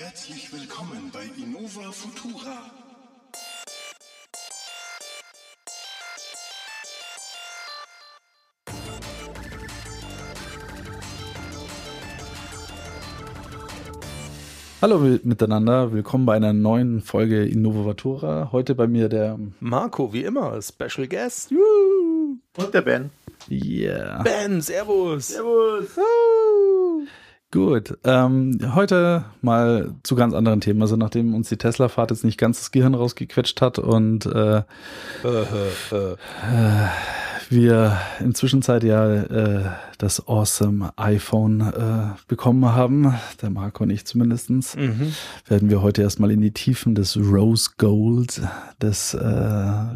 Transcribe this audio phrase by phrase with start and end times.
[0.00, 2.70] Herzlich willkommen bei Innova Futura.
[14.80, 18.50] Hallo miteinander, willkommen bei einer neuen Folge Innovatura.
[18.52, 21.50] Heute bei mir der Marco, wie immer, Special Guest.
[21.50, 22.38] Juhu.
[22.56, 23.10] Und der Ben.
[23.50, 24.22] Yeah.
[24.22, 25.26] Ben, Servus.
[25.26, 25.98] Servus.
[27.50, 30.82] Gut, ähm, heute mal zu ganz anderen Themen.
[30.82, 34.62] Also nachdem uns die Tesla-Fahrt jetzt nicht ganz das Gehirn rausgequetscht hat und äh, äh,
[35.24, 36.16] äh,
[37.48, 39.64] wir inzwischen Zeit ja äh,
[39.96, 45.14] das awesome iPhone äh, bekommen haben, der Marco und ich zumindestens, mhm.
[45.46, 48.42] werden wir heute erstmal in die Tiefen des Rose Gold,
[48.82, 49.16] des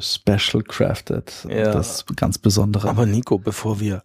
[0.01, 1.71] Special Crafted, ja.
[1.71, 2.89] das ganz Besondere.
[2.89, 4.03] Aber Nico, bevor wir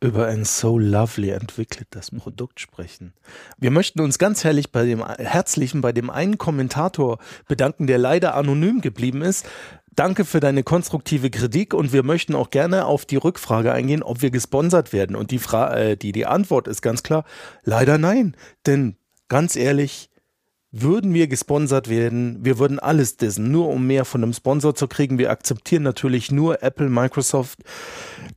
[0.00, 3.12] über ein so lovely entwickeltes Produkt sprechen.
[3.58, 8.34] Wir möchten uns ganz herrlich bei dem herzlichen bei dem einen Kommentator bedanken, der leider
[8.34, 9.46] anonym geblieben ist.
[9.94, 14.22] Danke für deine konstruktive Kritik und wir möchten auch gerne auf die Rückfrage eingehen, ob
[14.22, 15.16] wir gesponsert werden.
[15.16, 17.24] Und die, Fra äh, die, die Antwort ist ganz klar,
[17.64, 18.36] leider nein.
[18.66, 18.96] Denn
[19.28, 20.09] ganz ehrlich,
[20.72, 24.86] würden wir gesponsert werden, wir würden alles dissen, nur um mehr von einem Sponsor zu
[24.86, 25.18] kriegen.
[25.18, 27.58] Wir akzeptieren natürlich nur Apple, Microsoft,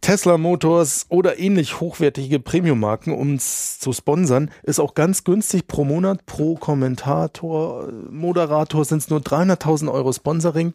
[0.02, 4.50] Tesla Motors oder ähnlich hochwertige Premium-Marken, um es zu sponsern.
[4.64, 10.74] Ist auch ganz günstig pro Monat, pro Kommentator, Moderator sind es nur 300.000 Euro Sponsoring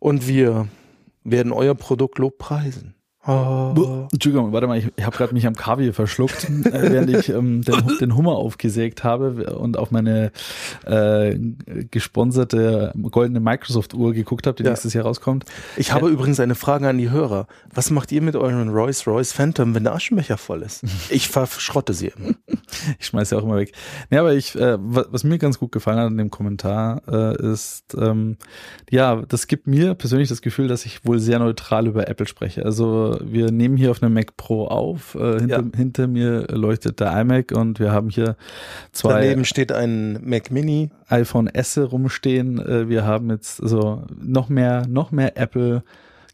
[0.00, 0.68] und wir
[1.24, 2.97] werden euer Produkt lobpreisen.
[3.28, 4.08] Oh.
[4.10, 7.60] Entschuldigung, warte mal, ich, ich habe gerade mich am Kaviar verschluckt, äh, während ich ähm,
[7.64, 10.32] den, den, Hummer aufgesägt habe und auf meine
[10.86, 11.38] äh,
[11.90, 14.70] gesponserte goldene Microsoft-Uhr geguckt habe, die ja.
[14.70, 15.44] nächstes Jahr rauskommt.
[15.76, 17.48] Ich habe äh, übrigens eine Frage an die Hörer.
[17.70, 20.84] Was macht ihr mit euren Rolls-Royce Phantom, wenn der Aschenbecher voll ist?
[21.10, 22.34] Ich verschrotte sie immer.
[22.98, 23.72] ich schmeiße sie auch immer weg.
[24.10, 27.96] Nee, aber ich, äh, was mir ganz gut gefallen hat in dem Kommentar, äh, ist,
[27.98, 28.36] ähm,
[28.90, 32.64] ja, das gibt mir persönlich das Gefühl, dass ich wohl sehr neutral über Apple spreche.
[32.64, 35.14] Also wir nehmen hier auf einem Mac Pro auf.
[35.14, 35.76] Äh, hinter, ja.
[35.76, 38.36] hinter, mir leuchtet der iMac und wir haben hier
[38.92, 39.20] zwei.
[39.20, 40.90] Daneben steht ein Mac Mini.
[41.08, 42.58] iPhone S rumstehen.
[42.58, 45.82] Äh, wir haben jetzt also noch mehr, noch mehr Apple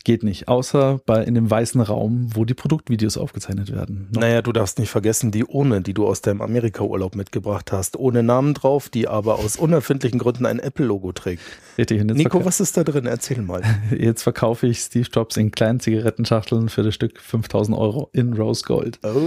[0.04, 4.09] geht nicht, außer bei in dem weißen Raum, wo die Produktvideos aufgezeichnet werden.
[4.12, 4.20] Noch.
[4.20, 8.22] Naja, du darfst nicht vergessen, die ohne, die du aus deinem Amerika-Urlaub mitgebracht hast, ohne
[8.22, 11.43] Namen drauf, die aber aus unerfindlichen Gründen ein Apple-Logo trägt.
[11.78, 12.04] Richtig.
[12.04, 13.06] Nico, was ist da drin?
[13.06, 13.62] Erzähl mal.
[13.91, 18.64] Jetzt verkaufe ich Steve Jobs in kleinen Zigarettenschachteln für das Stück 5000 Euro in Rose
[18.64, 18.98] Gold.
[19.03, 19.19] Oh.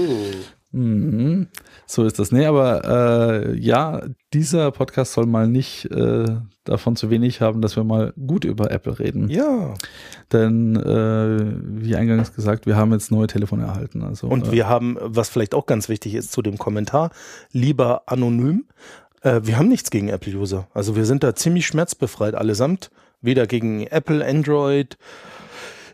[0.72, 1.47] Mhm.
[1.85, 2.31] So ist das.
[2.31, 6.25] Nee, aber äh, ja, dieser Podcast soll mal nicht äh,
[6.66, 9.29] davon zu wenig haben, dass wir mal gut über Apple reden.
[9.29, 9.73] Ja.
[10.33, 14.03] Denn, äh, wie eingangs gesagt, wir haben jetzt neue Telefone erhalten.
[14.03, 17.11] Also, Und wir haben, was vielleicht auch ganz wichtig ist zu dem Kommentar,
[17.51, 18.66] lieber anonym.
[19.22, 20.67] Äh, wir haben nichts gegen Apple-User.
[20.73, 22.91] Also wir sind da ziemlich schmerzbefreit allesamt.
[23.22, 24.97] Weder gegen Apple, Android,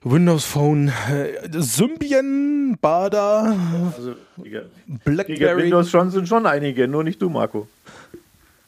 [0.03, 3.56] Windows Phone, äh, Symbian, Bada,
[3.96, 4.16] also,
[5.06, 5.64] Blackberry.
[5.64, 7.68] Windows schon sind schon einige, nur nicht du, Marco.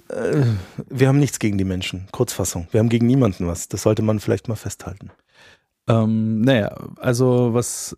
[0.09, 0.43] Äh,
[0.89, 2.07] wir haben nichts gegen die Menschen.
[2.11, 2.67] Kurzfassung.
[2.71, 3.67] Wir haben gegen niemanden was.
[3.67, 5.11] Das sollte man vielleicht mal festhalten.
[5.87, 7.97] Ähm, naja, also was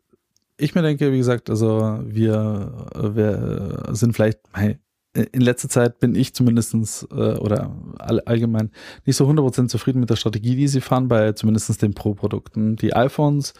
[0.57, 4.79] ich mir denke, wie gesagt, also wir, wir sind vielleicht, hey,
[5.17, 8.71] in letzter Zeit bin ich zumindestens äh, oder all, allgemein
[9.05, 12.75] nicht so 100% zufrieden mit der Strategie, die sie fahren, bei zumindestens den Pro-Produkten.
[12.75, 13.53] Die iPhones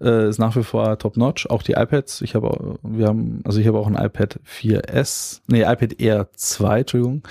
[0.00, 2.22] äh, ist nach wie vor top-notch, auch die iPads.
[2.22, 6.80] Ich habe, wir haben, also ich habe auch ein iPad 4S, nee, iPad Air 2,
[6.80, 7.22] Entschuldigung.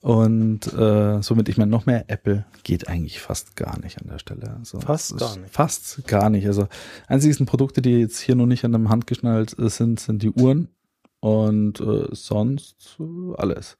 [0.00, 4.18] Und äh, somit, ich meine, noch mehr Apple geht eigentlich fast gar nicht an der
[4.18, 4.56] Stelle.
[4.58, 5.54] Also, fast gar nicht.
[5.54, 6.46] Fast gar nicht.
[6.46, 6.68] Also
[7.06, 10.68] einzigsten Produkte, die jetzt hier noch nicht an dem Hand geschnallt sind, sind die Uhren
[11.20, 13.76] und äh, sonst äh, alles.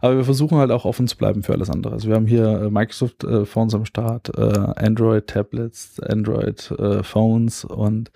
[0.00, 1.94] Aber wir versuchen halt auch offen zu bleiben für alles andere.
[1.94, 7.02] Also wir haben hier äh, Microsoft äh, Phones am Start, äh, Android Tablets, Android äh,
[7.02, 8.10] Phones und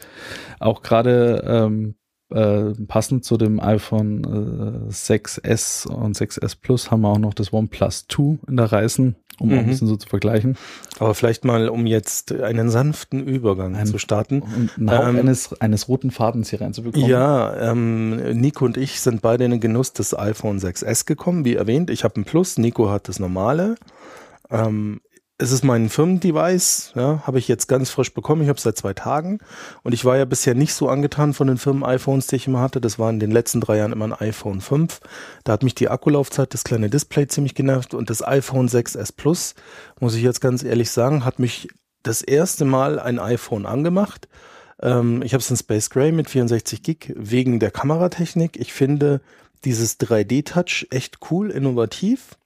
[0.59, 1.95] auch gerade ähm,
[2.35, 7.53] äh, passend zu dem iPhone äh, 6S und 6S Plus haben wir auch noch das
[7.53, 9.59] OnePlus 2 in der Reißen um mhm.
[9.59, 10.57] ein bisschen so zu vergleichen.
[10.99, 14.43] Aber vielleicht mal, um jetzt einen sanften Übergang ein, zu starten.
[14.43, 17.09] Und ähm, eines, eines roten Fadens hier reinzubekommen.
[17.09, 21.55] Ja, ähm, Nico und ich sind beide in den Genuss des iPhone 6S gekommen, wie
[21.55, 21.91] erwähnt.
[21.91, 23.75] Ich habe ein Plus, Nico hat das normale.
[24.51, 25.01] Ähm,
[25.37, 28.43] es ist mein Firmendevice, ja, habe ich jetzt ganz frisch bekommen.
[28.43, 29.41] Ich habe es seit zwei Tagen
[29.83, 32.81] und ich war ja bisher nicht so angetan von den Firmen-iPhones, die ich immer hatte.
[32.81, 35.01] Das war in den letzten drei Jahren immer ein iPhone 5.
[35.43, 39.55] Da hat mich die Akkulaufzeit, das kleine Display ziemlich genervt und das iPhone 6s Plus,
[39.99, 41.69] muss ich jetzt ganz ehrlich sagen, hat mich
[42.05, 44.29] das erste Mal ein iPhone angemacht.
[44.81, 48.57] Ähm, ich habe es in Space Gray mit 64 Gig wegen der Kameratechnik.
[48.61, 49.21] Ich finde
[49.65, 52.37] dieses 3D-Touch echt cool, innovativ.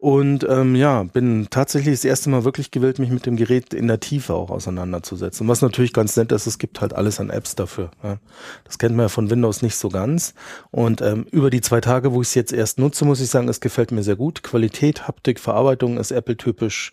[0.00, 3.86] Und ähm, ja, bin tatsächlich das erste Mal wirklich gewillt, mich mit dem Gerät in
[3.86, 5.46] der Tiefe auch auseinanderzusetzen.
[5.46, 7.90] Was natürlich ganz nett ist, es gibt halt alles an Apps dafür.
[8.02, 8.16] Ja.
[8.64, 10.32] Das kennt man ja von Windows nicht so ganz.
[10.70, 13.46] Und ähm, über die zwei Tage, wo ich es jetzt erst nutze, muss ich sagen,
[13.48, 14.42] es gefällt mir sehr gut.
[14.42, 16.92] Qualität, Haptik, Verarbeitung ist Apple-typisch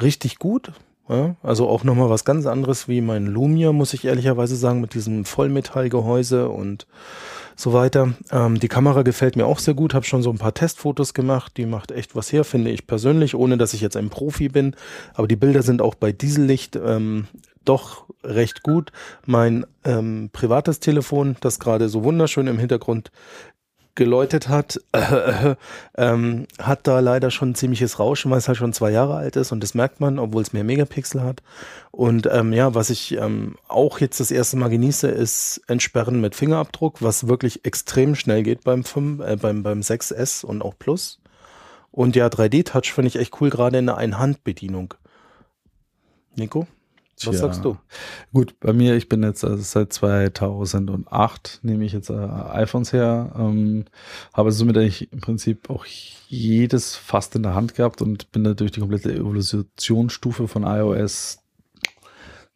[0.00, 0.72] richtig gut.
[1.08, 4.94] Ja, also auch nochmal was ganz anderes wie mein Lumia, muss ich ehrlicherweise sagen, mit
[4.94, 6.88] diesem Vollmetallgehäuse und
[7.56, 8.14] so weiter.
[8.30, 11.56] Ähm, die Kamera gefällt mir auch sehr gut, habe schon so ein paar Testfotos gemacht,
[11.56, 14.74] die macht echt was her, finde ich persönlich, ohne dass ich jetzt ein Profi bin.
[15.14, 17.26] Aber die Bilder sind auch bei Diesellicht ähm,
[17.64, 18.92] doch recht gut.
[19.26, 23.10] Mein ähm, privates Telefon, das gerade so wunderschön im Hintergrund
[23.94, 25.54] geläutet hat, äh,
[25.96, 29.36] ähm, hat da leider schon ein ziemliches Rauschen, weil es halt schon zwei Jahre alt
[29.36, 31.42] ist und das merkt man, obwohl es mehr Megapixel hat.
[31.90, 36.34] Und ähm, ja, was ich ähm, auch jetzt das erste Mal genieße, ist Entsperren mit
[36.34, 41.20] Fingerabdruck, was wirklich extrem schnell geht beim 5, äh, beim, beim 6S und auch Plus.
[41.90, 44.94] Und ja, 3D-Touch finde ich echt cool, gerade in der Einhandbedienung.
[46.34, 46.66] Nico?
[47.26, 47.46] Was Tja.
[47.46, 47.76] sagst du?
[48.32, 53.32] Gut, bei mir, ich bin jetzt also seit 2008, nehme ich jetzt äh, iPhones her,
[53.38, 53.84] ähm,
[54.32, 55.84] habe somit eigentlich im Prinzip auch
[56.28, 61.38] jedes fast in der Hand gehabt und bin da durch die komplette Evolutionsstufe von iOS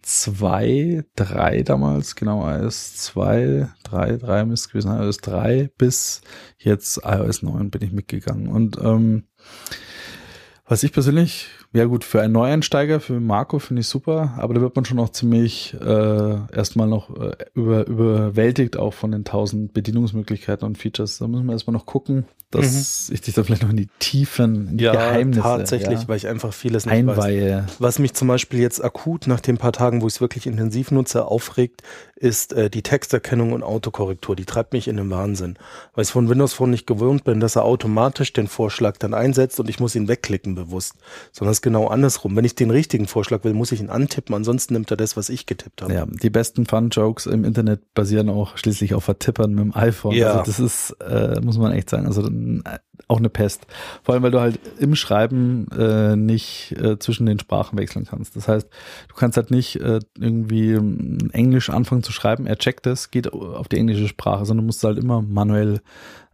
[0.06, 6.20] 2, 3 damals, genau, iOS 2, 3, 3 müsste gewesen iOS 3 bis
[6.58, 9.24] jetzt iOS 9 bin ich mitgegangen und ähm,
[10.68, 14.60] was ich persönlich, ja gut, für einen Neueinsteiger, für Marco finde ich super, aber da
[14.60, 19.72] wird man schon auch ziemlich äh, erstmal noch äh, über, überwältigt auch von den tausend
[19.74, 21.18] Bedienungsmöglichkeiten und Features.
[21.18, 24.68] Da müssen wir erstmal noch gucken, dass ich dich da vielleicht noch in die Tiefen,
[24.70, 27.18] in die Ja, Geheimnisse tatsächlich, ja, weil ich einfach vieles nicht weiß.
[27.18, 27.66] einweihe.
[27.78, 30.90] Was mich zum Beispiel jetzt akut nach den paar Tagen, wo ich es wirklich intensiv
[30.90, 31.82] nutze, aufregt,
[32.14, 34.36] ist äh, die Texterkennung und Autokorrektur.
[34.36, 35.58] Die treibt mich in den Wahnsinn,
[35.94, 39.60] weil ich von Windows Phone nicht gewohnt bin, dass er automatisch den Vorschlag dann einsetzt
[39.60, 40.94] und ich muss ihn wegklicken bewusst,
[41.30, 42.34] sondern es ist genau andersrum.
[42.34, 45.28] Wenn ich den richtigen Vorschlag will, muss ich ihn antippen, ansonsten nimmt er das, was
[45.28, 45.94] ich getippt habe.
[45.94, 50.14] Ja, die besten Fun-Jokes im Internet basieren auch schließlich auf Vertippern mit dem iPhone.
[50.14, 50.32] Ja.
[50.32, 53.66] Also das ist, äh, muss man echt sagen, also äh, auch eine Pest.
[54.02, 58.34] Vor allem, weil du halt im Schreiben äh, nicht äh, zwischen den Sprachen wechseln kannst.
[58.34, 58.68] Das heißt,
[59.08, 63.32] du kannst halt nicht äh, irgendwie ähm, Englisch anfangen zu schreiben, er checkt es, geht
[63.32, 65.80] auf die englische Sprache, sondern du musst halt immer manuell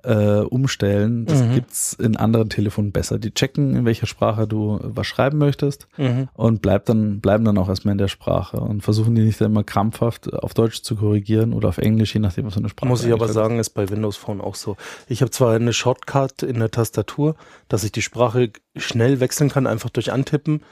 [0.05, 1.27] äh, umstellen.
[1.27, 1.55] Das Mhm.
[1.55, 3.19] gibt's in anderen Telefonen besser.
[3.19, 6.29] Die checken, in welcher Sprache du was schreiben möchtest Mhm.
[6.35, 9.53] und bleib dann, bleiben dann auch erstmal in der Sprache und versuchen die nicht dann
[9.53, 12.89] immer krampfhaft auf Deutsch zu korrigieren oder auf Englisch, je nachdem, was für eine Sprache
[12.89, 14.77] Muss ich aber eingestellt sagen, ist bei Windows Phone auch so.
[15.09, 17.37] Ich habe zwar eine Shortcut in der Tastatur,
[17.69, 20.63] dass ich die Sprache schnell wechseln kann, einfach durch Antippen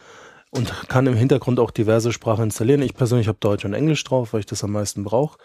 [0.50, 2.82] und kann im Hintergrund auch diverse Sprachen installieren.
[2.82, 5.38] Ich persönlich habe Deutsch und Englisch drauf, weil ich das am meisten brauche.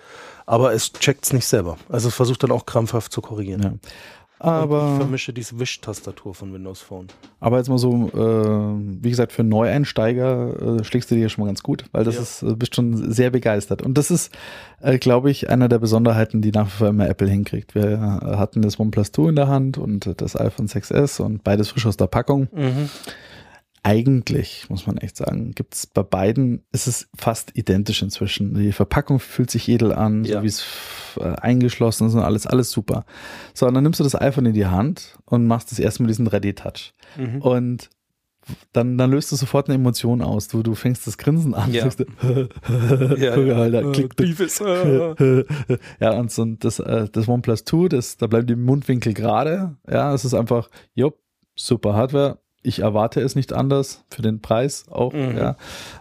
[0.45, 1.77] Aber es checkt's nicht selber.
[1.89, 3.61] Also es versucht dann auch krampfhaft zu korrigieren.
[3.61, 3.69] Ja.
[3.69, 3.79] Und
[4.37, 7.07] ich Aber, vermische diese Wisch-Tastatur von Windows Phone.
[7.39, 11.47] aber jetzt mal so, äh, wie gesagt, für Neueinsteiger äh, schlägst du dir schon mal
[11.47, 12.21] ganz gut, weil das Ja.
[12.21, 13.81] ist, äh, bist schon sehr begeistert.
[13.81, 14.33] Und das ist,
[14.81, 17.75] äh, glaube ich, einer der Besonderheiten, die nach wie vor immer Apple hinkriegt.
[17.75, 21.69] Wir äh, hatten das OnePlus 2 in der Hand und das iPhone 6S und beides
[21.69, 22.49] frisch aus der Packung.
[23.85, 28.55] Eigentlich, muss man echt sagen, gibt es bei beiden, ist es fast identisch inzwischen.
[28.55, 30.37] Die Verpackung fühlt sich edel an, Ja.
[30.39, 30.65] so wie es
[31.19, 33.05] äh, eingeschlossen ist und alles, alles super.
[33.53, 36.27] So, und dann nimmst du das iPhone in die Hand und machst das erstmal diesen
[36.27, 36.93] 3D-Touch.
[37.15, 37.41] Mhm.
[37.43, 37.89] Und
[38.73, 40.47] dann, dann löst du sofort eine Emotion aus.
[40.47, 41.71] Du, du fängst das Grinsen an.
[41.71, 41.83] Ja.
[41.83, 42.05] Sagst, du,
[43.17, 43.91] Ja, ja.
[43.91, 45.43] klickt Beavis, äh.
[45.99, 49.77] ja, und so das, äh, das OnePlus 2, das, da bleiben die Mundwinkel gerade.
[49.87, 51.19] Ja, es ist einfach, jupp,
[51.55, 52.39] super Hardware.
[52.65, 55.37] Ich erwarte es nicht anders für den Preis auch, Mhm.
[55.37, 55.55] ja.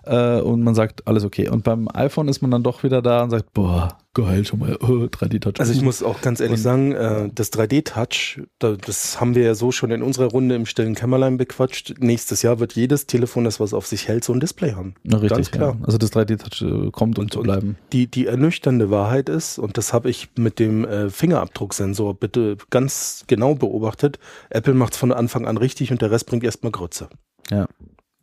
[0.04, 1.49] Äh, und man sagt, alles okay.
[1.49, 4.76] Und beim iPhone ist man dann doch wieder da und sagt, boah, geil, schon mal,
[4.80, 5.54] oh, 3D-Touch.
[5.59, 9.42] Also ich muss auch ganz ehrlich Und- sagen, äh, das 3D-Touch, da, das haben wir
[9.42, 11.94] ja so schon in unserer Runde im stillen Kämmerlein bequatscht.
[11.99, 14.94] Nächstes Jahr wird jedes Telefon, das was auf sich hält, so ein Display haben.
[15.02, 15.76] Na, richtig, ganz klar.
[15.80, 15.87] Ja.
[15.87, 17.76] Also das 3D-Touch äh, kommt und, Und- zu bleiben.
[17.92, 23.25] Die, die ernüchternde Wahrheit ist, und das habe ich mit dem äh, Fingerabdrucksensor bitte ganz
[23.26, 24.18] genau beobachtet,
[24.50, 27.09] Apple macht es von Anfang an richtig und der Rest bringt erstmal Grütze.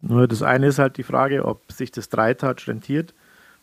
[0.01, 3.13] Nur das eine ist halt die Frage, ob sich das 3-Touch rentiert,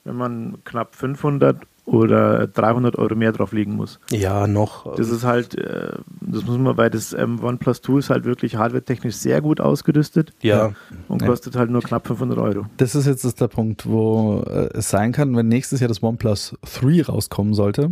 [0.05, 1.57] wenn man knapp 500
[1.89, 3.99] oder 300 Euro mehr drauf liegen muss.
[4.11, 4.95] Ja, noch.
[4.97, 8.57] Das ist halt, äh, das muss man bei das ähm, OnePlus 2 ist halt wirklich
[8.57, 10.73] hardwaretechnisch sehr gut ausgerüstet ja,
[11.09, 11.29] und Ja.
[11.29, 12.67] kostet halt nur knapp 500 Euro.
[12.77, 16.03] Das ist jetzt das der Punkt, wo äh, es sein kann, wenn nächstes Jahr das
[16.03, 17.91] OnePlus 3 rauskommen sollte,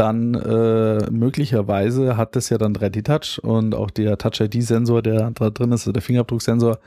[0.00, 5.72] dann äh, möglicherweise hat das ja dann 3D-Touch und auch der Touch-ID-Sensor, der da drin
[5.72, 6.78] ist, also der Fingerabdrucksensor,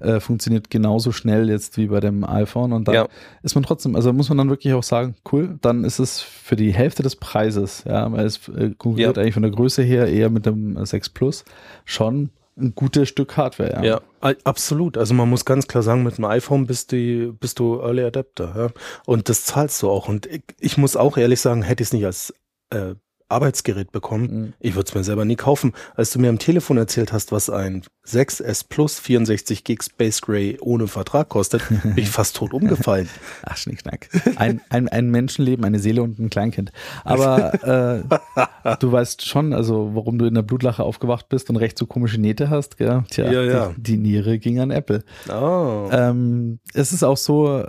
[0.00, 3.08] äh, funktioniert genauso schnell jetzt wie bei dem iPhone und dann Ja.
[3.42, 6.56] ist man trotzdem, also muss man dann wirklich auch sagen, cool, dann ist es für
[6.56, 9.22] die Hälfte des Preises, ja, weil es äh, konkurriert Ja.
[9.22, 11.44] eigentlich von der Größe her eher mit dem 6 Plus
[11.84, 13.84] schon ein gutes Stück Hardware.
[13.84, 14.96] Ja, a- absolut.
[14.96, 18.54] Also man muss ganz klar sagen, mit dem iPhone bist du, bist du Early Adapter.
[18.56, 18.68] Ja?
[19.06, 20.08] Und das zahlst du auch.
[20.08, 22.32] Und ich, ich muss auch ehrlich sagen, hätte ich es nicht als
[22.70, 22.94] äh,
[23.34, 24.52] Arbeitsgerät bekommen, Mhm.
[24.60, 25.72] ich würde es mir selber nie kaufen.
[25.96, 30.58] Als du mir am Telefon erzählt hast, was ein 6S Plus 64 Gig Space Gray
[30.60, 33.08] ohne Vertrag kostet, bin ich fast tot umgefallen.
[33.42, 34.08] Ach, Schnickschnack.
[34.36, 36.70] Ein, ein, ein Menschenleben, eine Seele und ein Kleinkind.
[37.04, 41.78] Aber äh, du weißt schon, also warum du in der Blutlache aufgewacht bist und recht
[41.78, 43.04] so komische Nähte hast, gell?
[43.10, 43.72] Tja, Ja, ja.
[43.76, 45.02] Die, die Niere ging an Apple.
[45.28, 45.88] Oh.
[45.90, 47.66] Ähm, es ist auch so, äh,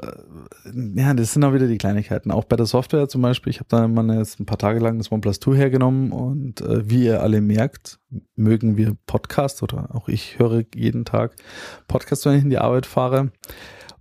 [0.95, 2.31] ja, das sind auch wieder die Kleinigkeiten.
[2.31, 4.97] Auch bei der Software zum Beispiel, ich habe da mal jetzt ein paar Tage lang
[4.97, 7.99] das OnePlus 2 hergenommen und äh, wie ihr alle merkt,
[8.35, 11.35] mögen wir Podcasts oder auch ich höre jeden Tag
[11.87, 13.31] Podcasts, wenn ich in die Arbeit fahre.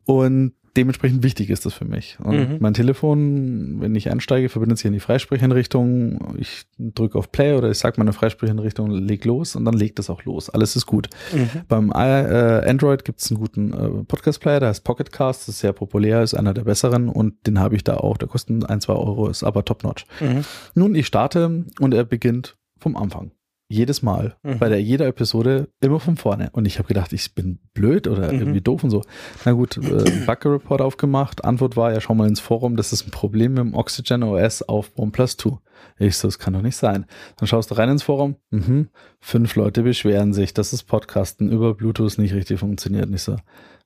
[0.04, 2.18] Und dementsprechend wichtig ist das für mich.
[2.22, 2.56] Und Mhm.
[2.60, 6.34] mein Telefon, wenn ich einsteige, verbindet sich in die Freisprecheinrichtung.
[6.38, 10.10] Ich drücke auf Play oder ich sage meine Freisprecheinrichtung, leg los und dann legt es
[10.10, 10.50] auch los.
[10.50, 11.08] Alles ist gut.
[11.32, 11.48] Mhm.
[11.68, 15.72] Beim äh, Android gibt es einen guten äh, Podcast-Player, der heißt Pocketcast, das ist sehr
[15.72, 18.16] populär, ist einer der besseren und den habe ich da auch.
[18.16, 20.06] Der kostet ein, zwei Euro, ist aber top-notch.
[20.20, 20.44] Mhm.
[20.74, 23.30] Nun, ich starte und er beginnt vom Anfang.
[23.74, 24.58] Jedes Mal, Mhm.
[24.58, 26.48] bei der jeder Episode immer von vorne.
[26.52, 28.38] Und ich habe gedacht, ich bin blöd oder Mhm.
[28.40, 29.02] irgendwie doof und so.
[29.44, 29.80] Na gut, äh,
[30.26, 31.44] Bugger-Report aufgemacht.
[31.44, 34.62] Antwort war, ja, schau mal ins Forum, das ist ein Problem mit dem Oxygen OS
[34.62, 35.58] auf OnePlus 2.
[35.98, 37.04] Ich so, das kann doch nicht sein.
[37.36, 38.36] Dann schaust du rein ins Forum.
[38.50, 38.88] Mhm.
[39.20, 43.06] Fünf Leute beschweren sich, dass das Podcasten über Bluetooth nicht richtig funktioniert.
[43.06, 43.36] Und ich so,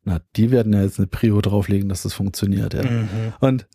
[0.04, 2.74] na, die werden ja jetzt eine Prio drauflegen, dass das funktioniert.
[2.74, 2.82] Ja.
[2.84, 3.08] Mhm.
[3.40, 3.66] Und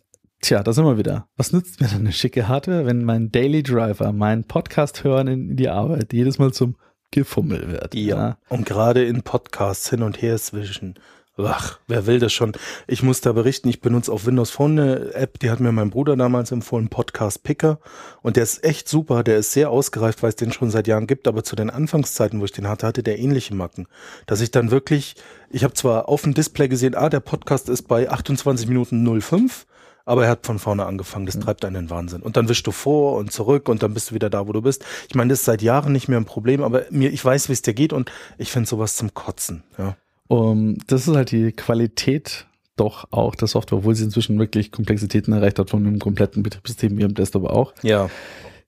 [0.44, 1.26] tja, da sind wir wieder.
[1.36, 5.56] Was nützt mir dann eine schicke Hardware, wenn mein Daily Driver, mein Podcast hören in
[5.56, 6.76] die Arbeit jedes Mal zum
[7.10, 7.94] Gefummel wird?
[7.94, 8.36] Ja.
[8.50, 10.96] Und gerade in Podcasts hin und her zwischen.
[11.38, 12.52] Ach, wer will das schon?
[12.86, 15.90] Ich muss da berichten, ich benutze auf Windows Phone eine App, die hat mir mein
[15.90, 17.80] Bruder damals empfohlen, Podcast Picker.
[18.20, 21.06] Und der ist echt super, der ist sehr ausgereift, weil es den schon seit Jahren
[21.06, 23.88] gibt, aber zu den Anfangszeiten, wo ich den hatte, hatte der ähnliche Macken.
[24.26, 25.16] Dass ich dann wirklich,
[25.48, 29.66] ich habe zwar auf dem Display gesehen, ah, der Podcast ist bei 28 Minuten 05,
[30.04, 31.26] aber er hat von vorne angefangen.
[31.26, 32.22] Das treibt einen in den Wahnsinn.
[32.22, 34.62] Und dann wischst du vor und zurück und dann bist du wieder da, wo du
[34.62, 34.84] bist.
[35.08, 37.52] Ich meine, das ist seit Jahren nicht mehr ein Problem, aber mir, ich weiß, wie
[37.54, 39.62] es dir geht und ich finde sowas zum Kotzen.
[39.78, 39.96] Ja.
[40.28, 42.46] Um, das ist halt die Qualität
[42.76, 46.98] doch auch der Software, obwohl sie inzwischen wirklich Komplexitäten erreicht hat von einem kompletten Betriebssystem
[46.98, 47.72] wie im Desktop auch.
[47.82, 48.08] Ja.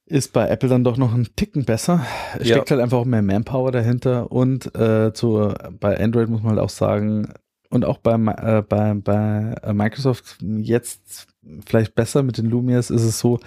[0.05, 2.07] ist bei Apple dann doch noch ein Ticken besser.
[2.39, 2.57] Es Ja.
[2.57, 6.61] steckt halt einfach auch mehr Manpower dahinter und äh, zu, bei Android muss man halt
[6.61, 7.33] auch sagen,
[7.77, 11.29] und auch bei, äh, bei, bei äh, Microsoft jetzt
[11.65, 13.39] vielleicht besser mit den Lumias ist es so,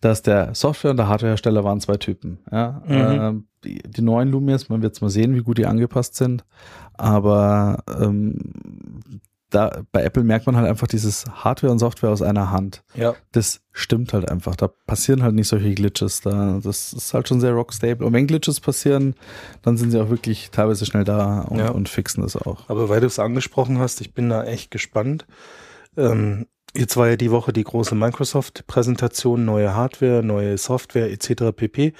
[0.00, 2.38] dass der Software- und der Hardwarehersteller waren zwei Typen.
[2.50, 2.82] Ja?
[2.86, 2.94] Mhm.
[2.94, 6.44] Ähm, die, die neuen Lumias, man wird es mal sehen, wie gut die angepasst sind,
[6.94, 8.52] aber ähm,
[9.50, 13.14] da, bei Apple merkt man halt einfach dieses Hardware und Software aus einer Hand Ja.
[13.32, 14.56] das stimmt halt einfach.
[14.56, 16.20] Da passieren halt nicht solche Glitches.
[16.20, 18.06] Da, das ist halt schon sehr rockstable.
[18.06, 19.14] Und wenn Glitches passieren,
[19.62, 21.70] dann sind sie auch wirklich teilweise schnell da und, Ja.
[21.70, 22.68] und fixen das auch.
[22.68, 25.26] Aber weil du es angesprochen hast, ich bin da echt gespannt.
[25.96, 31.52] Ähm, jetzt war ja die Woche die große Microsoft-Präsentation, neue Hardware, neue Software etc.
[31.54, 31.92] pp.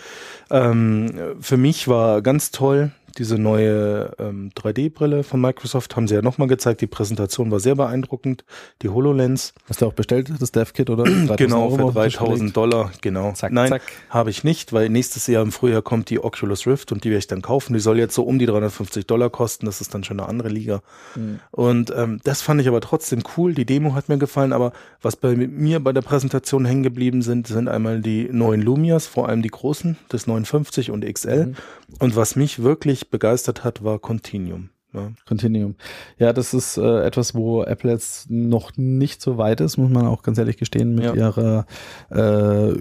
[0.51, 6.23] Ähm, für mich war ganz toll diese neue ähm, 3D-Brille von Microsoft, haben sie ja
[6.23, 6.81] nochmal gezeigt.
[6.81, 8.45] Die Präsentation war sehr beeindruckend.
[8.83, 11.05] Die HoloLens, Hast du auch bestellt, das Dev-Kit, oder?
[11.05, 12.57] 3000 genau, Euro für auf den Tisch 3000 gelegt?
[12.57, 13.33] Dollar, genau.
[13.33, 13.83] Zack, Nein, zack.
[14.09, 17.21] habe ich nicht, weil nächstes Jahr im Frühjahr kommt die Oculus Rift und die werde
[17.21, 17.73] ich dann kaufen.
[17.73, 19.67] Die soll jetzt so um die 350 Dollar kosten.
[19.67, 20.83] Das ist dann schon eine andere Liga.
[21.17, 21.41] Mhm.
[21.51, 23.55] Und ähm, das fand ich aber trotzdem cool.
[23.55, 24.53] Die Demo hat mir gefallen.
[24.53, 29.07] Aber was bei mir bei der Präsentation hängen geblieben sind, sind einmal die neuen Lumias,
[29.07, 31.47] vor allem die großen, das 59 und XL.
[31.47, 31.55] Mhm.
[31.99, 34.71] Und was mich wirklich begeistert hat, war Continuum.
[34.93, 35.13] Ja.
[35.29, 35.77] Continuum.
[36.19, 40.07] Ja, das ist äh, etwas, wo Apple jetzt noch nicht so weit ist, muss man
[40.07, 41.15] auch ganz ehrlich gestehen, mit Ja.
[41.15, 41.67] ihrer
[42.11, 42.75] äh,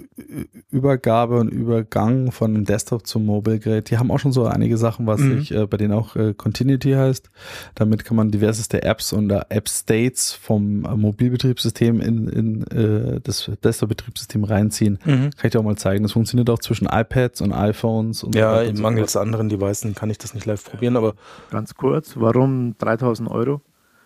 [0.70, 3.90] Übergabe und Übergang von dem Desktop zum Mobile-Gerät.
[3.90, 5.38] Die haben auch schon so einige Sachen, was Mhm.
[5.38, 7.30] sich äh, bei denen auch äh, Continuity heißt.
[7.74, 12.66] Damit kann man diverseste Apps und äh, App-States vom äh, Mobilbetriebssystem in, in
[13.16, 14.98] äh, das Desktop-Betriebssystem reinziehen.
[15.00, 16.02] Kann ich dir auch mal zeigen.
[16.02, 19.24] Das funktioniert auch zwischen iPads und iPhones und so Ja, so mangels fort.
[19.24, 21.14] anderen Devices kann ich das nicht live probieren, aber
[21.50, 23.60] Ganz kurz, warum 3000 Euro?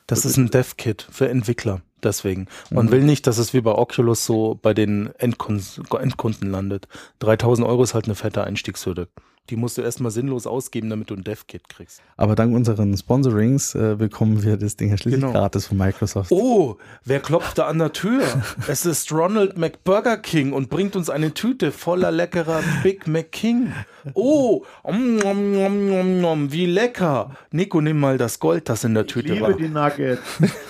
[0.07, 1.81] Das ist ein Dev-Kit für Entwickler.
[2.03, 2.49] Deswegen.
[2.71, 2.91] Man Mhm.
[2.91, 5.63] will nicht, dass es wie bei Oculus so bei den Endkun
[5.99, 6.87] Endkunden landet.
[7.21, 9.09] 3000 Euro ist halt eine fette Einstiegshürde.
[9.51, 12.01] Die musst du erstmal sinnlos ausgeben, damit du ein Dev-Kit kriegst.
[12.17, 15.33] Aber dank unseren Sponsorings äh, bekommen wir das Ding ja schließlich Genau.
[15.35, 16.33] gratis von Microsoft.
[16.33, 18.23] Oh, wer klopft da an der Tür?
[18.69, 23.73] es ist Ronald McBurger King und bringt uns eine Tüte voller leckerer Big Mac King.
[24.15, 27.37] Oh, om, om, om, om, om, wie lecker.
[27.51, 29.53] Nico, nimm mal das Gold, das in der Ich Tüte liebe war.
[29.53, 30.23] die Nuggets.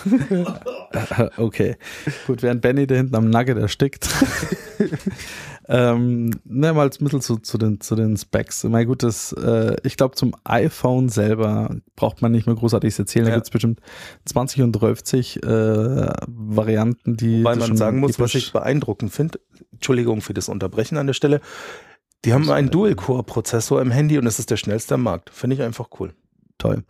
[1.37, 1.77] Okay,
[2.29, 4.09] gut, während Benny da hinten am Nugget erstickt.
[5.67, 8.65] Ähm, ne, mal als Mittel zu, zu, den, zu den Specs.
[8.65, 13.25] Mein gut, das, äh, ich glaube, zum iPhone selber braucht man nicht mehr großartig erzählen.
[13.25, 13.37] Da Ja.
[13.37, 13.81] gibt's bestimmt
[14.27, 15.47] 20 und 30 äh,
[16.27, 17.43] Varianten, die.
[17.45, 19.41] Weil man sagen muss, was ich beeindruckend finde,
[19.73, 21.41] Entschuldigung für das Unterbrechen an der Stelle,
[22.25, 25.31] die haben einen Dual-Core-Prozessor im Handy und das ist der schnellste am Markt.
[25.31, 26.13] Finde ich einfach cool.
[26.59, 26.85] Toll.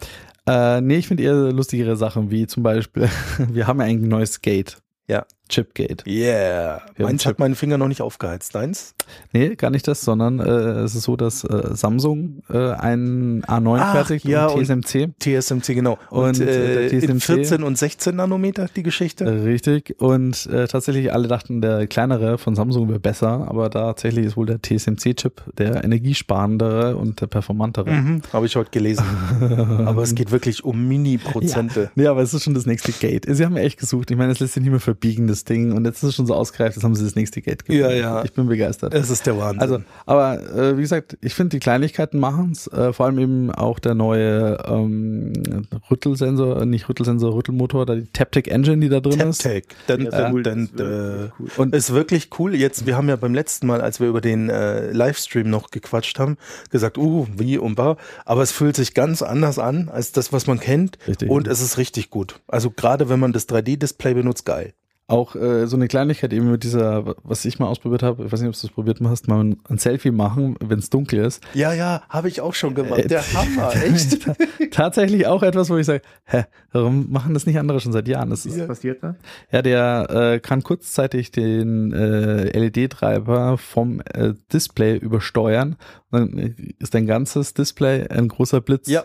[0.47, 4.43] Äh, nee, ich finde eher lustigere Sachen, wie zum Beispiel, wir haben ja ein neues
[4.43, 4.79] Gate.
[5.09, 5.27] Ja.
[5.49, 6.05] Chipgate.
[6.07, 6.81] Yeah.
[6.97, 8.55] Wir Meins hat meinen Finger noch nicht aufgeheizt.
[8.55, 8.95] Deins?
[9.33, 10.45] Nee, gar nicht das, sondern äh,
[10.83, 15.11] es ist so, dass äh, Samsung äh, einen A9 Ach, fertigt ja, und und- TSMC.
[15.19, 15.99] TSMC, genau.
[16.11, 19.45] Und, Und, äh, der in TSMC 14 und 16 Nanometer die Geschichte?
[19.45, 19.97] Richtig.
[19.99, 24.47] Und äh, tatsächlich alle dachten, der kleinere von Samsung wäre besser, aber tatsächlich ist wohl
[24.47, 27.91] der TSMC-Chip der energiesparendere und der performantere.
[27.91, 29.05] Mhm, Habe ich heute gelesen.
[29.85, 31.91] Aber es geht wirklich um Mini-Prozente.
[31.95, 33.27] Nee, aber es ist schon das nächste Gate.
[33.29, 34.11] Sie haben ja echt gesucht.
[34.11, 35.73] Ich meine, es lässt sich nicht mehr verbiegen, das Ding.
[35.73, 38.25] Und jetzt ist es schon so ausgereift, jetzt haben sie das nächste Gate Ja, ja.
[38.25, 38.95] Ich bin begeistert.
[38.95, 39.61] Es ist der Wahnsinn.
[39.61, 42.67] Also, aber äh, wie gesagt, ich finde die Kleinigkeiten machen's.
[42.69, 45.33] Äh, vor allem eben auch der neue ähm,
[45.91, 49.43] Rüttelsensor, äh, nicht Rüttelsensor, Rüttelmotor, da die Taptic Engine, die da drin ist.
[49.43, 49.75] Taptec.
[49.87, 51.49] Dann, Ja, dann, cool, dann, äh, cool.
[51.57, 52.55] Und ist wirklich cool.
[52.55, 56.19] Jetzt, wir haben ja beim letzten Mal, als wir über den äh, Livestream noch gequatscht
[56.19, 56.37] haben,
[56.71, 57.97] gesagt, uh, wie und war.
[58.25, 60.99] Aber es fühlt sich ganz anders an als das, was man kennt.
[61.07, 61.29] Richtig.
[61.31, 62.41] Und es ist richtig gut.
[62.47, 64.75] Also gerade wenn man das 3D-Display benutzt, geil.
[65.07, 68.41] Auch äh, so eine Kleinigkeit eben mit dieser, was ich mal ausprobiert habe, ich weiß
[68.41, 71.43] nicht, ob du das probiert hast, mal ein, ein Selfie machen, wenn es dunkel ist.
[71.53, 73.01] Ja, ja, habe ich auch schon gemacht.
[73.01, 74.27] Äh, Der Hammer, echt.
[74.71, 78.31] Tatsächlich auch etwas, wo ich sage, hä, warum machen das nicht andere schon seit Jahren?
[78.31, 79.15] Das ist, Was passiert da?
[79.53, 85.77] ja, der äh, kann kurzzeitig den äh, LED-Treiber vom äh, Display übersteuern.
[86.11, 88.89] Und dann äh, ist dein ganzes Display ein großer Blitz.
[88.89, 89.05] Ja.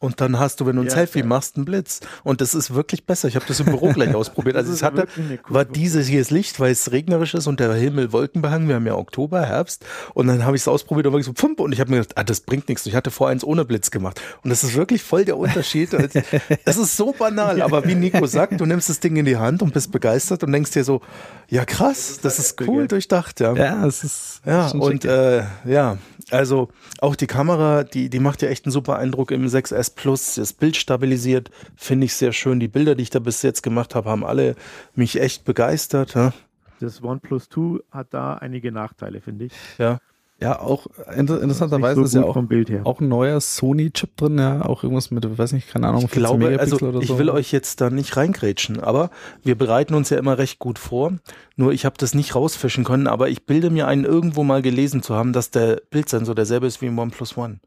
[0.00, 1.26] Und dann hast du, wenn du ein Ja, Selfie ja.
[1.26, 2.00] machst, einen Blitz.
[2.24, 3.28] Und das ist wirklich besser.
[3.28, 4.56] Ich habe das im Büro gleich ausprobiert.
[4.56, 5.06] Also es hatte,
[5.48, 8.66] war dieses hier das Licht, weil es regnerisch ist und der Himmel wolkenbehangen.
[8.66, 9.84] Wir haben ja Oktober, Herbst.
[10.14, 12.16] Und dann habe ich es ausprobiert und war so pump und ich habe mir gedacht,
[12.16, 12.86] ah, das bringt nichts.
[12.86, 14.20] Ich hatte vor eins ohne Blitz gemacht.
[14.42, 15.90] Und das ist wirklich voll der Unterschied.
[16.64, 19.60] Es ist so banal, aber wie Nico sagt, du nimmst das Ding in die Hand
[19.62, 21.02] und bist begeistert und denkst dir so,
[21.48, 23.54] ja krass, das ist cool durchdacht, ja.
[23.54, 25.98] Ja, es ist Ja, und äh, ja,
[26.30, 26.68] also
[27.00, 30.34] auch die Kamera, die, die macht ja echt einen super Eindruck im 6S Plus.
[30.34, 32.60] Das Bild stabilisiert, finde ich sehr schön.
[32.60, 34.56] Die Bilder, die ich da bis jetzt gemacht habe, haben alle
[34.94, 36.14] mich echt begeistert.
[36.14, 36.32] Ja.
[36.80, 39.52] Das OnePlus 2 hat da einige Nachteile, finde ich.
[39.78, 40.00] ja.
[40.40, 44.64] Ja, auch inter interessanterweise ist so ja gut auch, auch ein neuer Sony-Chip drin, ja,
[44.64, 47.18] auch irgendwas mit, weiß nicht, keine Ahnung, Ich glaube, 14 Megapixel also oder ich so.
[47.18, 49.10] will euch jetzt da nicht reingrätschen, aber
[49.42, 51.12] wir bereiten uns ja immer recht gut vor.
[51.56, 55.02] Nur ich habe das nicht rausfischen können, aber ich bilde mir einen irgendwo mal gelesen
[55.02, 57.60] zu haben, dass der Bildsensor derselbe ist wie im OnePlus One.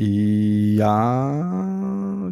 [0.00, 1.34] Ja,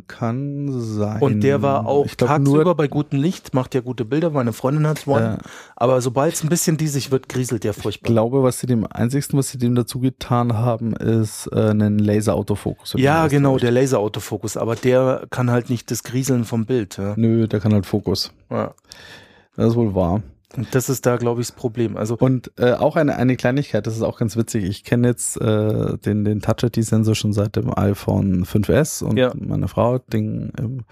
[0.07, 1.21] kann sein.
[1.21, 4.31] Und der war auch ich glaub, tagsüber bei gutem Licht, macht ja gute Bilder.
[4.31, 5.39] Meine Freundin hat One.
[5.43, 8.13] äh, Aber sobald es ein bisschen diesig wird, grieselt der ich furchtbar.
[8.13, 12.95] glaube, was sie dem einzigsten, was sie dem dazu getan haben, ist äh, einen Laser-Autofokus.
[12.99, 16.99] Ja, genau, der Laserautofokus, aber der kann halt nicht das Grieseln vom Bild.
[16.99, 17.15] Ja.
[17.17, 18.33] Nö, der kann halt Fokus.
[18.49, 18.75] Ja.
[19.57, 20.23] Das ist wohl wahr.
[20.57, 21.97] Und das ist da, glaube ich, das Problem.
[21.97, 24.65] Also, Und äh, auch eine, eine Kleinigkeit, das ist auch ganz witzig.
[24.65, 29.33] Ich kenne jetzt äh, den, den Touch-ID-Sensor schon seit dem iPhone 5S und Ja.
[29.37, 30.85] meine Frau hat den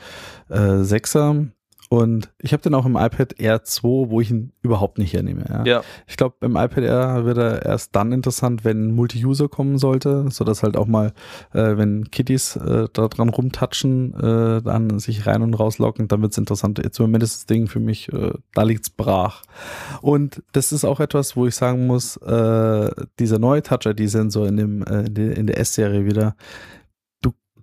[0.51, 1.49] äh, 6er.
[1.95, 5.45] Und ich habe den auch im iPad Air 2, wo ich ihn überhaupt nicht hernehme.
[5.49, 5.65] Ja.
[5.65, 10.27] ja, Ich glaube, im iPad Air wird er erst dann interessant, wenn Multi-User kommen sollte,
[10.31, 11.13] so dass halt auch mal,
[11.53, 16.39] äh, wenn Kiddies äh, da dran rumtatschen, äh, dann sich rein und rauslocken, dann wird's
[16.39, 16.79] interessant.
[16.83, 19.43] Jetzt im Moment ist das Ding für mich, äh, da liegt's brach.
[20.03, 24.83] Und das ist auch etwas, wo ich sagen muss, äh, dieser neue Touch-ID-Sensor in dem
[24.83, 26.35] äh, in der- S-Serie wieder,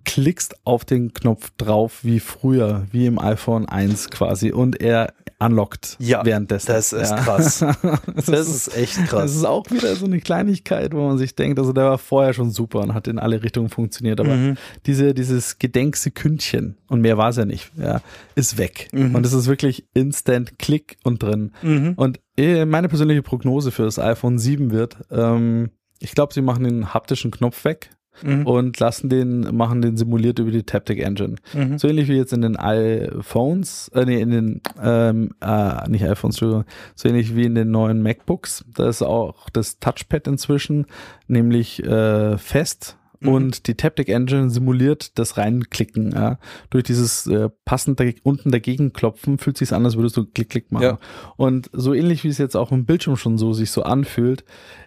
[0.04, 5.96] klickst auf den Knopf drauf wie früher, wie im iPhone 1 quasi und er unlockt
[5.98, 6.68] Ja, währenddessen.
[6.68, 7.16] das ist Ja.
[7.16, 7.58] krass.
[8.14, 9.34] das, das ist echt das krass.
[9.34, 12.52] ist auch wieder so eine Kleinigkeit, wo man sich denkt, also der war vorher schon
[12.52, 14.56] super und hat in alle Richtungen funktioniert, aber Mhm.
[14.86, 18.00] diese, dieses Gedenksekündchen, und mehr war es ja nicht, ja,
[18.34, 18.88] ist weg.
[18.92, 19.14] Mhm.
[19.14, 21.52] Und es ist wirklich instant Klick und drin.
[21.62, 21.94] Mhm.
[21.96, 26.64] Und äh, meine persönliche Prognose für das iPhone 7 wird, ähm, ich glaube, sie machen
[26.64, 27.90] den haptischen Knopf weg
[28.22, 28.46] Mhm.
[28.46, 31.36] und lassen den, machen den simuliert über die Taptic Engine.
[31.54, 31.78] Mhm.
[31.78, 36.36] So ähnlich wie jetzt in den iPhones, äh, nee, in den, ähm, äh, nicht iPhones,
[36.36, 36.64] so
[37.04, 38.64] ähnlich wie in den neuen MacBooks.
[38.74, 40.86] Da ist auch das Touchpad inzwischen,
[41.26, 42.96] nämlich äh, fest.
[43.22, 43.28] Mhm.
[43.28, 46.12] Und die Taptic Engine simuliert das Reinklicken.
[46.12, 46.38] Ja.
[46.70, 50.50] Durch dieses äh, passend da, unten dagegen klopfen fühlt sich an, als würdest du Klick,
[50.50, 50.82] Klick machen.
[50.82, 50.98] Ja.
[51.36, 54.44] Und so ähnlich wie es jetzt auch im Bildschirm schon so sich so anfühlt,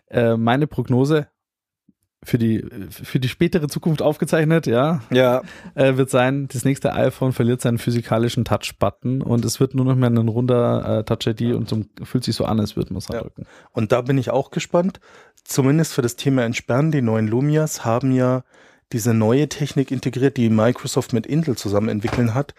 [0.10, 1.28] äh, meine Prognose,
[2.24, 5.44] für die, für die spätere Zukunft aufgezeichnet, ja, Ja.
[5.76, 9.96] äh, wird sein, das nächste iPhone verliert seinen physikalischen Touch-Button und es wird nur noch
[9.96, 13.08] mehr ein runder äh, Touch-ID und so, fühlt sich so an, als würde man es
[13.10, 13.22] Ja.
[13.22, 13.46] drücken.
[13.74, 15.00] Und da bin ich auch gespannt.
[15.44, 16.92] Zumindest für das Thema Entsperren.
[16.92, 18.44] Die neuen Lumias haben ja
[18.92, 22.56] diese neue Technik integriert, die Microsoft mit Intel zusammen entwickeln hat.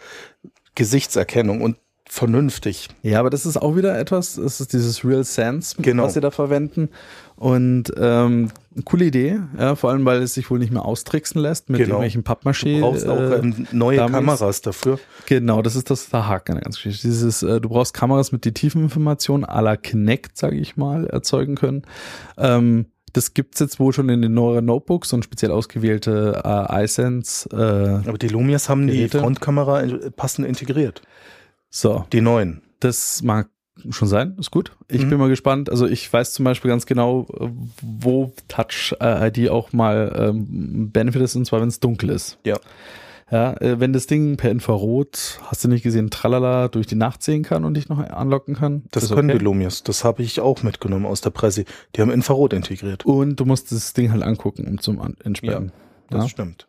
[0.77, 1.77] Gesichtserkennung und
[2.09, 2.89] vernünftig.
[3.03, 6.05] Ja, aber das ist auch wieder etwas, das ist dieses Real Sense, Genau.
[6.05, 6.89] was sie da verwenden.
[7.37, 8.51] Und ähm,
[8.87, 11.97] coole Idee, ja, vor allem, weil es sich wohl nicht mehr austricksen lässt mit Genau.
[12.01, 12.77] irgendwelchen Pappmaché.
[12.77, 14.13] Du brauchst auch äh, ähm, neue Dummies.
[14.13, 14.99] Kameras dafür.
[15.27, 17.09] Genau, das ist das der Haken an der ganzen Geschichte.
[17.09, 21.57] Dieses, äh, du brauchst Kameras mit die Tiefeninformationen à la Kinect, sage ich mal, erzeugen
[21.57, 21.83] können.
[22.39, 27.49] Ähm, das gibt's jetzt wohl schon in den neueren Notebooks und speziell ausgewählte äh, iSense.
[27.51, 29.19] Äh, Aber die Lumias haben Geräte.
[29.19, 31.01] die Frontkamera in- passend integriert.
[31.71, 32.63] So, Die neuen.
[32.81, 33.49] das mag
[33.91, 34.73] schon sein, ist gut.
[34.89, 35.11] Ich Mhm.
[35.11, 35.69] bin mal gespannt.
[35.71, 37.27] Also ich weiß zum Beispiel ganz genau,
[37.83, 42.39] wo Touch äh, ID auch mal ähm, Benefit ist, und zwar wenn es dunkel ist.
[42.45, 42.57] Ja.
[43.31, 47.25] Ja, äh, wenn das Ding per Infrarot, hast du nicht gesehen, tralala, durch die Nacht
[47.25, 48.85] sehen kann und dich noch anlocken kann.
[48.93, 49.39] Das können okay.
[49.41, 49.83] die Lumias.
[49.83, 51.65] Das habe ich auch mitgenommen aus der Presse.
[51.97, 53.05] Die haben Infrarot integriert.
[53.05, 55.73] Und du musst das Ding halt angucken, um zum Entsperren.
[56.09, 56.29] Das Ja.
[56.29, 56.69] stimmt.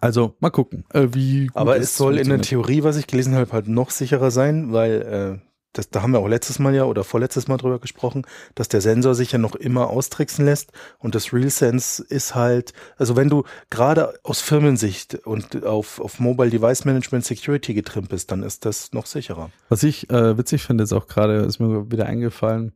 [0.00, 1.46] Also mal gucken, äh, wie.
[1.46, 2.40] gut Aber es soll in der.
[2.40, 5.44] Theorie, was ich gelesen habe, halt noch sicherer sein, weil äh,
[5.74, 8.80] das, da haben wir auch letztes Mal ja oder vorletztes Mal drüber gesprochen, dass der
[8.80, 13.44] Sensor sich ja noch immer austricksen lässt und das RealSense ist halt, also wenn du
[13.70, 18.92] gerade aus Firmensicht und auf, auf Mobile Device Management Security getrimmt bist, dann ist das
[18.92, 19.50] noch sicherer.
[19.68, 22.72] Was ich äh, witzig finde, jetzt auch gerade, ist mir wieder eingefallen.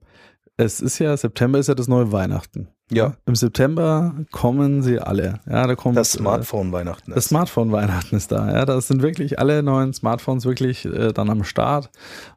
[0.61, 2.67] Es ist ja, September ist ja das neue Weihnachten.
[2.91, 3.15] Ja.
[3.27, 5.39] Im September kommen sie alle.
[5.49, 8.51] Ja, da kommt Das äh, Smartphone Weihnachten Das Smartphone Weihnachten ist da.
[8.51, 11.91] Ja, da sind wirklich alle neuen Smartphones wirklich äh, dann am Start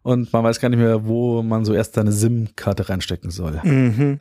[0.04, 3.60] und man weiß gar nicht mehr, wo man so erst seine SIM-Karte reinstecken soll.
[3.64, 4.20] Mhm.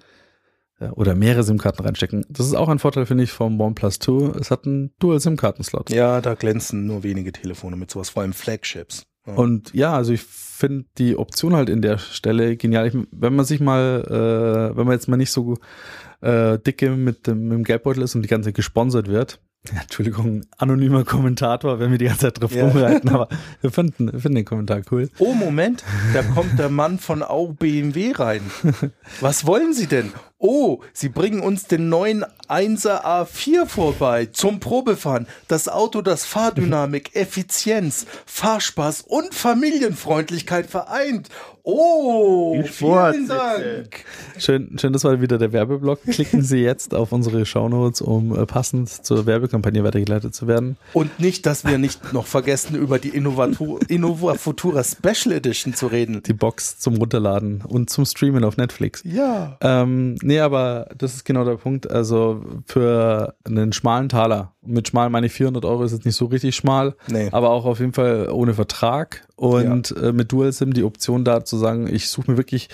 [0.80, 2.24] Ja, oder mehrere SIM-Karten reinstecken.
[2.30, 4.38] Das ist auch ein Vorteil, finde ich, vom OnePlus 2.
[4.40, 5.90] Es hat einen Dual-SIM-Karten-Slot.
[5.90, 9.04] Ja, da glänzen nur wenige Telefone mit sowas, vor allem Flagships.
[9.26, 12.88] Und ja, also ich finde die Option halt in der Stelle genial.
[12.88, 15.58] Ich, wenn man sich mal, äh, wenn man jetzt mal nicht so
[16.20, 19.40] äh, dicke mit dem, mit dem Geldbeutel ist und die ganze Zeit gesponsert wird.
[19.72, 22.64] Ja, Entschuldigung, anonymer Kommentator, wenn wir die ganze Zeit drauf Ja.
[22.66, 23.28] rumreiten, aber
[23.60, 25.10] wir finden, wir finden den Kommentar cool.
[25.18, 28.40] Oh, Moment, da kommt der Mann von Au BMW rein.
[29.20, 30.12] Was wollen Sie denn?
[30.38, 35.26] Oh, Sie bringen uns den neuen 1er A4 vorbei zum Probefahren.
[35.48, 41.28] Das Auto, das Fahrdynamik, Effizienz, Fahrspaß und Familienfreundlichkeit vereint.
[41.72, 43.28] Oh, vielen.
[43.28, 44.04] Dank.
[44.38, 46.02] Schön, schön, das war wieder der Werbeblock.
[46.04, 50.76] Klicken Sie jetzt auf unsere Shownotes, um äh, passend zur Werbekampagne weitergeleitet zu werden.
[50.94, 56.22] Und nicht, dass wir nicht noch vergessen, über die Innova Futura Special Edition zu reden.
[56.24, 59.02] Die Box zum Runterladen und zum Streamen auf Netflix.
[59.04, 59.56] Ja.
[59.60, 61.88] Ähm, nee, aber das ist genau der Punkt.
[61.90, 66.26] Also für einen schmalen Taler, mit schmal meine ich 400 Euro, ist jetzt nicht so
[66.26, 67.28] richtig schmal, Nee.
[67.32, 71.44] aber auch auf jeden Fall ohne Vertrag und äh, mit Dual SIM die Option da
[71.44, 72.68] zu sagen, ich suche mir wirklich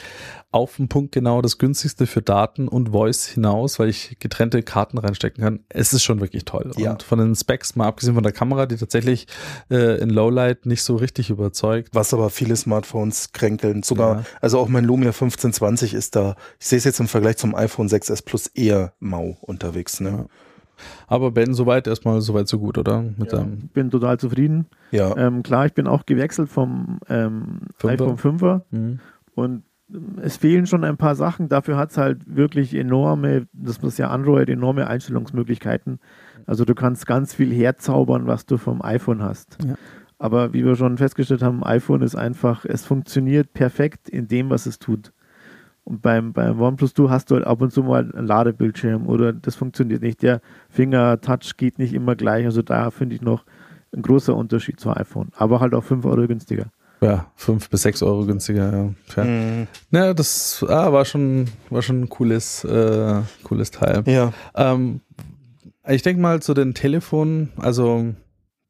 [0.50, 4.98] auf den Punkt genau das günstigste für Daten und Voice hinaus, weil ich getrennte Karten
[4.98, 5.60] reinstecken kann.
[5.68, 6.72] Es ist schon wirklich toll.
[6.76, 6.92] Ja.
[6.92, 9.26] Und von den Specs, mal abgesehen von der Kamera, die tatsächlich
[9.70, 11.90] äh, in Lowlight nicht so richtig überzeugt.
[11.92, 13.82] Was aber viele Smartphones kränkeln.
[13.82, 14.24] Sogar, Ja.
[14.40, 17.88] also auch mein Lumia 1520 ist da, ich sehe es jetzt im Vergleich zum iPhone
[17.88, 20.00] 6s Plus eher mau unterwegs.
[20.00, 20.26] Ne?
[21.06, 23.02] Aber Ben, soweit erstmal soweit so gut, oder?
[23.02, 24.66] Mit Ja, bin total zufrieden.
[24.90, 25.16] Ja.
[25.16, 28.04] Ähm, klar, ich bin auch gewechselt vom ähm, Fünfer.
[28.04, 29.00] iPhone 5er hm.
[29.34, 29.62] und
[29.92, 31.48] ähm, es fehlen schon ein paar Sachen.
[31.48, 36.00] Dafür hat es halt wirklich enorme, das ist ja Android, enorme Einstellungsmöglichkeiten.
[36.46, 39.58] Also du kannst ganz viel herzaubern, was du vom iPhone hast.
[39.64, 39.74] Ja.
[40.18, 44.66] Aber wie wir schon festgestellt haben, iPhone ist einfach, es funktioniert perfekt in dem, was
[44.66, 45.12] es tut.
[45.86, 49.32] Und beim, beim OnePlus 2 hast du halt ab und zu mal einen Ladebildschirm oder
[49.32, 50.20] das funktioniert nicht.
[50.20, 52.44] Der Finger-Touch geht nicht immer gleich.
[52.44, 53.44] Also da finde ich noch
[53.94, 55.28] ein großer Unterschied zu iPhone.
[55.36, 56.66] Aber halt auch 5 Euro günstiger.
[57.00, 58.94] Ja, fünf bis sechs Euro günstiger, ja.
[59.04, 59.24] Fair.
[59.24, 59.66] Mhm.
[59.90, 64.02] Ja, das ah, war schon, war schon ein cooles, äh, cooles Teil.
[64.06, 64.32] Ja.
[64.54, 65.02] Ähm,
[65.86, 68.14] ich denke mal zu den Telefonen, also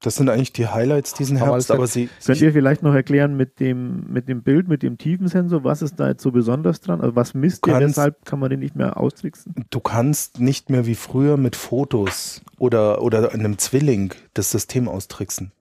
[0.01, 2.95] Das sind eigentlich die Highlights diesen Aber Herbst, es- aber sie, Könnt ihr vielleicht noch
[2.95, 6.81] erklären mit dem, mit dem Bild, mit dem Tiefensensor, was ist da jetzt so besonders
[6.83, 7.01] dran?
[7.01, 9.55] Also was misst ihr, Kannst- weshalb kann man den nicht mehr austricksen?
[9.71, 15.53] du kannst nicht mehr wie früher mit Fotos oder, oder einem Zwilling das System austricksen.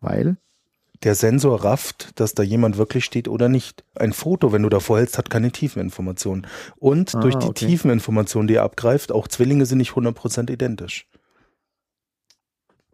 [0.00, 0.36] Weil?
[1.04, 3.84] Der Sensor rafft, dass da jemand wirklich steht oder nicht.
[3.94, 6.46] Ein Foto, wenn du davor hältst, hat keine Tiefeninformation.
[6.76, 7.66] Und Ah, durch die okay.
[7.66, 11.06] Tiefeninformation, die er abgreift, auch Zwillinge sind nicht 100% identisch.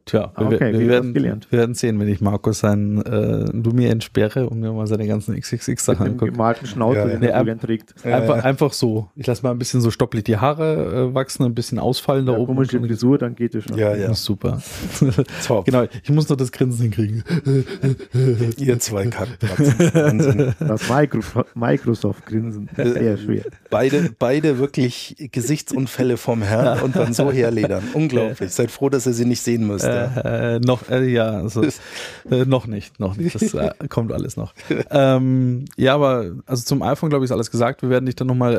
[0.06, 3.90] Tja, wir, Okay, wir, wieder werden, wir werden sehen, wenn ich Markus sein äh, Lumia
[3.90, 6.32] entsperre und mir mal seine ganzen XXX-Sachen Mit dem angucke.
[6.32, 7.28] gemalten Schnauzer, Ja, den ja.
[7.42, 7.94] er trägt.
[8.04, 8.42] Ja, Einfach, ja.
[8.42, 9.08] einfach so.
[9.16, 12.32] Ich lasse mal ein bisschen so stoppelig die Haare äh, wachsen, ein bisschen ausfallen da
[12.32, 12.54] Ja, oben.
[12.54, 13.78] komische Frisur, dann geht es schon.
[13.78, 14.12] Ja, ja.
[14.12, 14.60] super.
[15.46, 15.64] Top.
[15.64, 17.24] genau, ich muss noch das Grinsen hinkriegen.
[18.58, 19.78] Ihr zwei Kackbratzen.
[19.94, 20.54] Wahnsinn.
[20.60, 21.20] Das Micro
[21.54, 22.68] Microsoft-Grinsen.
[22.76, 23.44] Sehr schwer.
[23.70, 27.82] Beide, beide wirklich Gesichtsunfälle vom Herrn und dann so herledern.
[27.94, 28.50] Unglaublich.
[28.52, 29.84] Seid froh, dass ihr sie nicht sehen müsst.
[29.94, 33.34] Äh, äh, noch, äh, ja, also, äh, noch nicht, noch nicht.
[33.34, 34.54] Das äh, kommt alles noch.
[34.90, 37.82] Ähm, ja, aber also zum iPhone, glaube ich, ist alles gesagt.
[37.82, 38.54] Wir werden dich dann nochmal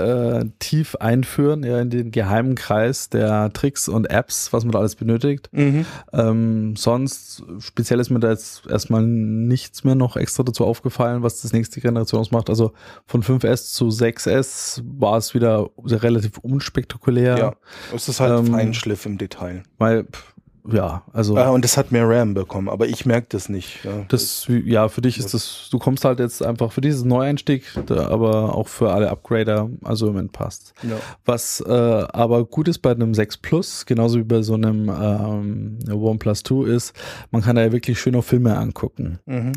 [0.45, 4.79] äh, tief einführen, ja, in den geheimen Kreis der Tricks und Apps, was man da
[4.79, 5.49] alles benötigt.
[5.51, 5.85] Mhm.
[6.13, 11.41] Ähm, sonst, speziell ist mir da jetzt erstmal nichts mehr noch extra dazu aufgefallen, was
[11.41, 12.49] das nächste Generation ausmacht.
[12.49, 12.73] Also
[13.05, 17.37] von 5S zu 6S war es wieder relativ unspektakulär.
[17.37, 17.53] Ja,
[17.93, 19.63] es ist halt Ähm, Feinschliff im Detail.
[19.77, 20.34] Weil, pff,
[20.71, 21.37] ja, also.
[21.37, 23.83] Ah, und es hat mehr RAM bekommen, aber ich merke das nicht.
[23.83, 24.05] Ja.
[24.07, 28.55] Das, ja, für dich ist das, du kommst halt jetzt einfach für dieses Neueinstieg, aber
[28.55, 30.73] auch für alle Upgrader, also im Moment passt.
[30.83, 30.97] ja.
[31.25, 35.79] Was äh, aber gut ist bei einem 6 Plus, genauso wie bei so einem ähm,
[35.91, 36.93] OnePlus 2 ist,
[37.31, 39.19] man kann da ja wirklich schön auf Filme angucken.
[39.25, 39.53] Mhm.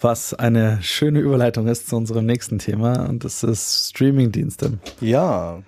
[0.00, 4.78] Was eine schöne Überleitung ist zu unserem nächsten Thema und das ist Streamingdienste.
[5.00, 5.60] ja,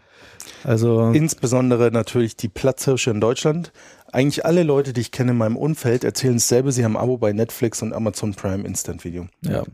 [0.65, 3.73] Also insbesondere natürlich die Platzhirsche in Deutschland.
[4.15, 7.03] Eigentlich alle Leute, die ich kenne in meinem Umfeld, erzählen es selber, sie haben ein
[7.03, 9.27] Abo bei Netflix und Amazon Prime Instant Video.
[9.43, 9.65] Ja,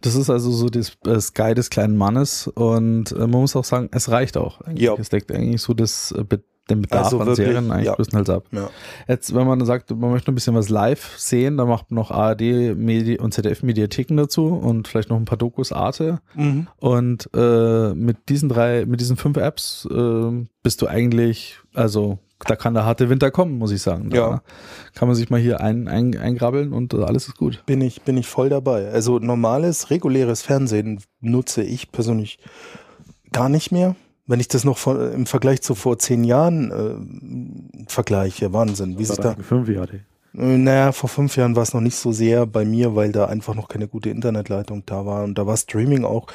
[0.00, 3.90] das ist also so das Sky des kleinen Mannes und äh, man muss auch sagen,
[3.92, 4.62] es reicht auch.
[4.74, 4.94] Ja.
[4.94, 6.24] Es deckt eigentlich so das, äh,
[6.70, 7.94] den Bedarf Also an Serien eigentlich ja.
[7.94, 8.46] größtenteils ab.
[8.52, 8.70] Ja.
[9.06, 12.10] Jetzt, wenn man sagt, man möchte ein bisschen was live sehen, dann macht man noch
[12.10, 16.20] ARD Medi und ZDF Mediatheken dazu und vielleicht noch ein paar Dokus Arte.
[16.34, 16.68] Mhm.
[16.78, 22.56] Und äh, mit diesen drei, mit diesen fünf Apps äh, bist du eigentlich, also da
[22.56, 24.10] kann der harte Winter kommen, muss ich sagen.
[24.10, 24.42] Da Ja.
[24.94, 27.62] kann man sich mal hier ein, ein, eingrabbeln und äh, alles ist gut.
[27.66, 28.88] Bin ich, bin ich voll dabei.
[28.90, 32.38] Also normales, reguläres Fernsehen nutze ich persönlich
[33.32, 33.96] gar nicht mehr.
[34.26, 38.98] Wenn ich das noch vor, im Vergleich zu vor zehn Jahren äh, vergleiche, Wahnsinn.
[38.98, 40.00] Wie sich da, Fünf Jahre.
[40.32, 43.54] Naja, vor fünf Jahren war es noch nicht so sehr bei mir, weil da einfach
[43.54, 45.22] noch keine gute Internetleitung da war.
[45.22, 46.26] Und da war Streaming auch,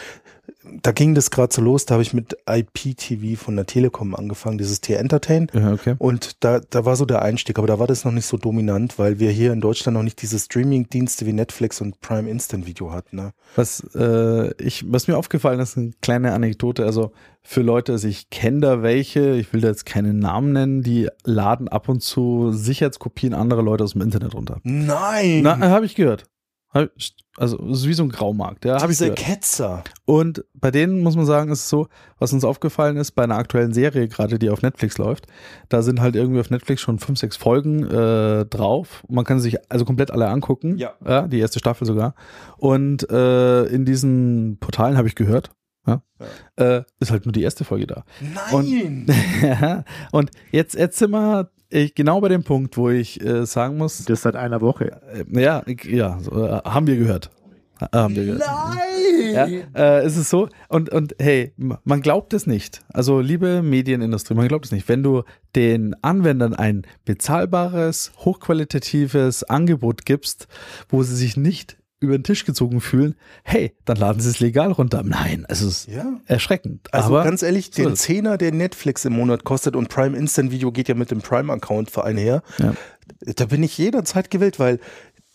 [0.81, 4.57] da ging das gerade so los, da habe ich mit IPTV von der Telekom angefangen,
[4.57, 5.47] dieses T-Entertain.
[5.53, 5.95] Ja, okay.
[5.97, 8.99] Und da, da war so der Einstieg, aber da war das noch nicht so dominant,
[8.99, 12.91] weil wir hier in Deutschland noch nicht diese Streaming-Dienste wie Netflix und Prime Instant Video
[12.91, 13.15] hatten.
[13.15, 13.33] Ne?
[13.55, 18.29] Was, äh, ich, was mir aufgefallen ist, eine kleine Anekdote, also für Leute, also ich
[18.29, 22.51] kenne da welche, ich will da jetzt keinen Namen nennen, die laden ab und zu
[22.51, 24.59] Sicherheitskopien anderer Leute aus dem Internet runter.
[24.63, 25.41] Nein!
[25.43, 26.25] Na, habe ich gehört.
[26.71, 29.19] Also ist wie so ein Graumarkt, ja, habe ich diese gehört.
[29.19, 29.84] Ketzer.
[30.05, 31.88] Und bei denen muss man sagen, ist es so,
[32.19, 35.25] was uns aufgefallen ist, bei einer aktuellen Serie gerade, die auf Netflix läuft,
[35.69, 39.03] da sind halt irgendwie auf Netflix schon fünf, sechs Folgen äh, drauf.
[39.10, 40.77] Man kann sich also komplett alle angucken.
[40.77, 40.93] Ja.
[41.05, 42.13] ja die erste Staffel sogar.
[42.58, 45.51] Und äh, in diesen Portalen habe ich gehört,
[45.88, 46.01] ja,
[46.58, 48.03] Äh, ist halt nur die erste Folge da.
[48.51, 49.08] Nein!
[49.41, 51.12] Ja, und jetzt, jetzt sind
[51.71, 55.01] äh, genau bei dem Punkt, wo ich äh, sagen muss, Das seit einer Woche.
[55.13, 57.29] äh, ja, ich- ja, so, äh, haben wir gehört.
[57.82, 58.41] Ha- Haben wir gehört.
[58.45, 59.34] Nein!
[59.34, 60.49] Ja, äh, es ist so.
[60.69, 61.53] Und, und hey,
[61.84, 62.82] man glaubt es nicht.
[62.93, 64.88] Also, liebe Medienindustrie, man glaubt es nicht.
[64.89, 65.23] Wenn du
[65.55, 70.47] den Anwendern ein bezahlbares, hochqualitatives Angebot gibst,
[70.89, 74.71] wo sie sich nicht über den Tisch gezogen fühlen, hey, dann laden sie es legal
[74.71, 75.03] runter.
[75.03, 76.19] Nein, es ist Ja.
[76.25, 76.88] erschreckend.
[76.93, 77.95] Also aber ganz ehrlich, so den.
[77.95, 81.97] Zehner, der Netflix im Monat kostet und Prime Instant Video geht ja mit dem Prime-Account
[81.97, 82.73] einher, Ja.
[83.35, 84.79] da bin ich jederzeit gewillt, weil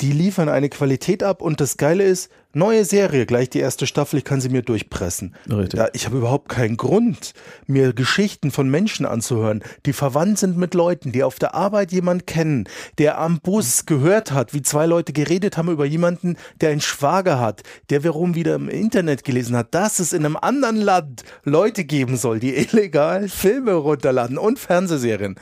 [0.00, 4.18] die liefern eine Qualität ab und das Geile ist, neue Serie, gleich die erste Staffel,
[4.18, 5.34] ich kann sie mir durchpressen.
[5.50, 5.78] Richtig.
[5.78, 7.32] Ja, ich habe überhaupt keinen Grund,
[7.66, 12.26] mir Geschichten von Menschen anzuhören, die verwandt sind mit Leuten, die auf der Arbeit jemand
[12.26, 16.80] kennen, der am Bus gehört hat, wie zwei Leute geredet haben über jemanden, der einen
[16.80, 21.24] Schwager hat, der wiederum wieder im Internet gelesen hat, dass es in einem anderen Land
[21.44, 25.36] Leute geben soll, die illegal Filme runterladen und Fernsehserien.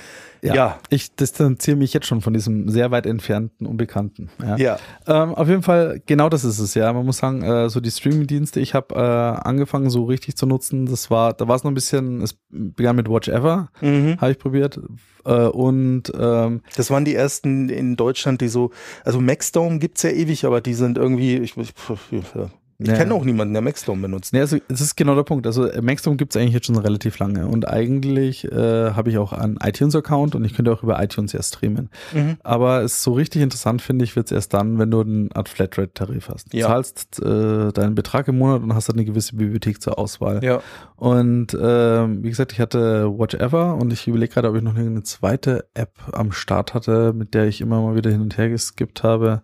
[0.45, 0.79] Ja, Ja.
[0.89, 4.29] ich distanziere mich jetzt schon von diesem sehr weit entfernten Unbekannten.
[4.41, 4.57] Ja.
[4.57, 4.79] Ja.
[5.07, 6.93] Ähm, auf jeden Fall, genau das ist es, ja.
[6.93, 10.87] Man muss sagen, äh, so die Streaming-Dienste, ich habe äh, angefangen, so richtig zu nutzen.
[10.87, 14.21] Das war, da war es noch ein bisschen, es begann mit Watch Ever, Mhm.
[14.21, 14.81] habe ich probiert.
[15.25, 18.71] Äh, und ähm, Das waren die ersten in Deutschland, die so,
[19.05, 21.73] also Maxdome gibt's ja ewig, aber die sind irgendwie, ich, ich,
[22.11, 22.51] Ich Ja.
[22.83, 24.33] Kenne auch niemanden, der Maxstorm benutzt.
[24.33, 25.47] Nee, also das ist genau der Punkt.
[25.47, 29.33] Also Maxstorm gibt es eigentlich jetzt schon relativ lange und eigentlich äh, habe ich auch
[29.33, 31.91] einen iTunes-Account und ich könnte auch über iTunes erst streamen.
[32.13, 32.37] Mhm.
[32.43, 35.29] Aber es ist so richtig interessant, finde ich, wird es erst dann, wenn du eine
[35.35, 36.53] Art Flatrate-Tarif hast.
[36.53, 36.67] Du Ja.
[36.69, 40.43] zahlst äh, deinen Betrag im Monat und hast dann eine gewisse Bibliothek zur Auswahl.
[40.43, 40.61] Ja.
[40.97, 44.77] Und ähm, wie gesagt, ich hatte Watch Ever und ich überlege gerade, ob ich noch
[44.77, 48.49] eine zweite App am Start hatte, mit der ich immer mal wieder hin und her
[48.49, 49.43] geskippt habe.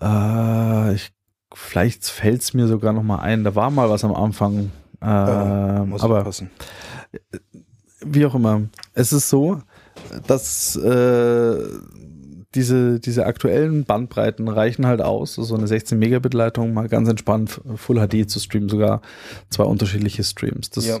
[0.00, 1.10] Äh, ich,
[1.54, 3.44] vielleicht fällt es mir sogar noch mal ein.
[3.44, 4.70] Da war mal was am Anfang.
[5.00, 6.50] Äh, Ja, muss aber passen.
[8.00, 8.62] wie auch immer.
[8.94, 9.60] Es ist so,
[10.26, 11.56] dass äh,
[12.54, 17.60] diese, diese aktuellen Bandbreiten reichen halt aus, so eine 16 Megabit Leitung mal ganz entspannt
[17.76, 19.02] Full HD zu streamen, sogar
[19.50, 20.70] zwei unterschiedliche Streams.
[20.70, 20.98] Das Ja.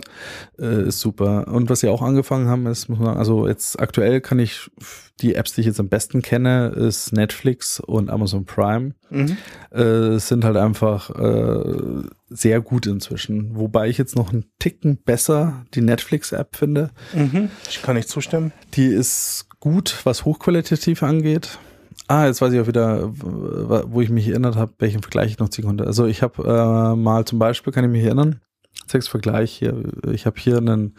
[0.58, 1.48] äh, ist super.
[1.48, 4.70] Und was sie auch angefangen haben, ist, muss man sagen, also jetzt aktuell kann ich
[5.20, 8.94] die Apps, die ich jetzt am besten kenne, ist Netflix und Amazon Prime.
[9.10, 9.36] Mhm.
[9.70, 13.56] Äh, sind halt einfach äh, sehr gut inzwischen.
[13.56, 16.90] Wobei ich jetzt noch einen Ticken besser die Netflix-App finde.
[17.14, 17.50] Mhm.
[17.68, 18.52] Ich kann nicht zustimmen.
[18.74, 21.58] Die ist gut, was hochqualitativ angeht.
[22.06, 25.48] Ah, jetzt weiß ich auch wieder, wo ich mich erinnert habe, welchen Vergleich ich noch
[25.48, 25.86] ziehen konnte.
[25.86, 28.40] Also ich habe äh, mal zum Beispiel, kann ich mich erinnern,
[28.86, 29.74] sechs Vergleich hier.
[30.10, 30.96] Ich habe hier einen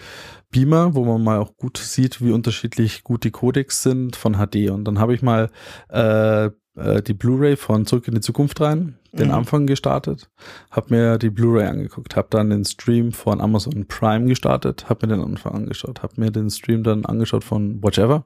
[0.52, 4.70] Beamer, wo man mal auch gut sieht, wie unterschiedlich gut die Codecs sind von HD.
[4.70, 5.50] Und dann habe ich mal
[5.90, 9.34] äh, äh, die Blu-ray von Zurück in die Zukunft rein, den Mhm.
[9.34, 10.30] Anfang gestartet,
[10.72, 15.16] habe mir die Blu-ray angeguckt, habe dann den Stream von Amazon Prime gestartet, habe mir
[15.16, 18.26] den Anfang angeschaut, habe mir den Stream dann angeschaut von Watch Ever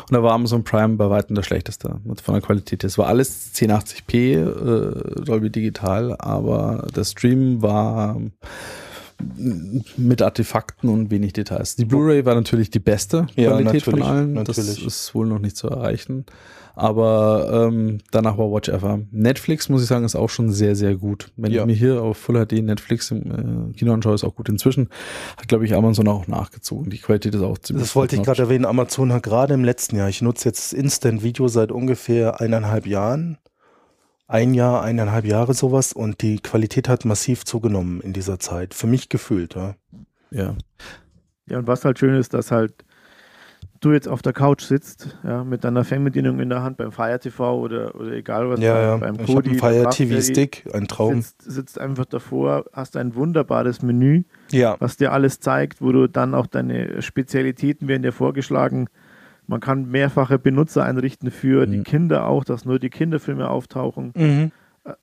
[0.00, 2.84] und da war Amazon Prime bei weitem der schlechteste von der Qualität.
[2.84, 8.20] Es war alles 1080p, äh, Dolby Digital, aber der Stream war
[9.96, 11.76] mit Artefakten und wenig Details.
[11.76, 14.34] Die Blu-ray war natürlich die beste Ja, Qualität von natürlich, allen.
[14.44, 14.86] Das natürlich.
[14.86, 16.26] ist wohl noch nicht zu erreichen.
[16.78, 19.00] Aber ähm, danach war Watch Ever.
[19.10, 21.32] Netflix, muss ich sagen, ist auch schon sehr, sehr gut.
[21.36, 21.62] Wenn Ja.
[21.62, 24.50] ich mir hier auf Full HD Netflix im äh, Kino anschaue, ist auch gut.
[24.50, 24.90] Inzwischen
[25.38, 26.90] hat, glaube ich, Amazon auch nachgezogen.
[26.90, 28.66] Die Qualität ist auch ziemlich Das wollte ich gerade erwähnen.
[28.66, 33.38] Amazon hat gerade im letzten Jahr, ich nutze jetzt Instant Video seit ungefähr eineinhalb Jahren.
[34.28, 38.74] Ein Jahr, eineinhalb Jahre sowas und die Qualität hat massiv zugenommen in dieser Zeit.
[38.74, 39.74] Für mich gefühlt, ja.
[40.30, 40.56] Ja.
[41.48, 42.74] Ja, und was halt schön ist, dass halt
[43.80, 47.20] du jetzt auf der Couch sitzt, ja, mit deiner Fernbedienung in der Hand beim Fire
[47.20, 49.12] TV oder, oder egal was, Ja, beim- ja.
[49.12, 51.20] beim Kodi, einen Fire TV Stick, ein Traum.
[51.22, 56.08] Sitzt, sitzt einfach davor, hast ein wunderbares Menü, Ja, was dir alles zeigt, wo du
[56.08, 58.88] dann auch deine Spezialitäten werden dir vorgeschlagen.
[59.48, 61.84] Man kann mehrfache Benutzer einrichten für die Mhm.
[61.84, 64.12] Kinder auch, dass nur die Kinderfilme auftauchen.
[64.16, 64.50] mhm.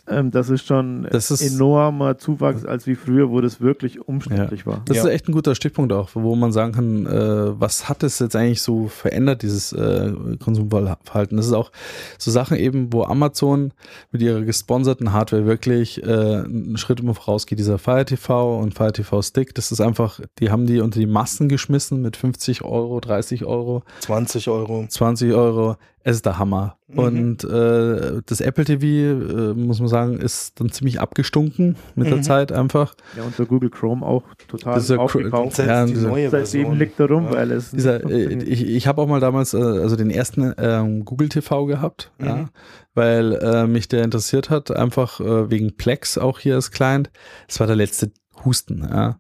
[0.07, 4.65] Ähm, das ist schon Das ist- enormer Zuwachs als wie früher, wo das wirklich umständlich
[4.65, 4.81] war.
[4.85, 5.03] Das Ja.
[5.03, 8.35] ist echt ein guter Stichpunkt auch, wo man sagen kann, äh, was hat es jetzt
[8.35, 11.35] eigentlich so verändert, dieses äh, Konsumverhalten.
[11.37, 11.71] Das ist auch
[12.17, 13.73] so Sachen eben, wo Amazon
[14.11, 17.59] mit ihrer gesponserten Hardware wirklich äh, einen Schritt immer vorausgeht.
[17.59, 21.07] Dieser Fire TV und Fire TV Stick, das ist einfach, die haben die unter die
[21.07, 23.83] Massen geschmissen mit 50 Euro, 30 Euro.
[24.01, 24.85] 20 Euro.
[24.87, 25.75] 20 Euro.
[26.05, 26.77] Es ist der Hammer.
[26.87, 26.99] Mhm.
[26.99, 32.17] Und äh, das Apple TV, äh, muss man sagen, ist dann ziemlich abgestunken mit der
[32.17, 32.23] Mhm.
[32.23, 32.93] Zeit einfach.
[33.15, 35.57] Ja, und der Google Chrome auch total Das ist ja aufgekauft.
[35.59, 37.31] cr- Ja, diese- Seitdem liegt er rum, Ja.
[37.33, 40.53] weil es Dieser, nicht äh, ich ich habe auch mal damals äh, also den ersten
[40.57, 42.25] ähm, Google TV gehabt, Mhm.
[42.25, 42.49] ja,
[42.93, 47.11] weil äh, mich der interessiert hat, einfach äh, wegen Plex auch hier als Client.
[47.47, 48.11] Es war der letzte
[48.43, 49.19] Husten, ja.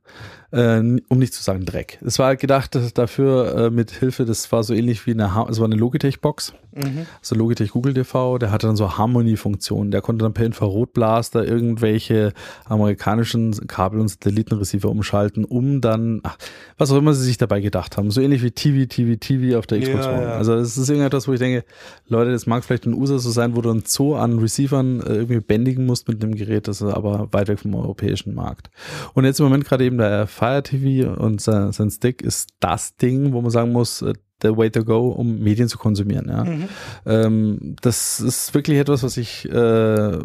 [0.51, 1.97] Äh, um nicht zu sagen Dreck.
[2.05, 5.47] Es war gedacht dass dafür äh, mit Hilfe, das war so ähnlich wie eine, Ha-
[5.49, 7.05] es war eine Logitech-Box, Mhm.
[7.21, 9.91] so Logitech Google TV, der hatte dann so Harmony-Funktionen.
[9.91, 12.33] Der konnte dann per Infrarotblaster irgendwelche
[12.65, 16.37] amerikanischen Kabel- und Satellitenreceiver umschalten, um dann, ach,
[16.77, 18.11] was auch immer sie sich dabei gedacht haben.
[18.11, 20.21] So ähnlich wie TV, TV, TV auf der Xbox One.
[20.21, 20.29] ja.
[20.33, 21.65] Also das ist irgendetwas, wo ich denke,
[22.07, 25.13] Leute, das mag vielleicht ein USA so sein, wo du ein Zoo an Receivern äh,
[25.15, 28.69] irgendwie bändigen musst mit dem Gerät, das ist aber weit weg vom europäischen Markt.
[29.13, 32.95] Und jetzt im Moment gerade eben der Fire TV und sein, sein Stick ist das
[32.97, 34.03] Ding, wo man sagen muss,
[34.43, 36.27] der way to go, um Medien zu konsumieren.
[36.29, 36.43] Ja.
[36.43, 36.69] Mhm.
[37.05, 40.17] Ähm, das ist wirklich etwas, was sich äh,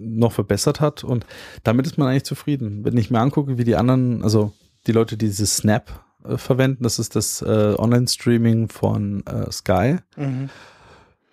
[0.00, 1.26] noch verbessert hat und
[1.62, 2.84] damit ist man eigentlich zufrieden.
[2.84, 4.52] Wenn ich mir angucke, wie die anderen, also
[4.86, 9.96] die Leute, die dieses Snap äh, verwenden, das ist das äh, Online-Streaming von äh, Sky.
[10.16, 10.48] Mhm.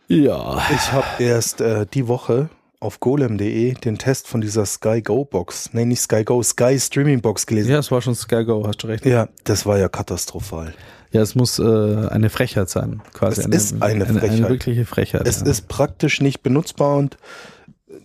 [0.08, 0.62] Ja.
[0.72, 2.50] Ich habe erst äh, die Woche
[2.84, 7.22] auf golem.de den Test von dieser Sky Go Box, nee, nicht Sky Go, Sky Streaming
[7.22, 7.72] Box gelesen.
[7.72, 9.06] Ja, es war schon Sky Go, hast du recht.
[9.06, 10.74] Ja, das war ja katastrophal.
[11.14, 13.42] Ja, es muss äh, eine Frechheit sein, quasi.
[13.42, 14.50] Es ist eine Eine, Frechheit.
[14.50, 15.28] wirkliche Frechheit.
[15.28, 15.46] Es ja.
[15.46, 17.18] ist praktisch nicht benutzbar und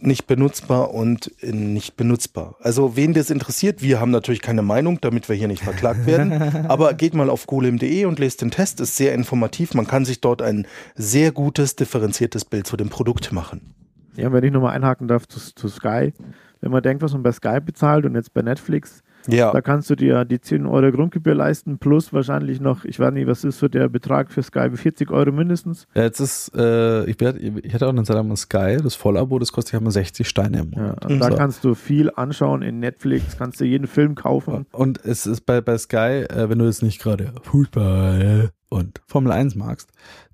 [0.00, 2.56] nicht benutzbar und äh, nicht benutzbar.
[2.60, 6.32] Also wen das interessiert, wir haben natürlich keine Meinung, damit wir hier nicht verklagt werden.
[6.68, 9.72] aber geht mal auf golem.de und lest den Test, ist sehr informativ.
[9.72, 13.74] Man kann sich dort ein sehr gutes, differenziertes Bild zu dem Produkt machen.
[14.16, 16.12] Ja, wenn ich nochmal einhaken darf zu, zu Sky.
[16.60, 19.52] wenn man denkt, was man bei Skype bezahlt und jetzt bei Netflix, Ja.
[19.52, 23.26] da kannst du dir die 10 Euro Grundgebühr leisten, plus wahrscheinlich noch, ich weiß nicht,
[23.26, 25.86] was ist so der Betrag für Skype, 40 Euro mindestens.
[25.94, 29.38] Ja, jetzt ist, äh, ich, werd, ich hatte auch eine Zeit lang Sky, das Vollabo,
[29.38, 31.04] das kostet ja mal 60 Steine im Ja, Monat.
[31.04, 31.36] also da So.
[31.36, 34.66] kannst du viel anschauen in Netflix, kannst du jeden Film kaufen.
[34.72, 39.32] Und es ist bei, bei Sky, äh, wenn du jetzt nicht gerade Fußball und Formel
[39.32, 39.90] 1 magst,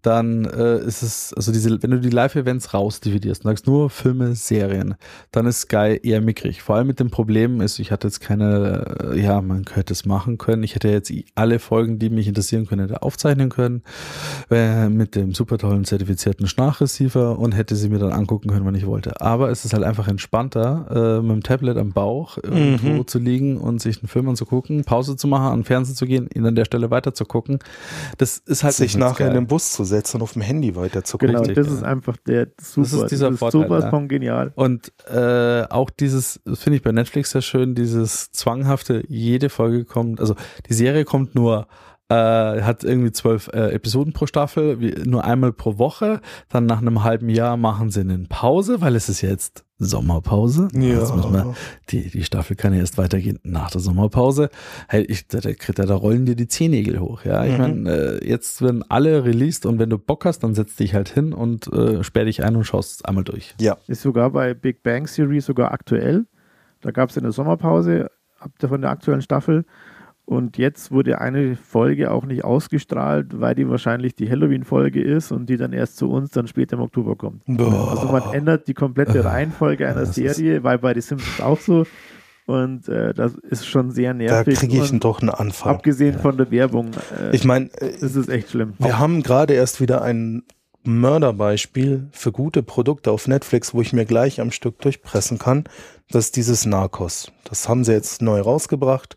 [0.07, 4.35] dann äh, ist es, also diese, wenn du die Live-Events rausdividierst und sagst nur Filme,
[4.35, 4.95] Serien,
[5.33, 6.63] dann ist Sky eher mickrig.
[6.63, 10.05] Vor allem mit dem Problem ist, ich hatte jetzt keine, äh, ja, man könnte es
[10.05, 10.63] machen können.
[10.63, 13.83] Ich hätte jetzt alle Folgen, die mich interessieren können, hätte aufzeichnen können,
[14.51, 18.75] äh, mit dem super tollen zertifizierten Schnachreceiver und hätte sie mir dann angucken können, wann
[18.75, 19.21] ich wollte.
[19.23, 23.07] Aber es ist halt einfach entspannter, äh, mit dem Tablet am Bauch irgendwo Mhm.
[23.07, 26.29] zu liegen und sich einen Film anzugucken, Pause zu machen, an den Fernseher zu gehen,
[26.35, 27.59] ihn an der Stelle weiter zu gucken.
[28.19, 29.39] Das ist halt sich nachher in Sky.
[29.41, 31.75] den Bus zu setzen und auf dem Handy weiter zu Genau, das ja.
[31.75, 33.99] ist einfach der super, ist dieser das ist Vorteil, sowas ja.
[34.07, 34.53] genial.
[34.55, 39.85] Und äh, auch dieses, das finde ich bei Netflix sehr schön, dieses zwanghafte, jede Folge
[39.85, 40.35] kommt, also
[40.69, 41.67] die Serie kommt nur,
[42.11, 42.15] äh,
[42.63, 46.21] hat irgendwie zwölf äh, Episoden pro Staffel, wie, nur einmal pro Woche.
[46.51, 50.69] Dann nach einem halben Jahr machen sie eine Pause, weil es ist jetzt Sommerpause.
[50.73, 50.99] Ja.
[51.01, 51.55] Jetzt müssen wir,
[51.91, 54.51] die, die Staffel kann ja erst weitergehen nach der Sommerpause.
[54.89, 57.25] Hey, ich, da, da, da, rollen dir die Zehennägel hoch.
[57.25, 57.59] Ja, ich Mhm.
[57.59, 61.09] meine, äh, jetzt werden alle released und wenn du Bock hast, dann setz dich halt
[61.09, 63.55] hin und äh, sperr dich ein und schaust es einmal durch.
[63.61, 63.77] Ja.
[63.89, 66.27] Ist sogar bei Big Bang Theory sogar aktuell.
[66.81, 69.65] Da gab es eine Sommerpause ab der, von der aktuellen Staffel.
[70.27, 75.51] Und jetzt wurde eine Folge auch nicht ausgestrahlt, weil die wahrscheinlich die Halloween-Folge ist und
[75.51, 77.43] die dann erst zu uns dann später im Oktober kommt.
[77.47, 77.91] Boah.
[77.91, 81.85] Also man ändert die komplette Reihenfolge einer das Serie, weil bei The Simpsons auch so.
[82.47, 84.59] Und äh, das ist schon sehr Da nervig.
[84.59, 85.73] kriege ich doch einen Anfall.
[85.75, 87.69] abgesehen von der Werbung, äh, Ich meine,
[88.01, 88.75] das ist echt schlimm.
[88.79, 90.43] wir haben gerade erst wieder ein
[90.85, 95.65] Mörderbeispiel für gute Produkte auf Netflix, wo ich mir gleich am Stück durchpressen kann.
[96.11, 97.31] Das ist dieses Narcos.
[97.45, 99.17] Das haben sie jetzt neu rausgebracht.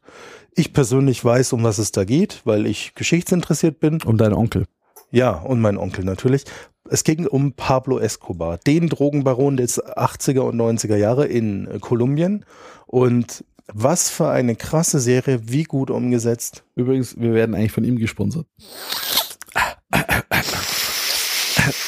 [0.59, 4.01] Ich persönlich weiß, um was es da geht, weil ich geschichtsinteressiert bin.
[4.01, 4.65] Um deinen Onkel.
[5.11, 6.45] Ja, und mein Onkel natürlich.
[6.89, 12.43] Es ging um Pablo Escobar, den Drogenbaron des 80er und 90er Jahre in äh, Kolumbien.
[12.87, 16.63] Und was für eine krasse Serie, wie gut umgesetzt.
[16.75, 18.47] Übrigens, wir werden eigentlich von ihm gesponsert.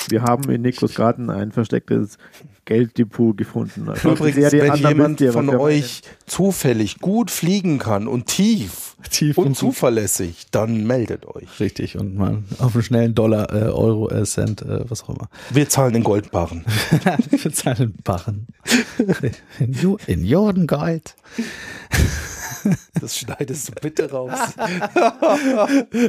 [0.10, 2.18] Wir haben in Nikos Garten ein verstecktes
[2.66, 3.90] Gelddepot gefunden.
[3.90, 9.38] Also Übrigens, wenn jemand ihr, von wir euch zufällig gut fliegen kann und tief Tief
[9.38, 11.60] und und zuverlässig, dann meldet euch.
[11.60, 15.30] Richtig, und mal auf einen schnellen Dollar, äh, Euro, äh, Cent, äh, was auch immer.
[15.52, 16.66] Wir zahlen in Goldbarren.
[17.38, 18.48] Für seinen Barren.
[19.60, 21.16] In, in Jordengold.
[23.00, 24.32] Das schneidest du bitte raus.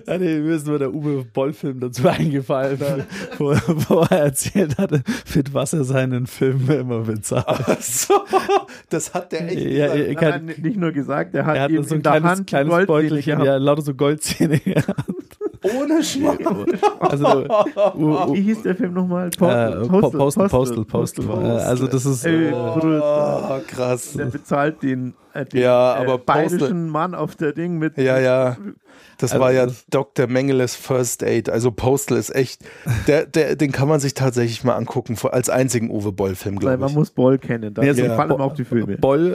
[0.07, 2.79] Ja, nee, mir ist nur der Uwe Boll-Film dazu eingefallen,
[3.39, 3.51] wo,
[3.89, 5.03] wo er erzählt hatte,
[5.35, 7.83] mit was er seinen Film immer bezahlt.
[7.83, 8.15] so,
[8.89, 10.19] das hat der echt Ja, gesagt.
[10.21, 12.87] kann, nein, nicht nur gesagt, er hat, er hat eben so ein kleines, Hand kleines
[12.87, 13.47] Beutelchen, gehabt.
[13.47, 14.97] ja, lauter so Goldzähne gehabt.
[15.63, 16.67] Ohne Schmarrn.
[17.01, 17.45] Also,
[17.95, 18.01] u,
[18.31, 19.29] u, Wie hieß der Film nochmal?
[19.29, 20.85] äh, Po- Postal, Postal, Postal.
[20.85, 21.45] Postal.
[21.45, 22.53] Äh, Also, das ist, äh.
[22.53, 24.13] Oh, krass.
[24.15, 27.97] Der bezahlt den, äh, den Ja, äh, aber bayerischen Postal- Mann auf der Ding mit.
[27.99, 28.57] Ja, ja.
[29.21, 30.27] Das Also war ja Dr.
[30.27, 31.49] Mengeles First Aid.
[31.51, 32.65] Also Postal ist echt,
[33.07, 36.61] der, der, den kann man sich tatsächlich mal angucken, vor- als einzigen Uwe Boll-Film, Weil
[36.61, 36.95] glaube man ich.
[36.97, 37.73] muss Boll kennen.
[37.75, 38.97] Da Ja, so- gefallen Bo- ihm auch die Filme.
[38.99, 39.33] Boll,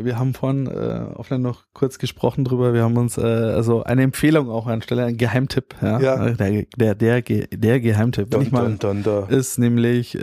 [0.00, 2.72] äh, wir haben vorhin äh, offline noch kurz gesprochen drüber.
[2.72, 5.74] Wir haben uns äh, also eine Empfehlung auch anstelle, ein Geheimtipp.
[5.82, 6.30] Ja, Ja.
[6.30, 8.30] Der, der, der, der Geheimtipp.
[8.30, 9.28] Dun, dun, dun, dun.
[9.28, 10.20] ist nämlich äh,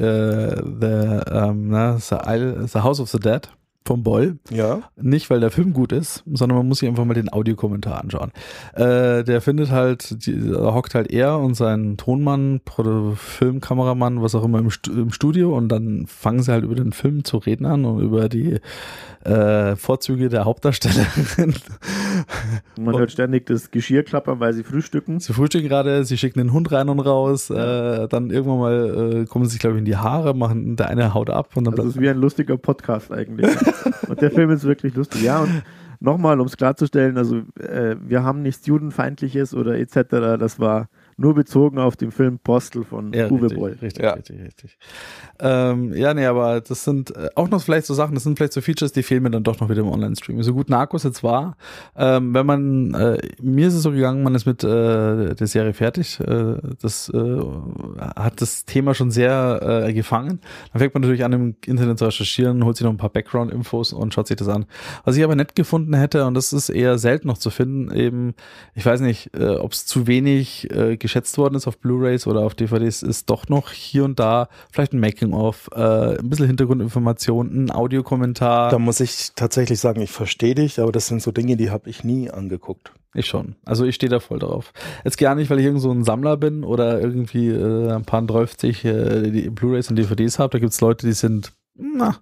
[0.56, 3.49] the, ähm, na, the, Isle, the House of the Dead
[3.86, 4.38] vom Boll.
[4.50, 4.82] Ja.
[4.96, 8.32] Nicht, weil der Film gut ist, sondern man muss sich einfach mal den Audiokommentar anschauen.
[8.74, 12.62] Äh, der findet halt, die, da hockt halt er und sein Tonmann,
[13.16, 17.24] Filmkameramann, was auch immer im, im Studio und dann fangen sie halt über den Film
[17.24, 18.60] zu reden an und über die
[19.26, 21.54] äh, Vorzüge der Hauptdarstellerin.
[22.80, 25.20] Man hört ständig das Geschirr klappern, weil sie frühstücken.
[25.20, 29.26] Sie frühstücken gerade, sie schicken den Hund rein und raus, äh, dann irgendwann mal äh,
[29.26, 31.76] kommen sie sich, glaube ich, in die Haare, machen, der eine haut ab und dann
[31.76, 33.50] bleibt ist wie ein lustiger Podcast eigentlich.
[34.07, 35.21] und der Film ist wirklich lustig.
[35.21, 35.63] Ja, und
[35.99, 40.38] nochmal, um es klarzustellen, also äh, wir haben nichts Judenfeindliches oder etc.
[40.39, 40.89] Das war
[41.24, 43.78] nur bezogen auf den Film Postel von Ja, Uwe richtig, Boll.
[43.82, 44.11] Richtig, Ja.
[44.13, 44.78] richtig, richtig.
[45.39, 48.53] Ähm, ja, nee, aber das sind äh, auch noch vielleicht so Sachen, das sind vielleicht
[48.53, 50.43] so Features, die fehlen mir dann doch noch wieder im Online-Stream.
[50.43, 51.57] So gut Narcos jetzt war,
[51.95, 55.74] ähm, wenn man, äh, mir ist es so gegangen, man ist mit äh, der Serie
[55.74, 57.39] fertig, äh, das äh,
[58.15, 60.39] hat das Thema schon sehr äh, gefangen.
[60.71, 63.93] Dann fängt man natürlich an, im Internet zu recherchieren, holt sich noch ein paar Background-Infos
[63.93, 64.65] und schaut sich das an.
[65.05, 68.34] Was ich aber nett gefunden hätte, und das ist eher selten noch zu finden, eben,
[68.76, 72.41] ich weiß nicht, äh, ob es zu wenig äh, geschätzt worden ist auf Blu-rays oder
[72.41, 77.66] auf DVDs, ist doch noch hier und da vielleicht ein Making-of, äh, ein bisschen Hintergrundinformation,
[77.66, 78.72] ein Audiokommentar.
[78.72, 81.88] Da muss ich tatsächlich sagen, ich verstehe dich, aber das sind so Dinge, die habe
[81.88, 82.93] ich nie angeguckt.
[83.14, 83.55] Ich schon.
[83.64, 84.74] Also ich stehe da voll drauf.
[85.03, 88.24] Jetzt gar nicht, weil ich irgend so ein Sammler bin oder irgendwie äh, ein paar
[88.24, 90.53] 30 äh, die Blu-rays und DVDs habe.
[90.53, 92.18] Da gibt es Leute, die sind na,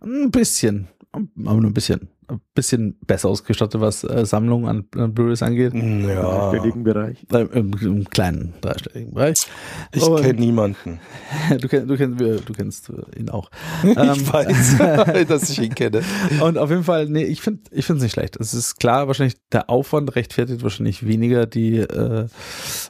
[0.00, 5.14] ein bisschen, aber nur ein bisschen ein bisschen besser ausgestattet, was äh, Sammlungen an, an
[5.14, 5.74] Blu-rays angeht.
[5.74, 7.26] Ja, dreistelligen Bereich.
[7.32, 9.46] Äh, Im, Im kleinen dreistelligen Bereich.
[9.92, 11.00] ich kenne niemanden.
[11.60, 13.50] Du, kenn, du, kennst, du kennst äh, ihn auch.
[13.82, 16.02] ich Ähm, weiß, dass ich ihn kenne.
[16.40, 18.36] Und auf jeden Fall, nee, ich finde ich finde es nicht schlecht.
[18.36, 22.26] Es ist klar, wahrscheinlich der Aufwand rechtfertigt wahrscheinlich weniger die, äh,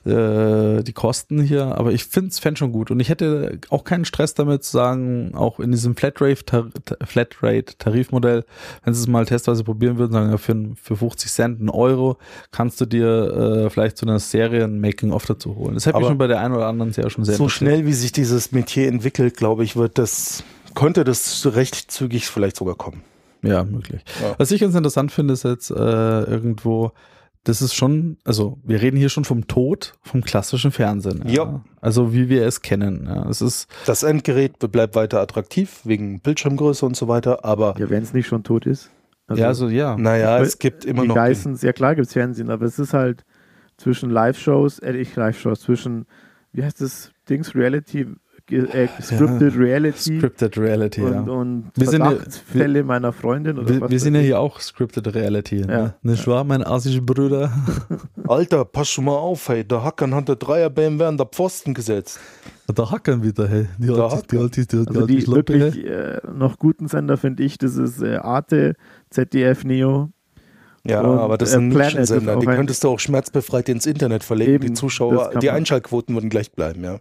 [0.09, 2.91] äh, die Kosten hier, aber ich finde es schon gut.
[2.91, 6.71] Und ich hätte auch keinen Stress damit zu sagen, auch in diesem Flatrate-
[7.05, 8.45] Flatrate-Tarifmodell,
[8.85, 12.17] wenn sie es mal testweise probieren würden, sagen ja, für, für 50 Cent, einen Euro,
[12.51, 15.75] kannst du dir äh, vielleicht so eine Serie ein Making-of dazu holen.
[15.75, 17.87] Das hätte mich Aber schon bei der einen oder anderen Serie schon sehr So schnell,
[17.87, 22.75] wie sich dieses Metier entwickelt, glaube ich, wird das, könnte das recht zügig vielleicht sogar
[22.75, 23.03] kommen.
[23.43, 24.03] Ja, möglich.
[24.23, 24.35] Ja.
[24.39, 26.93] Was ich ganz interessant finde, ist jetzt äh, irgendwo,
[27.45, 31.23] das ist schon, also wir reden hier schon vom Tod vom klassischen Fernsehen.
[31.27, 31.65] Ja.
[31.81, 33.07] Also wie wir es kennen.
[33.07, 33.29] Ja.
[33.29, 38.03] Es ist, Das Endgerät bleibt weiter attraktiv wegen Bildschirmgröße und so weiter, aber Ja, wenn
[38.03, 38.91] es nicht schon tot ist.
[39.35, 39.97] Ja, also ja.
[39.97, 41.15] naja, es gibt immer die noch.
[41.15, 43.25] Geissens, ja klar gibt es Fernsehen, aber es ist halt
[43.77, 46.07] zwischen Live-Shows, äh, nicht Live-Shows, zwischen,
[46.53, 48.07] wie heißt das, Dings, Reality,
[48.49, 51.21] äh, Scripted Reality Scripted Reality, und, ja.
[51.33, 54.27] und Wir sind ja- Verdachtsfälle meiner Freundin oder Wir, was wir sind ja ich.
[54.27, 55.61] hier auch Scripted Reality.
[55.63, 55.67] Ja.
[55.67, 55.95] Ne?
[56.03, 57.51] Nicht wahr, mein assische Brüder?
[58.29, 61.75] Alter, pass schon mal auf, hey, der Hackern hat der Dreier BMW an der Pfosten
[61.75, 62.21] gesetzt.
[62.75, 63.67] Da hacken wieder, hey.
[63.79, 65.27] Die Da alte, die alte, die alte, Also die hey.
[65.27, 68.75] wirklich äh, noch guten Sender finde ich, das ist äh, Arte,
[69.11, 70.11] ZDF Neo.
[70.85, 72.37] Ja, Und, aber das äh, sind Nischensender.
[72.37, 74.53] Die könntest du auch schmerzbefreit ins Internet verlegen.
[74.55, 75.51] Eben, die Zuschauer, die.
[75.51, 76.99] Einschaltquoten würden gleich bleiben, ja.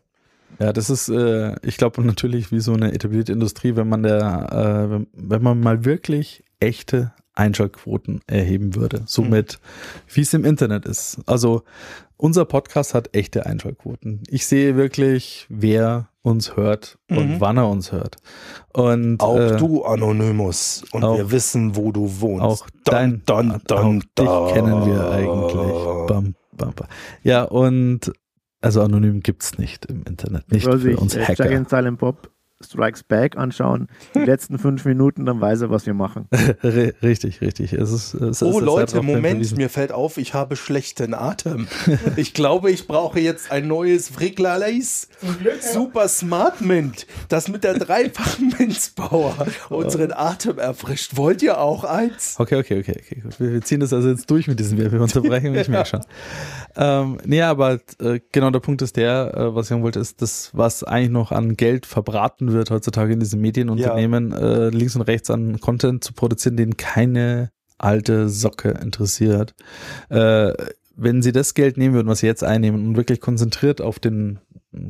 [0.59, 4.87] Ja, das ist, äh, ich glaube natürlich wie so eine etablierte Industrie, wenn man der,
[4.87, 9.03] äh, wenn, wenn man mal wirklich echte Einschaltquoten erheben würde.
[9.05, 9.59] Somit,
[10.13, 11.19] wie es im Internet ist.
[11.25, 11.63] Also
[12.17, 14.23] unser Podcast hat echte Einschaltquoten.
[14.29, 17.41] Ich sehe wirklich, wer uns hört und Mhm.
[17.41, 18.17] wann er uns hört.
[18.73, 20.83] Und Auch äh, du, Anonymous.
[20.91, 22.43] Und auch- wir wissen, wo du wohnst.
[22.43, 26.07] auch dein, dann, dann, auch dich kennen wir eigentlich.
[26.07, 26.87] Bam, bam, bam.
[27.23, 28.11] Ja, und
[28.61, 31.65] also anonym gibt's nicht im Internet, nicht Soll für sich uns Hacker.
[31.69, 32.31] Silent Bob
[32.65, 36.27] Strikes Back anschauen, die letzten fünf Minuten, dann weiß er, was wir machen.
[36.63, 37.73] Richtig, richtig.
[37.73, 41.67] Es ist, es Oh ist Leute, Moment, mir fällt auf, ich habe schlechten Atem.
[42.17, 45.07] Ich glaube, ich brauche jetzt ein neues Fricklerleis
[45.59, 49.35] Super Smart Mint, das mit der dreifachen Minzbauer
[49.69, 51.17] unseren Atem erfrischt.
[51.17, 52.35] Wollt ihr auch eins?
[52.37, 53.23] Okay, okay, okay, okay.
[53.37, 56.01] Wir, wir ziehen das also jetzt durch mit diesen Werbeunterbrechungen, ich merke schon.
[56.77, 60.21] Ähm, nee, aber äh, genau der Punkt ist der, äh, was ich sagen wollte, ist
[60.21, 65.03] das, was eigentlich noch an Geld verbraten wird heutzutage in diesen Medienunternehmen, äh, links und
[65.03, 69.53] rechts an Content zu produzieren, den keine alte Socke interessiert.
[70.09, 70.53] Äh,
[70.95, 74.39] wenn sie das Geld nehmen würden, was sie jetzt einnehmen und wirklich konzentriert auf den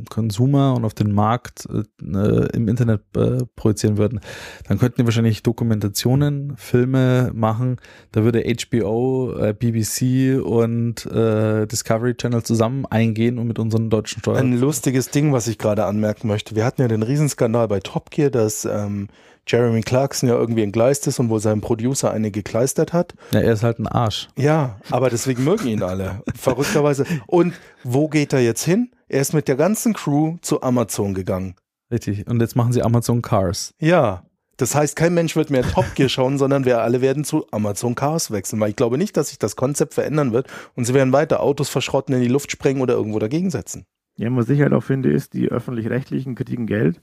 [0.10, 4.20] Konsumer und auf den Markt äh, im Internet äh, projizieren würden,
[4.68, 7.78] dann könnten die wahrscheinlich Dokumentationen, Filme machen.
[8.12, 14.20] Da würde HBO, äh, BBC und äh, Discovery Channel zusammen eingehen und mit unseren deutschen
[14.22, 14.38] Steuern.
[14.54, 16.56] Ein lustiges Ding, was ich gerade anmerken möchte.
[16.56, 19.08] Wir hatten ja den Riesenskandal bei Top Gear, dass ähm,
[19.48, 23.14] Jeremy Clarkson ja irgendwie entgleist ist und wohl sein Producer eine gekleistert hat.
[23.32, 24.28] Ja, er ist halt ein Arsch.
[24.38, 26.24] Ja, aber deswegen mögen ihn alle.
[26.36, 27.06] Verrückterweise.
[27.28, 28.90] Und wo geht er jetzt hin?
[29.08, 31.56] Er ist mit der ganzen Crew zu Amazon gegangen.
[31.92, 32.28] Richtig.
[32.28, 33.74] Und jetzt machen sie Amazon Cars.
[33.80, 34.24] Ja.
[34.58, 37.94] Das heißt, kein Mensch wird mehr Top Gear schauen, sondern wir alle werden zu Amazon
[37.94, 41.14] Cars wechseln, weil ich glaube nicht, dass sich das Konzept verändern wird und sie werden
[41.14, 43.86] weiter Autos verschrotten, in die Luft sprengen oder irgendwo dagegen setzen.
[44.18, 47.02] Ja, was ich halt auch finde, ist, die öffentlich-rechtlichen kriegen Geld,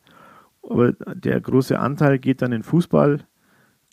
[0.63, 3.27] aber der große Anteil geht dann in Fußball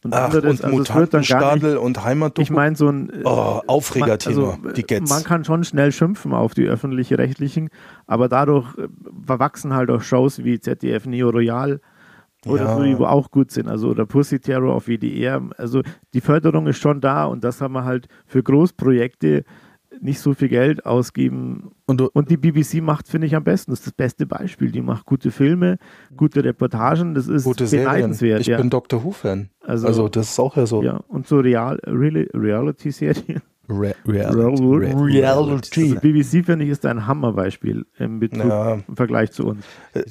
[0.04, 2.42] und Ach, und Also nicht, Mutantenstadel und Heimatdoku.
[2.42, 5.10] ich meine, so ein äh, oh, Aufregerthema, man- die Gets.
[5.10, 7.70] Man kann schon schnell schimpfen auf die öffentlich-rechtlichen,
[8.08, 8.88] aber dadurch äh,
[9.26, 11.82] verwachsen halt auch Shows wie ZDF Neo Royal
[12.46, 12.78] oder Ja.
[12.78, 13.68] so, die auch gut sind.
[13.68, 15.42] Also oder Pussy Terror auf WDR.
[15.58, 15.82] Also
[16.14, 19.44] die Förderung ist schon da und das haben wir halt für Großprojekte
[20.02, 21.72] nicht so viel Geld ausgeben.
[21.86, 23.72] Und Und die BBC macht, finde ich, am besten.
[23.72, 24.72] Das ist das beste Beispiel.
[24.72, 25.78] Die macht gute Filme,
[26.16, 27.14] gute Reportagen.
[27.14, 28.42] Das ist Gute beneidenswert.
[28.42, 28.58] Ich ja.
[28.58, 29.50] bin Doctor Who-Fan.
[29.66, 30.82] also, Also, das ist auch ja so.
[30.84, 33.42] ja, und so Real, Real, Reality-Serien.
[33.72, 34.64] Re Reality.
[34.64, 35.20] Reality.
[35.20, 35.82] Reality.
[35.92, 38.80] Also BBC, finde ich, ist ein Hammerbeispiel im, Bezug, Ja.
[38.88, 39.64] im Vergleich zu uns.
[39.94, 40.04] Äh,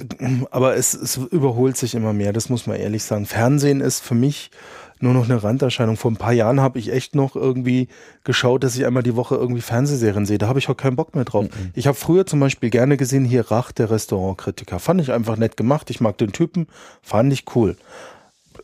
[0.52, 3.26] Aber es, es überholt sich immer mehr, das muss man ehrlich sagen.
[3.26, 4.52] Fernsehen ist für mich
[5.00, 5.96] nur noch eine Randerscheinung.
[5.96, 7.88] Vor ein paar Jahren habe ich echt noch irgendwie
[8.24, 10.38] geschaut, dass ich einmal die Woche irgendwie Fernsehserien sehe.
[10.38, 11.44] Da habe ich auch keinen Bock mehr drauf.
[11.44, 11.70] Mhm.
[11.74, 14.78] Ich habe früher zum Beispiel gerne gesehen, hier Rach, der Restaurantkritiker.
[14.78, 15.90] Fand ich einfach nett gemacht.
[15.90, 16.66] Ich mag den Typen.
[17.02, 17.76] Fand ich cool.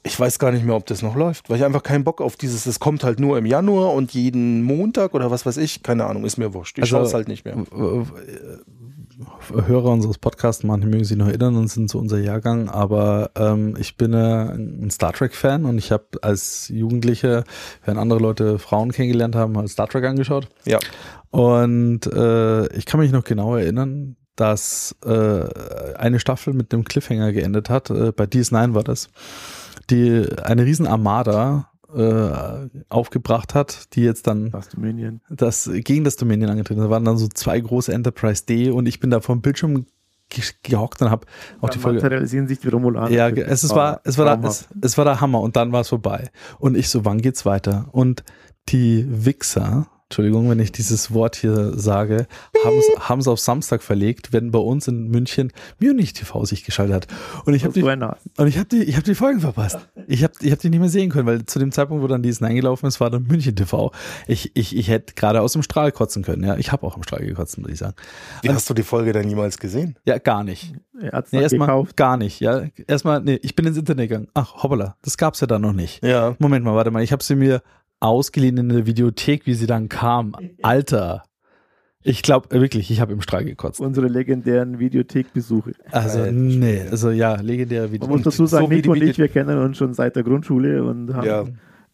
[0.07, 2.37] Ich weiß gar nicht mehr, ob das noch läuft, weil ich einfach keinen Bock auf
[2.37, 6.05] dieses, es kommt halt nur im Januar und jeden Montag oder was weiß ich, keine
[6.05, 6.76] Ahnung, ist mir wurscht.
[6.76, 7.57] Ich Also, schaue es halt nicht mehr.
[9.67, 13.77] Hörer unseres Podcasts, manche mögen sich noch erinnern und sind so unser Jahrgang, aber ähm,
[13.79, 17.45] ich bin äh, ein Star Trek-Fan und ich habe als Jugendliche,
[17.85, 20.49] während andere Leute Frauen kennengelernt haben, mal Star Trek angeschaut.
[20.65, 20.79] Ja.
[21.31, 27.33] Und äh, ich kann mich noch genau erinnern, dass äh, eine Staffel mit einem Cliffhanger
[27.33, 27.91] geendet hat.
[27.91, 29.09] Äh, bei DS9 war das.
[29.91, 35.20] Die eine riesen Armada äh, aufgebracht hat, die jetzt dann Was Dominion.
[35.30, 36.80] das gegen das Dominion angetreten.
[36.80, 39.86] Da waren dann so zwei große Enterprise D und ich bin da vom Bildschirm
[40.28, 41.26] ge- gehockt und habe
[41.61, 41.99] auch die Folge.
[42.01, 43.11] materialisieren sich die Romulaner.
[43.11, 45.82] Ja, es, es war, es war, da, es, es war der Hammer und dann war
[45.82, 46.30] es vorbei.
[46.59, 47.86] Und ich so, wann geht's weiter?
[47.92, 48.24] Und
[48.68, 52.29] die Wichser, Entschuldigung, wenn ich dieses Wort hier sage,
[53.01, 57.07] haben es auf Samstag verlegt, wenn bei uns in München Munich TV sich geschaltet hat.
[57.47, 59.81] Und ich habe die, und ich habe die, ich habe die Folgen verpasst.
[60.07, 62.23] Ich habe, ich habe die nicht mehr sehen können, weil zu dem Zeitpunkt, wo dann
[62.23, 63.91] dieses eingelaufen ist, war dann München TV.
[64.29, 66.45] Ich, ich, ich hätte gerade aus dem Strahl kotzen können.
[66.45, 67.97] Ja, ich habe auch im Strahl gekotzt, muss ich sagen.
[68.43, 69.97] Wie hast du die Folge denn jemals gesehen?
[70.07, 70.75] Ja, gar nicht.
[71.01, 71.97] Er hat's Nee, erstmal gekauft.
[71.97, 72.39] gar nicht.
[72.39, 74.29] Ja, erstmal, nee, ich bin ins Internet gegangen.
[74.35, 76.05] Ach, hoppala, das gab's ja da noch nicht.
[76.05, 76.37] Ja.
[76.39, 77.62] Moment mal, warte mal, ich habe sie mir
[78.05, 80.34] ausgeliehen in der Videothek, wie sie dann kam.
[80.62, 81.22] Alter.
[82.07, 83.80] Ich glaube wirklich, ich habe im Strahl gekotzt.
[83.80, 85.72] Unsere legendären Videothekbesuche.
[85.90, 88.09] Also, Alter nee, also ja, legendäre Man Video.
[88.09, 91.14] muss dazu sagen, so Nico und ich, wir kennen uns schon seit der Grundschule und
[91.14, 91.44] haben Ja.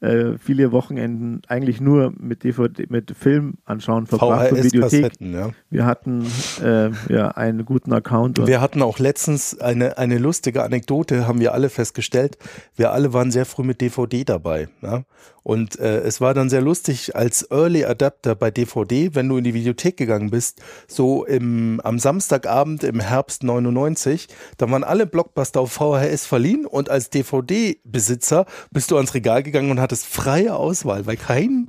[0.01, 5.13] äh, viele Wochenenden eigentlich nur mit DVD, mit Film anschauen verbracht und Videothek.
[5.21, 5.51] Ja.
[5.69, 6.27] Wir hatten
[6.61, 11.39] äh, ja einen guten Account und Wir hatten auch letztens eine, eine lustige Anekdote, haben
[11.39, 12.37] wir alle festgestellt.
[12.75, 14.69] Wir alle waren sehr früh mit DVD dabei.
[14.83, 15.05] Ja?
[15.43, 19.45] Und äh, es war dann sehr lustig als Early Adapter bei DVD, wenn du in
[19.45, 24.29] die Videothek gegangen bist, so im, am Samstagabend im Herbst 99,
[24.59, 29.71] dann waren alle Blockbuster auf VHS verliehen und als DVD-Besitzer bist du ans Regal gegangen
[29.71, 31.69] und hattest freie Auswahl, weil kein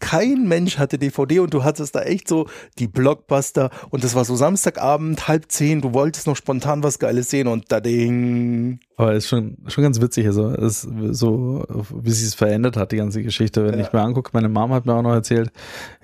[0.00, 2.46] kein Mensch hatte DVD und du hattest da echt so
[2.78, 7.30] die Blockbuster und das war so Samstagabend, halb zehn, du wolltest noch spontan was Geiles
[7.30, 8.80] sehen und da ding.
[8.96, 11.64] Aber ist schon, schon ganz witzig, also es, so
[12.02, 13.64] wie sich es verändert hat, die ganze Geschichte.
[13.64, 13.86] Wenn Ja.
[13.86, 15.50] ich mir angucke, meine Mama hat mir auch noch erzählt,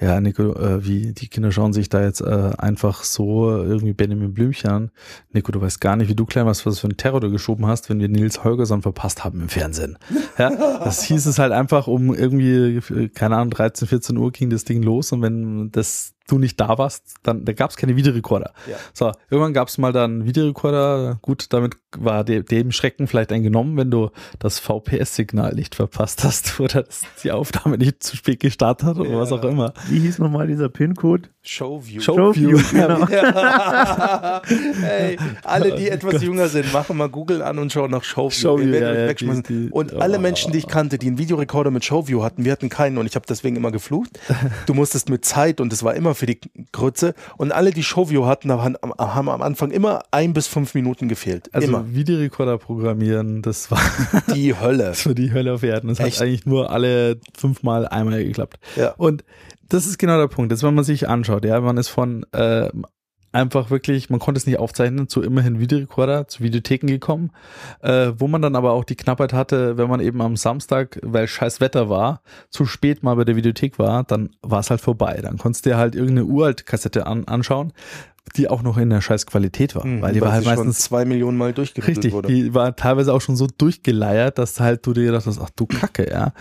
[0.01, 4.33] ja, Nico, äh, wie die Kinder schauen sich da jetzt äh, einfach so irgendwie Benjamin
[4.33, 4.91] Blümchen an.
[5.33, 7.67] Nico, du weißt gar nicht, wie du klein warst, was für einen Terror du geschoben
[7.67, 9.99] hast, wenn wir Nils Holgersson verpasst haben im Fernsehen.
[10.39, 10.51] Ja,
[10.83, 12.81] das hieß es halt einfach um irgendwie,
[13.15, 16.79] keine Ahnung, 13, 14 Uhr ging das Ding los und wenn das du nicht da
[16.79, 18.53] warst, dann da gab es keine Videorekorder.
[18.69, 18.77] Ja.
[18.93, 21.19] So, irgendwann gab es mal dann Videorekorder.
[21.23, 26.59] Gut, damit war de dem Schrecken vielleicht eingenommen, wenn du das VPS-Signal nicht verpasst hast
[26.61, 29.19] oder dass die Aufnahme nicht zu spät gestartet hat oder Ja.
[29.21, 29.73] was auch immer.
[29.89, 31.29] wie hieß nochmal dieser PIN-Code?
[31.43, 32.01] Showview.
[32.01, 33.07] Showview, genau.
[33.11, 34.43] Ja.
[34.81, 38.31] hey, alle, die etwas jünger sind, machen mal Google an und schauen nach Showview.
[38.41, 40.21] Showview, ja, die- die- und alle oh.
[40.21, 43.15] Menschen, die ich kannte, die einen Videorekorder mit Showview hatten, wir hatten keinen und ich
[43.15, 44.19] habe deswegen immer geflucht.
[44.67, 46.41] Du musstest mit Zeit und es war immer für die
[46.73, 47.15] Grütze.
[47.37, 51.55] Und alle, die Showview hatten, haben, haben am Anfang immer ein bis fünf Minuten gefehlt.
[51.55, 51.85] Also immer.
[51.95, 53.81] Videorekorder programmieren, das war,
[54.35, 54.85] Die Hölle.
[54.85, 55.89] das war die Hölle auf Erden.
[55.89, 56.17] Das Echt?
[56.17, 58.59] hat eigentlich nur alle fünfmal einmal geklappt.
[58.77, 58.95] Ja.
[58.97, 59.25] Und
[59.69, 60.53] das ist genau der Punkt.
[60.53, 62.69] Jetzt, wenn man sich anschaut, ja, man ist von äh,
[63.37, 67.31] einfach wirklich, man konnte es nicht aufzeichnen, zu immerhin Videorekorder, zu Videotheken gekommen,
[67.83, 71.29] äh, wo man dann aber auch die Knappheit hatte, wenn man eben am Samstag, weil
[71.29, 75.21] scheiß Wetter war, zu spät mal bei der Videothek war, dann war es halt vorbei.
[75.23, 77.73] Dann konntest du dir halt irgendeine uralte Kassette an, anschauen,
[78.35, 81.05] die auch noch in der scheiß Qualität war, Mhm, weil die war halt meistens zwei
[81.05, 82.29] Millionen Mal durchgerüttelt Richtig, wurde.
[82.29, 85.67] die war teilweise auch schon so durchgeleiert, dass halt du dir gedacht hast, ach du
[85.67, 86.33] Kacke, ja.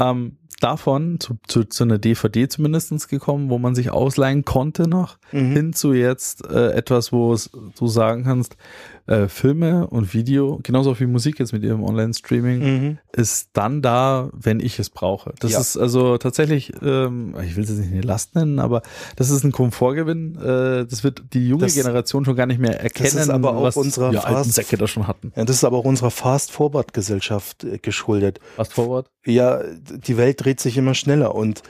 [0.00, 5.16] Ähm, davon zu, zu, zu einer DVD zumindestens gekommen, wo man sich ausleihen konnte noch,
[5.32, 5.52] Mhm.
[5.52, 7.34] hin zu jetzt äh, etwas, wo
[7.78, 8.56] du sagen kannst,
[9.06, 12.98] äh, Filme und Video, genauso wie Musik jetzt mit ihrem Online-Streaming, Mhm.
[13.12, 15.32] ist dann da, wenn ich es brauche.
[15.40, 15.60] Das Ja.
[15.60, 18.82] ist also tatsächlich, ähm, ich will es jetzt nicht eine Last nennen, aber
[19.16, 20.36] das ist ein Komfortgewinn.
[20.36, 23.62] Äh, das wird die junge Das- Generation schon gar nicht mehr erkennen, ist aber auch
[23.62, 25.32] was unserer die alten Säcke da schon hatten.
[25.36, 28.40] Ja, das ist aber auch unserer Fast-Forward-Gesellschaft äh, geschuldet.
[28.56, 29.10] Fast forward.
[29.24, 31.62] Ja, die Welt dreht sich immer schneller und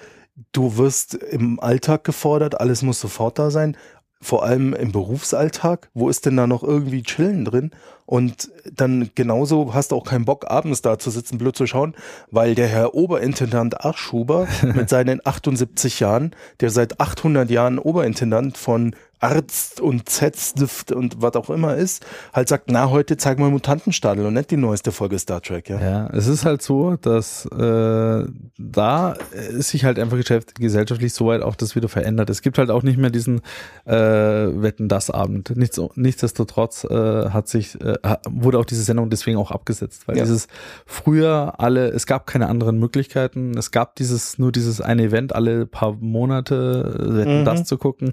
[0.52, 3.76] du wirst im Alltag gefordert, alles muss sofort da sein.
[4.22, 7.70] Vor allem im Berufsalltag, wo ist denn da noch irgendwie Chillen drin?
[8.04, 11.94] Und dann genauso hast du auch keinen Bock, abends da zu sitzen, blöd zu schauen,
[12.30, 18.94] weil der Herr Oberintendant Arschuber mit seinen 78 Jahren, der seit 800 Jahren Oberintendant von
[19.20, 24.24] Arzt und Zetstift und was auch immer ist, halt sagt, na, heute zeigen wir Mutantenstadel
[24.26, 25.80] und nicht die neueste Folge Star Trek, ja.
[25.80, 28.24] Ja, es ist halt so, dass äh,
[28.58, 29.12] da
[29.50, 30.18] ist sich halt einfach
[30.54, 32.30] gesellschaftlich so weit auch das wieder verändert.
[32.30, 33.42] Es gibt halt auch nicht mehr diesen
[33.84, 35.54] äh, Wetten das Abend.
[35.56, 37.98] Nichts, nichtsdestotrotz äh, hat sich äh,
[38.28, 40.24] wurde auch diese Sendung deswegen auch abgesetzt, weil Ja.
[40.24, 40.48] dieses
[40.86, 43.56] früher alle, es gab keine anderen Möglichkeiten.
[43.56, 47.44] Es gab dieses nur dieses eine Event alle paar Monate äh, Wetten Mhm.
[47.44, 48.12] das zu gucken.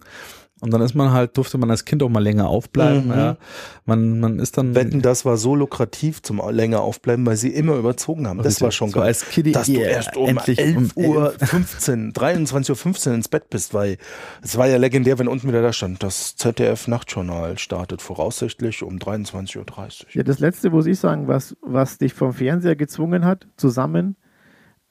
[0.60, 3.06] Und dann ist man halt, durfte man als Kind auch mal länger aufbleiben.
[3.06, 3.12] Mhm.
[3.12, 3.38] Ja.
[3.86, 4.74] Man, man ist dann.
[4.74, 8.42] Wetten, das war so lukrativ zum länger aufbleiben, weil sie immer überzogen haben.
[8.42, 9.04] Das war schon geil.
[9.04, 13.14] als Kiddie, dass du yeah, erst um endlich 11 um Uhr 15, 23 Uhr 15
[13.14, 13.98] ins Bett bist, weil
[14.42, 19.58] es war ja legendär, wenn unten wieder da stand, das ZDF-Nachtjournal startet voraussichtlich um 23.30
[19.58, 19.66] Uhr.
[20.14, 24.16] Ja, das letzte muss ich sagen, was, was dich vom Fernseher gezwungen hat, zusammen,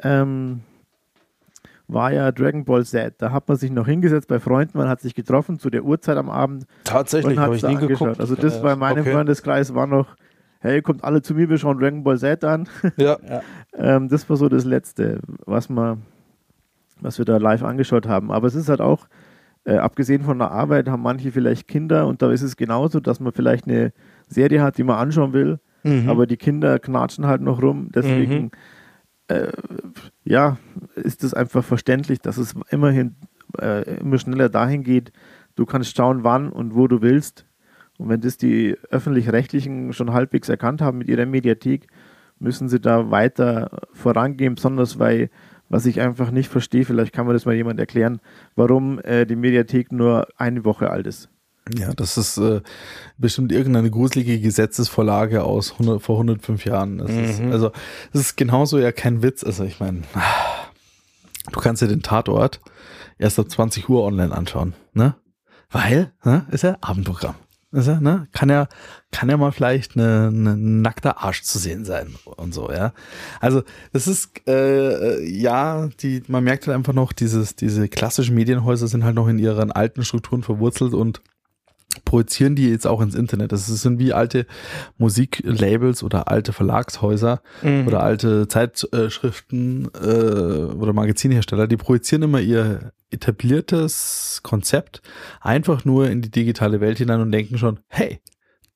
[0.02, 0.60] ähm,
[1.88, 3.14] war ja Dragon Ball Z.
[3.18, 6.16] Da hat man sich noch hingesetzt bei Freunden, man hat sich getroffen zu der Uhrzeit
[6.16, 7.98] am Abend Tatsächlich, und hat habe es ich nie angeschaut.
[8.08, 8.20] geguckt.
[8.20, 9.12] Also das Äh, bei meinem okay.
[9.12, 10.16] Freundeskreis war noch,
[10.60, 12.68] hey, kommt alle zu mir, wir schauen Dragon Ball Z an.
[12.96, 13.18] Ja,
[13.74, 15.98] Ähm, das war so das Letzte, was, wir,
[17.00, 18.32] was wir da live angeschaut haben.
[18.32, 19.06] Aber es ist halt auch,
[19.64, 23.20] äh, abgesehen von der Arbeit, haben manche vielleicht Kinder und da ist es genauso, dass
[23.20, 23.92] man vielleicht eine
[24.28, 26.08] Serie hat, die man anschauen will, Mhm.
[26.08, 27.90] aber die Kinder knatschen halt noch rum.
[27.94, 28.50] Deswegen, Mhm.
[29.28, 29.48] Äh,
[30.24, 30.58] ja,
[30.94, 33.16] ist es einfach verständlich, dass es immerhin
[33.60, 35.12] äh, immer schneller dahin geht.
[35.54, 37.46] Du kannst schauen, wann und wo du willst.
[37.98, 41.86] Und wenn das die öffentlich-rechtlichen schon halbwegs erkannt haben mit ihrer Mediathek,
[42.38, 45.30] müssen sie da weiter vorangehen, besonders weil,
[45.68, 48.20] was ich einfach nicht verstehe, vielleicht kann mir das mal jemand erklären,
[48.54, 51.30] warum äh, die Mediathek nur eine Woche alt ist.
[51.76, 52.60] Ja, das ist äh,
[53.18, 56.98] bestimmt irgendeine gruselige Gesetzesvorlage aus 100, vor 105 Jahren.
[56.98, 57.50] Das ist, Mhm.
[57.52, 57.70] also,
[58.12, 59.42] das ist genauso ja kein Witz.
[59.42, 60.02] Also, ich meine,
[61.52, 62.60] du kannst ja den Tatort
[63.18, 65.16] erst ab 20 Uhr online anschauen, ne?
[65.70, 67.34] Weil, ne, ist ja Abendprogramm.
[67.72, 68.28] Ist ja, ne?
[68.32, 68.68] Kann ja,
[69.10, 72.92] kann ja mal vielleicht eine, eine nackter Arsch zu sehen sein und so, ja.
[73.40, 73.62] Also,
[73.92, 78.86] das ist, äh, äh, ja, die, man merkt halt einfach noch, dieses, diese klassischen Medienhäuser
[78.86, 81.20] sind halt noch in ihren alten Strukturen verwurzelt und
[82.04, 83.52] projizieren die jetzt auch ins Internet.
[83.52, 84.46] Das sind wie alte
[84.98, 87.86] Musiklabels oder alte Verlagshäuser Mhm.
[87.86, 90.06] oder alte Zeitschriften äh,
[90.74, 95.00] oder Magazinhersteller, die projizieren immer ihr etabliertes Konzept
[95.40, 98.20] einfach nur in die digitale Welt hinein und denken schon, hey,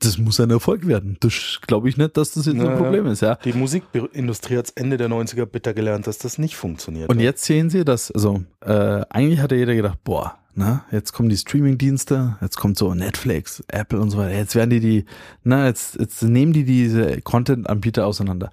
[0.02, 1.18] das muss ein Erfolg werden.
[1.20, 2.70] Das glaube ich nicht, dass das jetzt Naja.
[2.70, 3.34] ein Problem ist, ja.
[3.44, 7.10] Die Musikindustrie hat Ende der 90er bitter gelernt, dass das nicht funktioniert.
[7.10, 11.12] Und jetzt sehen sie, dass, also äh, eigentlich hat ja jeder gedacht, boah, na, jetzt
[11.12, 15.04] kommen die Streaming-Dienste, jetzt kommt so Netflix, Apple und so weiter, jetzt werden die die,
[15.42, 18.50] na, jetzt, jetzt nehmen die diese Content-Anbieter auseinander.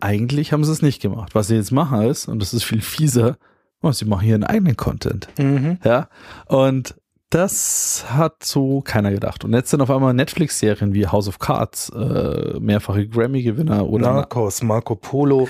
[0.00, 1.34] Eigentlich haben sie es nicht gemacht.
[1.34, 3.36] Was sie jetzt machen ist, und das ist viel fieser,
[3.82, 5.28] oh, sie machen ihren eigenen Content.
[5.38, 5.78] Mhm.
[5.84, 6.08] Ja,
[6.46, 6.94] und
[7.30, 9.44] das hat so keiner gedacht.
[9.44, 14.62] Und jetzt sind auf einmal Netflix-Serien wie House of Cards, äh, mehrfache Grammy-Gewinner oder Narcos,
[14.62, 15.48] Marco Polo.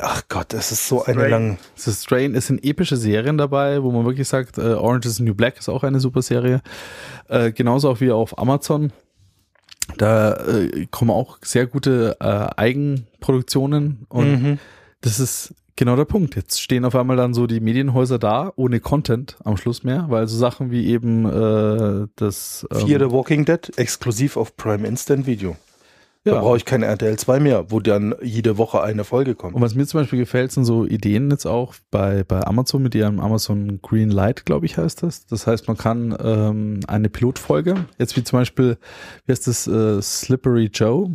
[0.00, 1.30] Ach Gott, es ist so eine Stray.
[1.30, 1.58] lange.
[1.74, 5.22] The Strain, es sind epische Serien dabei, wo man wirklich sagt, äh, Orange is the
[5.24, 6.60] New Black ist auch eine super Serie.
[7.28, 8.92] Äh, genauso auch wie auf Amazon.
[9.96, 12.24] Da äh, kommen auch sehr gute äh,
[12.56, 14.58] Eigenproduktionen und Mhm.
[15.00, 16.36] das ist genau der Punkt.
[16.36, 20.28] Jetzt stehen auf einmal dann so die Medienhäuser da, ohne Content am Schluss mehr, weil
[20.28, 25.26] so Sachen wie eben äh, das ähm, Fear the Walking Dead, exklusiv auf Prime Instant
[25.26, 25.56] Video.
[26.24, 26.40] Da ja.
[26.40, 29.54] brauche ich kein RTL 2 mehr, wo dann jede Woche eine Folge kommt.
[29.54, 32.94] Und was mir zum Beispiel gefällt, sind so Ideen jetzt auch bei, bei Amazon mit
[32.94, 35.24] ihrem Amazon Green Light, glaube ich, heißt das.
[35.26, 38.76] Das heißt, man kann ähm, eine Pilotfolge, jetzt wie zum Beispiel,
[39.24, 41.12] wie heißt das, äh, Slippery Joe.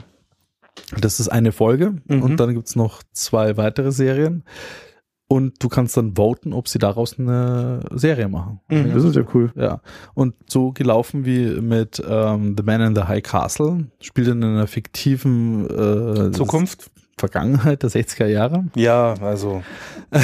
[0.99, 2.22] Das ist eine Folge Mhm.
[2.24, 4.43] und dann gibt's noch zwei weitere Serien.
[5.28, 8.59] Und du kannst dann voten, ob sie daraus eine Serie machen.
[8.69, 8.93] Mhm.
[8.93, 9.51] Das ist ja cool.
[9.55, 9.82] Ja,
[10.13, 14.67] und so gelaufen wie mit ähm, The Man in the High Castle, spielt in einer
[14.67, 16.91] fiktiven äh, Zukunft?
[17.18, 18.66] Vergangenheit der 60er Jahre.
[18.76, 19.63] Ja, also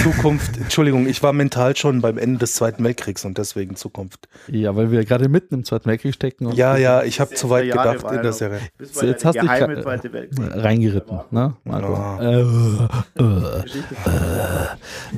[0.04, 0.58] Zukunft.
[0.62, 4.28] Entschuldigung, ich war mental schon beim Ende des Zweiten Weltkriegs und deswegen Zukunft.
[4.48, 7.50] Ja, weil wir gerade mitten im Zweiten Weltkrieg stecken und Ja, ja, ich habe zu
[7.50, 8.60] weit Jahre gedacht in der Serie.
[8.78, 10.38] Das So, jetzt hast du dich Weltkrieg.
[10.38, 11.94] reingeritten, ne, Marco?
[11.94, 12.22] Ja.
[12.22, 12.42] Äh,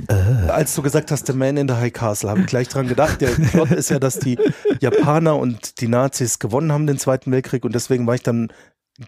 [0.08, 2.88] äh, Als du gesagt hast, The Man in the High Castle, habe ich gleich dran
[2.88, 3.20] gedacht.
[3.22, 4.38] Der Plot ist ja, dass die
[4.80, 8.52] Japaner und die Nazis gewonnen haben den Zweiten Weltkrieg und deswegen war ich dann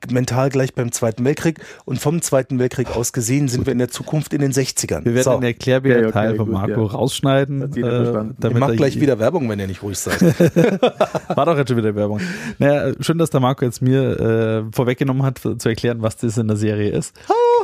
[0.09, 3.89] mental gleich beim Zweiten Weltkrieg und vom Zweiten Weltkrieg aus gesehen sind wir in der
[3.89, 5.05] Zukunft in den 60ern.
[5.05, 6.91] wir werden so, den Erklärbär Ja, okay, Teil von gut, Marco ja.
[6.91, 7.61] rausschneiden.
[7.75, 10.21] Äh, damit mach er- gleich wieder Werbung, wenn ihr nicht ruhig seid.
[11.35, 12.19] War doch jetzt schon wieder Werbung.
[12.57, 16.47] Naja, schön, dass der Marco jetzt mir äh, vorweggenommen hat, zu erklären, was das in
[16.47, 17.13] der Serie ist.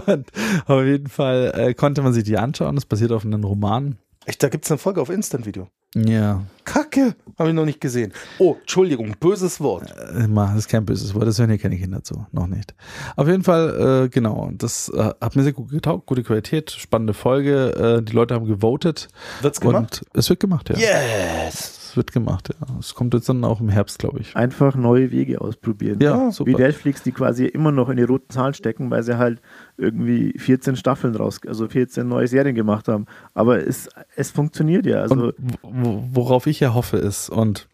[0.07, 0.27] Und
[0.67, 2.75] auf jeden Fall äh, konnte man sich die anschauen.
[2.75, 3.97] Das basiert auf einem Roman.
[4.27, 5.69] Echt, da gibt es eine Folge auf Instant-Video.
[5.97, 8.13] Ja, Kacke, habe ich noch nicht gesehen.
[8.39, 9.91] Oh, Entschuldigung, böses Wort.
[9.91, 12.75] äh, das ist kein böses Wort, das hören hier keine Kinder zu, noch nicht.
[13.17, 17.13] Auf jeden Fall, äh, genau, das äh, hat mir sehr gut getaugt, gute Qualität, spannende
[17.13, 19.09] Folge, äh, die Leute haben gewotet
[19.41, 20.03] Wird's gemacht?
[20.05, 20.79] und es wird gemacht, ja.
[20.79, 21.80] Yes!
[21.97, 22.79] Wird gemacht, ja.
[22.79, 24.37] Es kommt jetzt dann auch im Herbst, glaube ich.
[24.37, 25.99] Einfach neue Wege ausprobieren.
[26.01, 26.59] Ja, Wie super.
[26.59, 29.41] Netflix, die quasi immer noch in die roten Zahlen stecken, weil sie halt
[29.77, 33.07] irgendwie 14 Staffeln raus, also 14 neue Serien gemacht haben.
[33.35, 35.03] Aber es, es funktioniert ja.
[35.03, 35.33] Also
[35.63, 37.69] und worauf ich ja hoffe ist, und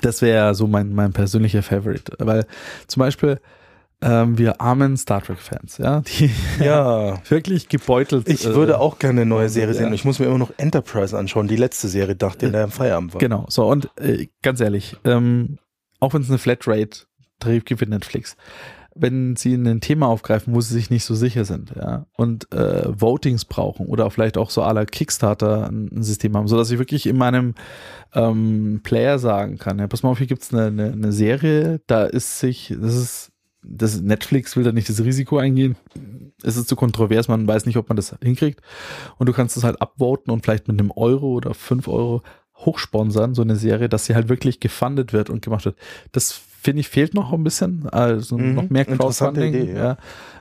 [0.00, 2.46] das wäre so mein, mein persönlicher Favorite, weil
[2.86, 3.38] zum Beispiel
[4.02, 6.30] ähm, wir armen Star Trek-Fans, ja, die
[6.60, 7.22] Ja.
[7.28, 9.80] wirklich gebeutelt Ich äh, würde auch gerne eine neue Serie ja.
[9.80, 9.92] sehen.
[9.92, 13.20] Ich muss mir immer noch Enterprise anschauen, die letzte Serie, nachdem der im Feierabend war.
[13.20, 15.58] Genau, so und äh, ganz ehrlich, ähm,
[16.00, 18.36] auch wenn es eine Flatrate-Tarif gibt für Netflix,
[18.94, 22.88] wenn sie ein Thema aufgreifen, wo sie sich nicht so sicher sind, ja, und äh,
[22.88, 27.16] Votings brauchen oder vielleicht auch so aller Kickstarter ein, System haben, sodass ich wirklich in
[27.16, 27.54] meinem
[28.14, 32.04] ähm, Player sagen kann, ja, pass mal auf, hier gibt's eine, eine, eine Serie, da
[32.04, 33.31] ist sich, das ist
[33.62, 35.76] das Netflix will da nicht das Risiko eingehen.
[36.42, 38.60] Es ist zu kontrovers, man weiß nicht, ob man das hinkriegt.
[39.18, 42.22] Und du kannst es halt abvoten und vielleicht mit einem Euro oder fünf Euro
[42.56, 45.76] hochsponsern, so eine Serie, dass sie halt wirklich gefundet wird und gemacht wird.
[46.12, 49.54] Das finde ich fehlt noch ein bisschen, also Mhm, noch mehr Crowdfunding.
[49.54, 49.96] Idee, ja.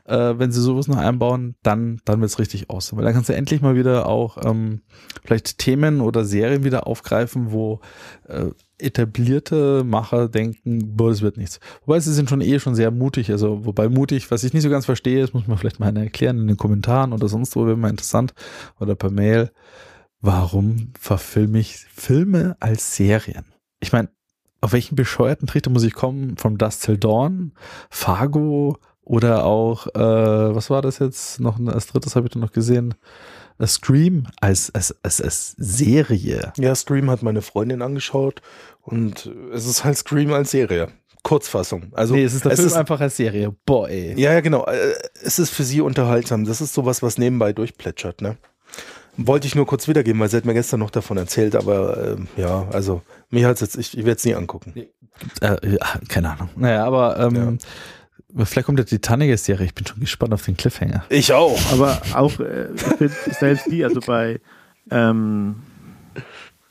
[0.06, 2.96] Äh, wenn sie sowas noch einbauen, dann, dann wird's richtig aus.
[2.96, 4.82] Weil dann kannst du endlich mal wieder auch ähm,
[5.24, 7.82] vielleicht Themen oder Serien wieder aufgreifen, wo
[8.28, 8.48] äh,
[8.78, 11.60] etablierte Macher denken, boah, das wird nichts.
[11.86, 14.70] Wobei sie sind schon eh schon sehr mutig, also wobei mutig, was ich nicht so
[14.70, 17.78] ganz verstehe, das muss man vielleicht mal erklären in den Kommentaren oder sonst wo, wäre
[17.78, 18.34] mal interessant
[18.80, 19.52] oder per Mail.
[20.20, 23.46] Warum verfilme ich Filme als Serien?
[23.80, 24.10] Ich meine,
[24.62, 26.38] auf welchen bescheuerten Trichter muss ich kommen?
[26.38, 27.52] From Dust Till Dawn,
[27.90, 30.00] Fargo oder auch, äh,
[30.56, 31.40] was war das jetzt?
[31.40, 32.94] Noch ein- als drittes habe ich dann noch gesehen.
[33.58, 36.54] A Scream als, als, als, als Serie.
[36.58, 38.42] Ja, Scream hat meine Freundin angeschaut
[38.82, 40.88] und es ist halt Scream als Serie.
[41.24, 41.92] Kurzfassung.
[41.94, 43.56] Also nee, es ist der es Film ist, einfach als Serie.
[43.66, 44.20] Boah, ey.
[44.20, 44.66] Ja, ja, genau.
[44.66, 46.46] Äh, Es ist für sie unterhaltsam.
[46.46, 48.38] Das ist sowas, was nebenbei durchplätschert, ne?
[49.18, 52.28] Wollte ich nur kurz wiedergeben, weil sie hat mir gestern noch davon erzählt, aber ähm,
[52.38, 54.74] ja, also mir hat's jetzt, ich, ich werde es nie angucken.
[55.42, 56.50] Äh, ja, keine Ahnung.
[56.56, 57.60] Naja, aber ähm,
[58.44, 59.66] vielleicht kommt der Titanic-Serie.
[59.66, 61.04] Ich bin schon gespannt auf den Cliffhanger.
[61.10, 61.60] Ich auch.
[61.74, 64.40] Aber auch, äh, ich selbst die, also bei
[64.90, 65.58] ähm,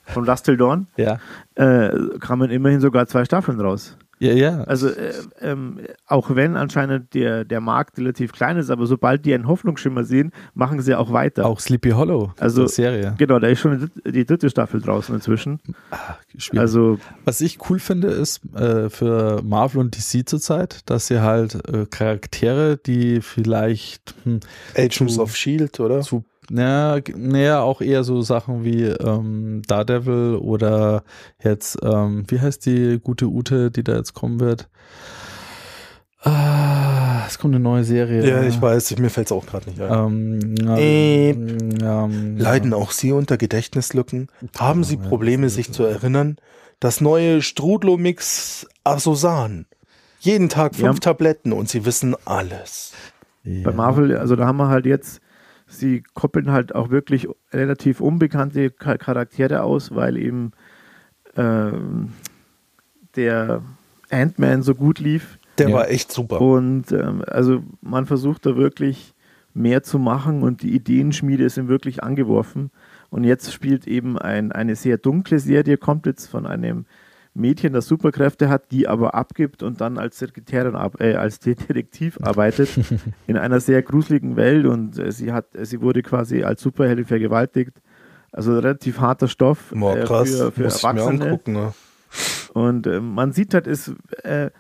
[0.07, 1.21] von Last Till Dawn, Ja.
[1.55, 3.97] äh, kamen immerhin sogar zwei Staffeln raus.
[4.23, 4.65] Ja, ja.
[4.65, 9.33] Also äh, ähm, auch wenn anscheinend der, der Markt relativ klein ist, aber sobald die
[9.33, 11.47] einen Hoffnungsschimmer sehen, machen sie auch weiter.
[11.47, 12.33] Auch Sleepy Hollow.
[12.39, 13.15] Also- die Serie.
[13.17, 15.59] Genau, da ist schon die dritte- die dritte Staffel draußen inzwischen.
[15.91, 16.61] Ah, schwierig.
[16.61, 21.55] Also Was ich cool finde, ist äh, für Marvel und DC zurzeit, dass sie halt
[21.69, 24.41] äh, Charaktere, die vielleicht hm,
[24.77, 26.03] Agents Zu- of Shield, oder?
[26.03, 31.03] zu, naja, naja, auch eher so Sachen wie ähm, Daredevil oder
[31.43, 34.69] jetzt, ähm, wie heißt die gute Ute, die da jetzt kommen wird?
[36.23, 38.29] Ah, es kommt eine neue Serie.
[38.29, 39.91] Ja, ich weiß, mir fällt's auch gerade nicht ein.
[39.91, 44.29] Ähm, Äh, ähm, Leiden auch Sie unter Gedächtnislücken?
[44.59, 46.37] Haben Sie Probleme, sich zu erinnern?
[46.79, 49.67] Das neue Strudlo-Mix Asosan.
[50.21, 51.01] Jeden Tag fünf Ja.
[51.01, 52.93] Tabletten und Sie wissen alles.
[53.45, 53.63] ja.
[53.65, 55.23] bei Marvel, also da haben wir halt jetzt,
[55.71, 60.53] sie koppeln halt auch wirklich relativ unbekannte Cha- Charaktere aus, weil eben
[61.37, 62.13] ähm,
[63.17, 63.63] der
[64.11, 65.39] Ant-Man so gut lief.
[65.59, 65.77] Der Ja.
[65.77, 66.41] war echt super.
[66.41, 69.15] Und ähm, also man versucht da wirklich
[69.55, 72.71] mehr zu machen und die Ideenschmiede sind wirklich angeworfen.
[73.11, 76.85] Und jetzt spielt eben ein, eine sehr dunkle Serie, kommt jetzt von einem
[77.41, 82.69] Mädchen, das Superkräfte hat, die aber abgibt und dann als Sekretärin, äh, als Detektiv arbeitet
[83.27, 87.05] in einer sehr gruseligen Welt und äh, sie hat, äh, sie wurde quasi als Superheldin
[87.07, 87.73] vergewaltigt.
[88.33, 91.25] Also relativ harter Stoff Boah, äh, für, für Muss ich mir Erwachsene.
[91.25, 91.53] angucken.
[91.55, 91.73] Ne?
[92.53, 94.51] Und äh, man sieht halt, es, äh,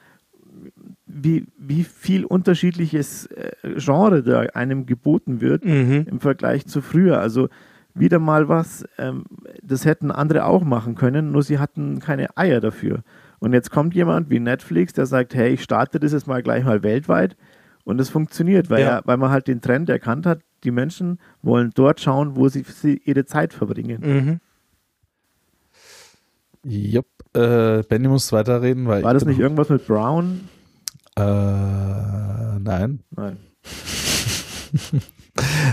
[1.06, 6.06] wie, wie viel unterschiedliches äh, Genre da einem geboten wird Mhm.
[6.08, 7.20] im Vergleich zu früher.
[7.20, 7.48] Also
[7.94, 9.24] wieder mal was, ähm,
[9.62, 13.02] das hätten andere auch machen können, nur sie hatten keine Eier dafür.
[13.38, 16.64] Und jetzt kommt jemand wie Netflix, der sagt, hey, ich starte das jetzt mal gleich
[16.64, 17.36] mal weltweit
[17.84, 18.98] und es funktioniert, weil, Ja.
[18.98, 22.62] er, weil man halt den Trend erkannt hat, die Menschen wollen dort schauen, wo sie,
[22.62, 24.00] sie ihre Zeit verbringen.
[26.64, 26.70] Mhm.
[26.70, 27.06] Jupp.
[27.32, 30.48] Äh, Benny muss weiterreden, weil War das nicht irgendwas mit Brown?
[31.16, 33.38] Äh, nein, Nein.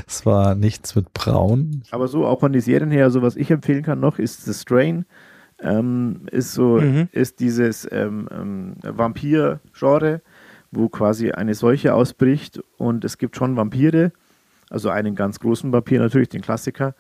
[0.08, 1.84] es war nichts mit Braun.
[1.92, 4.54] Aber so auch von den Serien her, so was ich empfehlen kann noch, ist The
[4.54, 5.06] Strain.
[5.60, 7.10] Ähm, ist so, Mhm.
[7.12, 10.22] ist dieses ähm, ähm, Vampir-Genre,
[10.72, 14.12] wo quasi eine Seuche ausbricht und es gibt schon Vampire,
[14.70, 16.94] also einen ganz großen Vampir natürlich, den Klassiker.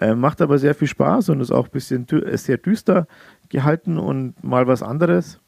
[0.00, 3.06] Äh, macht aber sehr viel Spaß und ist auch ein bisschen dü ist sehr düster
[3.50, 5.38] gehalten und mal was anderes.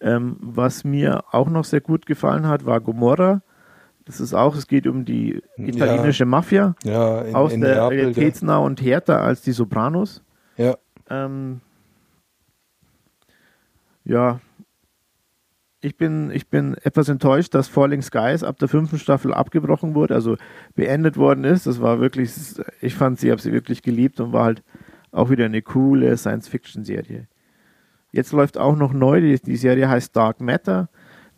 [0.00, 3.40] Ähm, was mir auch noch sehr gut gefallen hat, war Gomorra.
[4.06, 7.98] Das ist auch, es geht um die italienische Mafia Ja, in, aus in der Neapel,
[7.98, 10.22] realitätsnah und härter als die Sopranos.
[10.56, 10.76] Ja.
[11.10, 11.60] Ähm,
[14.04, 14.40] ja,
[15.80, 20.14] ich bin, ich bin etwas enttäuscht, dass Falling Skies ab der fünften Staffel abgebrochen wurde,
[20.14, 20.36] also
[20.74, 21.66] beendet worden ist.
[21.66, 22.32] Das war wirklich,
[22.80, 24.62] ich fand sie, habe sie wirklich geliebt und war halt
[25.10, 27.26] auch wieder eine coole Science-Fiction-Serie.
[28.12, 30.88] Jetzt läuft auch noch neu, die, die Serie heißt Dark Matter.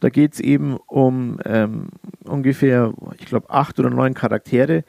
[0.00, 1.88] Da geht es eben um ähm,
[2.24, 4.84] ungefähr, ich glaube, acht oder neun Charaktere,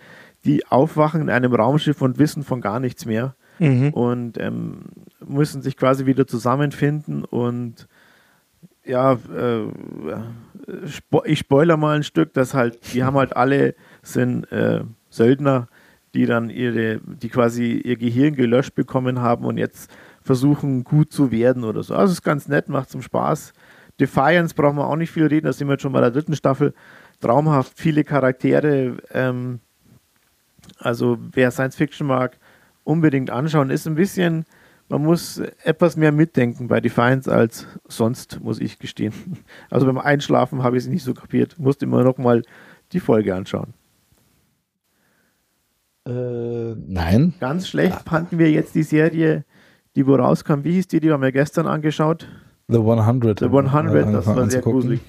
[0.46, 3.90] die aufwachen in einem Raumschiff und wissen von gar nichts mehr Mhm.
[3.90, 4.84] und ähm,
[5.28, 7.90] müssen sich quasi wieder zusammenfinden und
[8.86, 9.68] ja, äh,
[10.88, 15.68] spo ich spoiler mal ein Stück, dass halt, die haben halt alle, sind äh, Söldner,
[16.14, 19.92] die dann ihre, die quasi ihr Gehirn gelöscht bekommen haben und jetzt
[20.22, 21.96] versuchen gut zu werden oder so.
[21.96, 23.54] Also ist ganz nett, macht zum Spaß.
[24.00, 26.36] Defiance brauchen wir auch nicht viel reden, da sind wir jetzt schon bei der dritten
[26.36, 26.74] Staffel.
[27.20, 28.98] Traumhaft, viele Charaktere.
[29.12, 29.60] Ähm,
[30.78, 32.38] also wer Science Fiction mag,
[32.84, 33.70] unbedingt anschauen.
[33.70, 34.46] Ist ein bisschen,
[34.88, 39.14] man muss etwas mehr mitdenken bei Defiance als sonst, muss ich gestehen.
[39.70, 41.60] Also beim Einschlafen habe ich es nicht so kapiert.
[41.60, 42.42] Musste immer noch mal
[42.92, 43.74] die Folge anschauen.
[46.08, 47.34] Äh, nein.
[47.40, 49.46] Ganz schlecht fanden wir jetzt die Serie,
[49.96, 50.64] die wo rauskam.
[50.64, 51.00] Wie hieß die?
[51.00, 52.28] Die haben wir gestern angeschaut.
[52.70, 53.40] The 100.
[53.40, 55.02] The 100, das war sehr gruselig.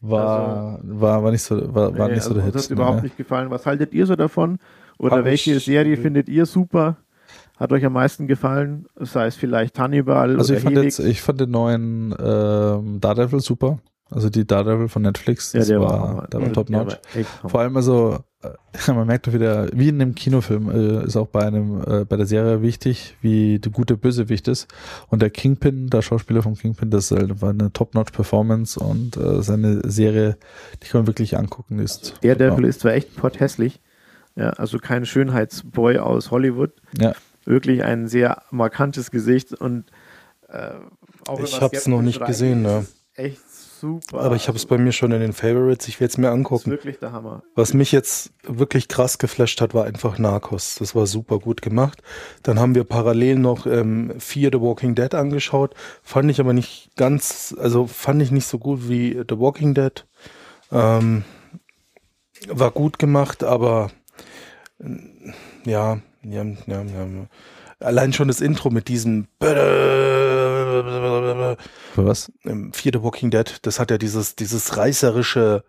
[0.00, 2.64] War, war, war nicht so, war, war Nee, nicht so also der uns Hit.
[2.64, 3.02] hat überhaupt ne?
[3.04, 3.50] nicht gefallen.
[3.50, 4.58] Was haltet ihr so davon?
[4.98, 6.96] Oder Hab welche Serie findet ihr super?
[7.58, 8.86] Hat euch am meisten gefallen?
[8.96, 10.98] Sei es vielleicht Hannibal Also oder ich fand Helix?
[10.98, 13.78] jetzt, ich fand den neuen ähm, Daredevil super.
[14.10, 16.92] Also die Daredevil von Netflix, das war, der war top der notch.
[16.92, 17.50] war echt Hammer.
[17.50, 18.18] Vor allem also,
[18.88, 22.16] man merkt doch wieder, wie in einem Kinofilm, äh, ist auch bei einem, äh, bei
[22.16, 24.68] der Serie wichtig, wie der gute Bösewicht ist.
[25.08, 29.42] Und der Kingpin, der Schauspieler vom Kingpin, das ist halt, war eine Top-Notch-Performance und äh,
[29.42, 30.36] seine Serie,
[30.82, 32.14] die kann man wirklich angucken, ist.
[32.22, 33.80] Der Devil ist zwar echt potthässlich,
[34.34, 37.14] ja, also kein Schönheitsboy aus Hollywood, Ja,
[37.44, 39.84] wirklich ein sehr markantes Gesicht und
[40.48, 40.74] äh,
[41.22, 42.86] Ich hab's skeptisch noch nicht gesehen, ne.
[43.14, 43.40] es Echt
[43.80, 44.20] super.
[44.20, 45.88] Aber ich habe es bei mir schon in den Favorites.
[45.88, 46.70] Ich werde es mir Das ist angucken.
[46.70, 47.42] wirklich der Hammer.
[47.54, 50.76] Was mich jetzt wirklich krass geflasht hat, war einfach Narcos.
[50.78, 52.02] Das war super gut gemacht.
[52.42, 55.74] Dann haben wir parallel noch ähm, Fear the Walking Dead angeschaut.
[56.02, 60.06] Fand ich aber nicht ganz, also fand ich nicht so gut wie The Walking Dead.
[60.72, 61.24] Ähm,
[62.48, 63.90] war gut gemacht, aber
[65.64, 67.06] ja, ja, ja, ja.
[67.78, 69.26] Allein schon das Intro mit diesem
[71.94, 72.30] für was?
[72.42, 75.64] Fear the Walking Dead, das hat ja dieses, dieses reißerische,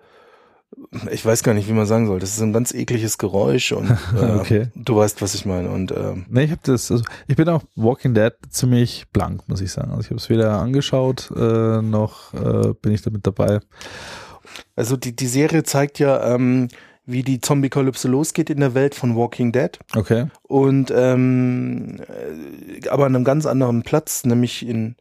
[1.11, 2.19] ich weiß gar nicht, wie man sagen soll.
[2.19, 4.67] Das ist ein ganz ekliges Geräusch und äh, Okay.
[4.75, 5.69] du weißt, was ich meine.
[5.69, 9.61] Und ähm, Nee, ich habe das, also ich bin auch Walking Dead ziemlich blank, muss
[9.61, 9.91] ich sagen.
[9.91, 13.59] Also ich habe es weder angeschaut, äh, noch äh, bin ich damit dabei.
[14.75, 16.67] also die, die Serie zeigt ja, ähm,
[17.07, 19.79] wie die Zombie-Kalypse losgeht in der Welt von Walking Dead.
[19.95, 20.27] Okay.
[20.43, 24.97] Und ähm, äh, aber an einem ganz anderen Platz, nämlich in,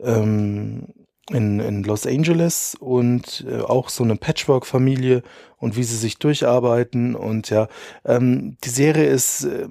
[0.00, 0.86] ähm,
[1.30, 5.22] in, in Los Angeles und äh, auch so eine Patchwork-Familie
[5.58, 7.16] und wie sie sich durcharbeiten.
[7.16, 7.66] Und ja,
[8.04, 9.66] ähm, die Serie ist äh,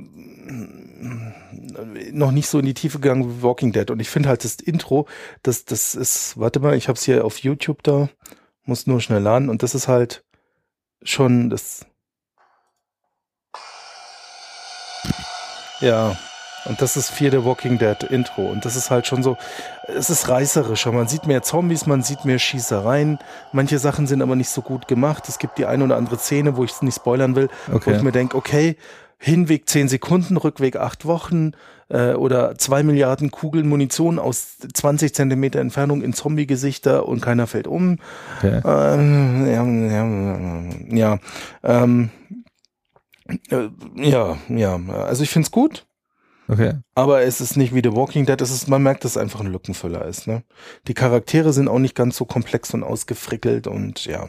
[2.11, 3.89] noch nicht so in die Tiefe gegangen wie Walking Dead.
[3.91, 5.07] Und ich finde halt das Intro,
[5.41, 8.09] das, das ist, warte mal, ich habe es hier auf YouTube da,
[8.65, 10.25] muss nur schnell laden und das ist halt
[11.03, 11.85] schon das.
[15.79, 16.15] Ja,
[16.65, 18.43] und das ist Fear the Walking Dead Intro.
[18.43, 19.35] Und das ist halt schon so,
[19.87, 20.91] es ist reißerischer.
[20.91, 23.17] Man sieht mehr Zombies, man sieht mehr Schießereien.
[23.51, 25.27] Manche Sachen sind aber nicht so gut gemacht.
[25.27, 27.95] Es gibt die eine oder andere Szene, wo ich es nicht spoilern will, wo Okay.
[27.95, 28.77] ich mir denke, okay,
[29.23, 31.51] Hinweg 10 Sekunden, Rückweg 8 Wochen
[31.89, 37.67] äh, oder 2 Milliarden Kugeln Munition aus 20 Zentimeter Entfernung in Zombie-Gesichter und keiner fällt
[37.67, 37.99] um.
[38.39, 38.61] okay.
[38.65, 39.63] Ähm, ja,
[40.97, 41.19] ja, ja,
[41.63, 42.09] ähm,
[43.51, 45.85] äh, ja, ja, also ich find's gut,
[46.47, 46.73] Okay.
[46.95, 49.39] aber es ist nicht wie The Walking Dead, es ist, man merkt, dass es einfach
[49.41, 50.43] ein Lückenfüller ist, ne?
[50.87, 54.27] Die Charaktere sind auch nicht ganz so komplex und ausgefrickelt und ja,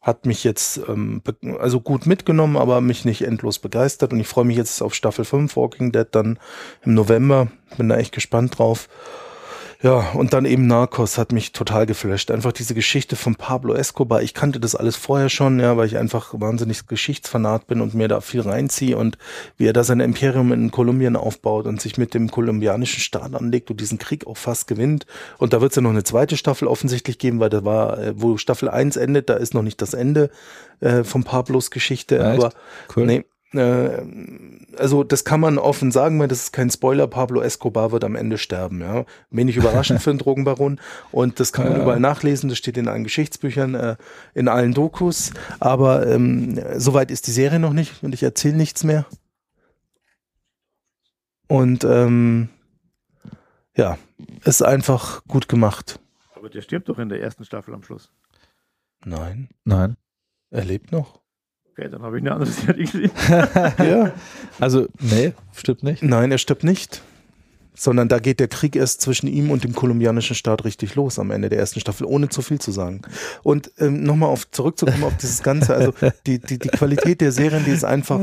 [0.00, 1.22] hat mich jetzt ähm,
[1.58, 5.24] also gut mitgenommen, aber mich nicht endlos begeistert und ich freue mich jetzt auf Staffel
[5.24, 6.38] 5 Walking Dead dann
[6.84, 8.88] im November, bin da echt gespannt drauf.
[9.82, 12.30] Ja, und dann eben Narcos hat mich total geflasht.
[12.30, 14.20] Einfach diese Geschichte von Pablo Escobar.
[14.22, 18.06] Ich kannte das alles vorher schon, ja, weil ich einfach wahnsinnig Geschichtsfanat bin und mir
[18.06, 19.16] da viel reinziehe und
[19.56, 23.70] wie er da sein Imperium in Kolumbien aufbaut und sich mit dem kolumbianischen Staat anlegt
[23.70, 25.06] und diesen Krieg auch fast gewinnt.
[25.38, 28.12] Und da wird es ja noch eine zweite Staffel offensichtlich geben, weil da war, äh,
[28.14, 30.28] wo Staffel 1 endet, da ist noch nicht das Ende
[30.80, 32.18] äh, von Pablos Geschichte.
[32.18, 32.44] Echt?
[32.44, 32.52] aber
[32.94, 33.06] Cool.
[33.06, 33.24] nee,
[33.58, 38.14] also das kann man offen sagen, weil das ist kein Spoiler, Pablo Escobar wird am
[38.14, 39.04] Ende sterben, ja.
[39.30, 40.80] Wenig überraschend für einen Drogenbaron
[41.10, 41.82] und das kann man Ja.
[41.82, 43.96] überall nachlesen, das steht in allen Geschichtsbüchern, äh,
[44.34, 48.84] in allen Dokus, aber ähm, soweit ist die Serie noch nicht und ich erzähle nichts
[48.84, 49.04] mehr.
[51.48, 52.48] Und ähm,
[53.76, 53.98] ja,
[54.44, 55.98] ist einfach gut gemacht.
[56.36, 58.12] Aber der stirbt doch in der ersten Staffel am Schluss.
[59.04, 59.96] Nein, Nein.
[60.50, 61.20] er lebt noch.
[61.80, 63.10] Okay, dann habe ich eine andere Serie gesehen.
[63.78, 64.12] Ja.
[64.58, 66.02] Also, nee, stimmt nicht.
[66.02, 67.02] Nein, er stirbt nicht.
[67.74, 71.30] Sondern da geht der Krieg erst zwischen ihm und dem kolumbianischen Staat richtig los am
[71.30, 73.00] Ende der ersten Staffel, ohne zu viel zu sagen.
[73.42, 75.94] Und ähm, nochmal auf zurückzukommen auf dieses Ganze, also
[76.26, 78.20] die, die, die Qualität der Serien, die ist einfach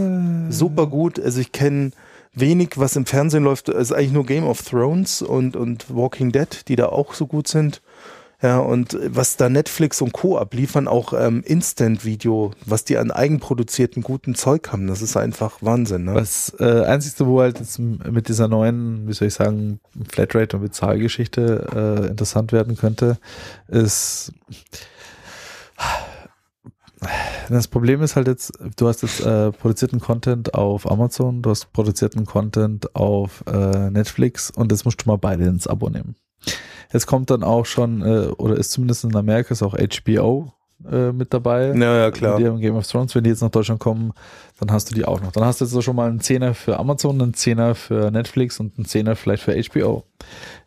[0.49, 1.19] super gut.
[1.19, 1.91] Also ich kenne
[2.33, 3.69] wenig, was im Fernsehen läuft.
[3.69, 7.25] Es ist eigentlich nur Game of Thrones und, und Walking Dead, die da auch so
[7.25, 7.81] gut sind.
[8.39, 10.37] Ja, und was da Netflix und Co.
[10.37, 16.03] abliefern, auch ähm, Instant-Video, was die an eigenproduzierten guten Zeug haben, das ist einfach Wahnsinn.
[16.03, 16.13] Ne?
[16.13, 20.63] Das äh, Einzige, wo halt jetzt mit dieser neuen, wie soll ich sagen, Flatrate und
[20.63, 23.17] Bezahlgeschichte äh, interessant werden könnte,
[23.69, 24.31] ist
[27.49, 31.71] das Problem ist halt jetzt, du hast jetzt äh, produzierten Content auf Amazon, du hast
[31.73, 36.15] produzierten Content auf äh, Netflix und jetzt musst du mal beide ins Abo nehmen.
[36.91, 40.53] Jetzt kommt dann auch schon, äh, oder ist zumindest in Amerika ist auch HBO
[40.89, 41.73] äh, mit dabei.
[41.75, 42.37] Ja, ja, klar.
[42.37, 44.13] Die haben Game of Thrones, wenn die jetzt nach Deutschland kommen,
[44.59, 45.31] dann hast du die auch noch.
[45.31, 48.59] Dann hast du jetzt so schon mal einen Zehner für Amazon, einen Zehner für Netflix
[48.59, 50.03] und einen Zehner vielleicht für HBO.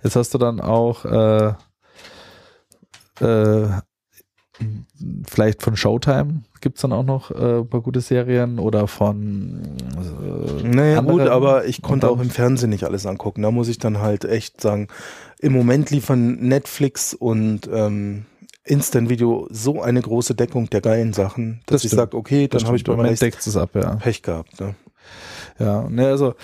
[0.03, 1.55] Jetzt hast du dann auch äh,
[3.21, 3.69] äh,
[5.27, 9.61] vielleicht von Showtime gibt's dann auch noch äh, ein paar gute Serien oder von
[10.63, 13.43] äh, Naja, gut, aber ich konnte auch im Fernsehen nicht alles angucken.
[13.43, 14.89] Da muss ich dann halt echt sagen,
[15.39, 18.27] im Moment liefern Netflix und ähm,
[18.65, 22.65] Instant Video so eine große Deckung der geilen Sachen, dass Das ich sage, okay, dann
[22.65, 23.97] habe ich bei ab, ja.
[23.97, 24.61] Pech gehabt.
[24.61, 24.75] Ne?
[25.59, 26.35] Ja, ne, also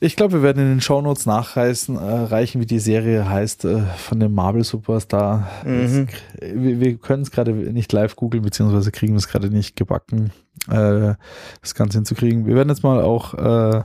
[0.00, 3.82] ich glaube, wir werden in den Shownotes nachreißen, äh, reichen, wie die Serie heißt, äh,
[3.96, 5.48] von dem Marvel Superstar.
[5.64, 6.08] Mhm.
[6.40, 10.32] Es- Wir, wir können es gerade nicht live googeln, beziehungsweise kriegen es gerade nicht gebacken,
[10.68, 11.14] äh,
[11.62, 12.46] das Ganze hinzukriegen.
[12.46, 13.82] Wir werden jetzt mal auch äh,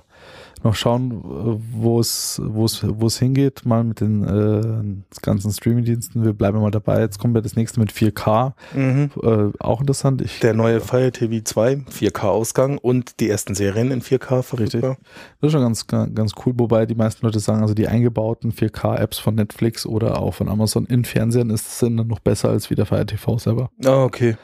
[0.64, 5.52] noch schauen, äh, wo es wo es wo es hingeht, mal mit den äh, ganzen
[5.52, 6.24] Streaming-Diensten.
[6.24, 7.02] Wir bleiben mal dabei.
[7.02, 8.54] Jetzt kommen wir das nächste mit 4K.
[8.74, 9.12] Mhm.
[9.22, 10.22] Äh, auch interessant.
[10.22, 14.98] Ich, Der neue Fire TV 2, 4K-Ausgang und die ersten Serien in 4K verfügbar.
[15.40, 19.20] Das ist schon ganz, ganz cool, wobei die meisten Leute sagen, also die eingebauten 4K-Apps
[19.20, 22.76] von Netflix oder auch von Amazon in Fernsehen ist, sind dann noch besser als wie
[22.76, 23.72] der Fire TV selber.
[23.86, 24.38] Ah, okay.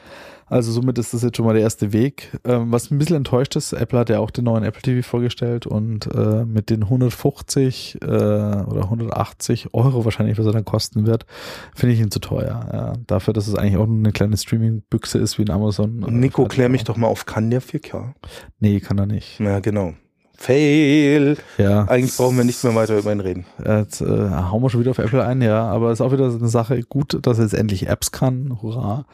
[0.48, 2.38] Also somit ist das jetzt schon mal der erste Weg.
[2.44, 5.66] Ähm, was ein bisschen enttäuscht ist, Apple hat ja auch den neuen Apple TV vorgestellt
[5.66, 11.26] und äh, mit den 150 äh, oder 180 Euro wahrscheinlich, was er dann kosten wird,
[11.74, 12.68] finde ich ihn zu teuer.
[12.72, 12.92] Ja.
[13.06, 16.02] Dafür, dass es eigentlich auch nur eine kleine Streaming-Büchse ist wie ein Amazon.
[16.02, 18.12] Und Nico, Fire klär mich doch mal auf, kann der 4K?
[18.60, 19.38] Nee, kann er nicht.
[19.40, 19.94] Ja, genau.
[20.38, 21.36] Fail.
[21.58, 21.84] Ja.
[21.86, 23.44] Eigentlich brauchen wir nicht mehr weiter über ihn reden.
[23.64, 26.38] Jetzt äh, hauen wir schon wieder auf Apple ein, ja, aber ist auch wieder so
[26.38, 29.04] eine Sache, gut, dass er jetzt endlich Apps kann, hurra.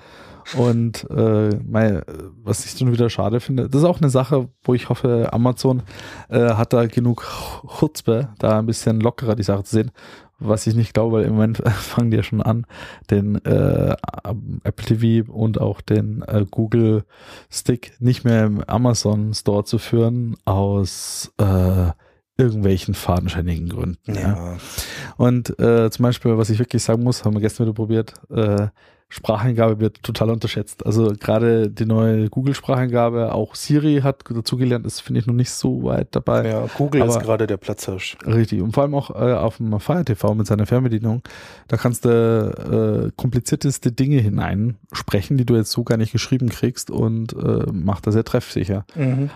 [0.56, 2.02] Und äh, mein,
[2.42, 5.82] was ich schon wieder schade finde, das ist auch eine Sache, wo ich hoffe, Amazon
[6.28, 7.26] äh, hat da genug
[7.78, 9.90] Chutzpe, da ein bisschen lockerer die Sache zu sehen,
[10.38, 12.66] was ich nicht glaube, weil im Moment fangen die ja schon an,
[13.10, 13.96] den äh,
[14.64, 17.04] Apple TV und auch den äh, Google
[17.50, 21.90] Stick nicht mehr im Amazon Store zu führen, aus äh,
[22.36, 24.14] irgendwelchen fadenscheinigen Gründen.
[24.14, 24.20] Ja.
[24.20, 24.56] Ja.
[25.16, 28.68] Und äh, zum Beispiel, was ich wirklich sagen muss, haben wir gestern wieder probiert, äh,
[29.14, 30.84] Spracheingabe wird total unterschätzt.
[30.84, 35.84] Also gerade die neue Google-Spracheingabe, auch Siri hat dazugelernt, ist, finde ich, noch nicht so
[35.84, 36.48] weit dabei.
[36.48, 38.16] Ja, Google ist Aber- gerade der Platzhirsch.
[38.26, 38.60] Richtig.
[38.60, 41.22] Und vor allem auch äh, auf dem Fire TV mit seiner Fernbedienung,
[41.68, 46.90] da kannst du äh, komplizierteste Dinge hineinsprechen, die du jetzt so gar nicht geschrieben kriegst
[46.90, 48.84] und äh, macht das sehr treffsicher.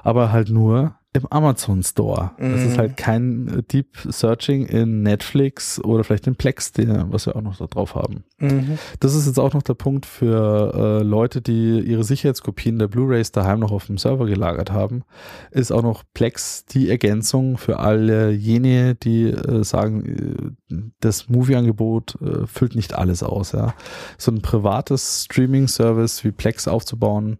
[0.02, 2.32] Aber halt nur im Amazon Store.
[2.38, 2.66] Das Mhm.
[2.68, 7.34] ist halt kein äh, Deep Searching in Netflix oder vielleicht in Plex, der, was wir
[7.34, 8.24] auch noch da drauf haben.
[8.38, 8.78] Mhm.
[9.00, 13.32] Das ist jetzt auch noch der Punkt für äh, Leute, die ihre Sicherheitskopien der Blu-rays
[13.32, 15.02] daheim noch auf dem Server gelagert haben.
[15.50, 22.18] Ist auch noch Plex die Ergänzung für alle jene, die äh, sagen, äh, das Movie-Angebot
[22.20, 23.52] äh, füllt nicht alles aus.
[23.52, 23.74] Ja.
[24.18, 27.38] So ein privates Streaming-Service wie Plex aufzubauen,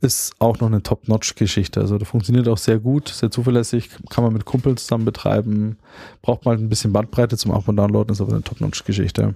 [0.00, 1.80] ist auch noch eine Top-Notch-Geschichte.
[1.80, 5.78] Also das funktioniert auch sehr gut, sehr zuverlässig, kann man mit Kumpeln zusammen betreiben,
[6.22, 9.34] braucht mal ein bisschen Bandbreite zum Up- und Downloaden, ist aber eine Top-Notch-Geschichte.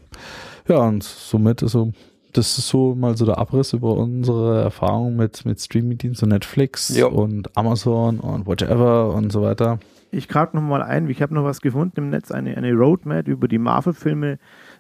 [0.69, 1.93] Ja, und somit ist so,
[2.33, 6.97] das ist so mal so der Abriss über unsere Erfahrung mit, mit Streaming-Diensten und Netflix
[6.97, 7.09] Jo.
[7.09, 9.79] und Amazon und whatever und so weiter.
[10.13, 13.29] Ich krag noch mal ein, ich habe noch was gefunden im Netz, eine, eine Roadmap
[13.29, 14.39] über die Marvel-Filme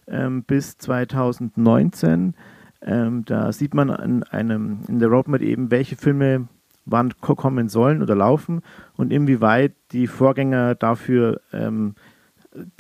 [0.09, 2.35] ähm, bis 2019.
[2.82, 6.48] Ähm, da sieht man in, einem, in der Roadmap eben, welche Filme
[6.86, 8.62] wann ko- kommen sollen oder laufen
[8.97, 11.94] und inwieweit die Vorgänger dafür ähm,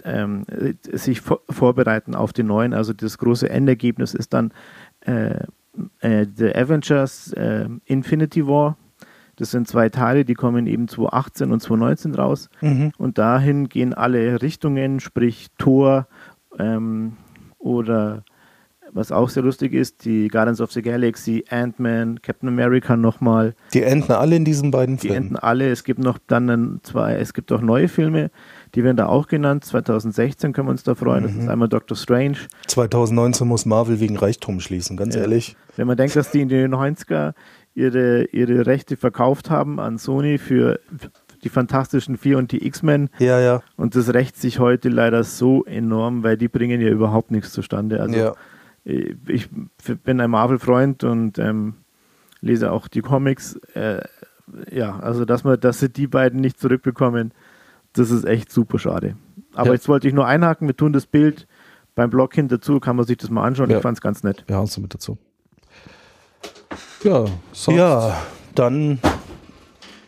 [0.04, 2.72] ähm, äh, sich vor vorbereiten auf die neuen.
[2.72, 4.52] Also das große Endergebnis ist dann
[5.00, 5.44] äh,
[6.00, 8.76] äh, The Avengers äh, Infinity War.
[9.36, 12.48] Das sind zwei Teile, die kommen eben 2018 und 2019 raus.
[12.62, 12.92] Mhm.
[12.98, 16.08] Und dahin gehen alle Richtungen, sprich Thor
[16.58, 17.16] ähm,
[17.58, 18.24] oder
[18.92, 23.54] was auch sehr lustig ist, die Guardians of the Galaxy, Ant-Man, Captain America nochmal.
[23.72, 25.16] Die enden alle in diesen beiden Die Filmen.
[25.24, 25.70] enden alle.
[25.70, 28.30] Es gibt noch dann zwei, es gibt auch neue Filme,
[28.74, 29.64] die werden da auch genannt.
[29.64, 31.24] 2016 können wir uns da freuen.
[31.24, 32.36] Das ist einmal Doctor Strange.
[32.66, 35.22] 2019 muss Marvel wegen Reichtum schließen, ganz Ja.
[35.22, 35.56] ehrlich.
[35.76, 37.34] Wenn man denkt, dass die in den 90er
[37.74, 40.80] ihre, ihre Rechte verkauft haben an Sony für
[41.42, 43.62] die Fantastischen Vier und die X-Men Ja, ja.
[43.76, 48.00] und das rächt sich heute leider so enorm, weil die bringen ja überhaupt nichts zustande.
[48.02, 48.34] Also ja.
[48.84, 49.48] Ich
[50.04, 51.74] bin ein Marvel-Freund und ähm,
[52.40, 53.56] lese auch die Comics.
[53.74, 54.00] Äh,
[54.70, 57.32] ja, also dass wir, dass sie die beiden nicht zurückbekommen,
[57.92, 59.16] das ist echt super schade.
[59.54, 59.72] Aber Ja.
[59.74, 61.46] jetzt wollte ich nur einhaken, wir tun das Bild
[61.94, 63.68] beim Blog hinterzu, kann man sich das mal anschauen.
[63.70, 63.76] Ja.
[63.76, 64.44] Ich fand es ganz nett.
[64.46, 65.18] Wir hauen es mit dazu.
[67.02, 68.16] Ja, sonst, ja,
[68.54, 68.98] dann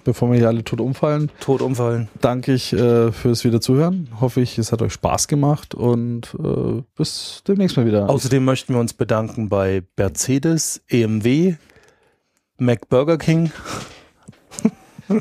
[0.05, 2.09] bevor wir hier alle tot umfallen, tot umfallen.
[2.21, 4.09] danke ich äh, fürs wieder zuhören.
[4.21, 8.09] Hoffe ich, es hat euch Spaß gemacht und äh, bis demnächst mal wieder.
[8.09, 11.55] Außerdem möchten wir uns bedanken bei Mercedes, EMW,
[12.59, 13.51] Mac Burger King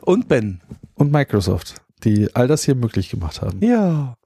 [0.00, 0.60] und Ben.
[0.94, 3.64] und Microsoft, die all das hier möglich gemacht haben.
[3.64, 4.16] Ja.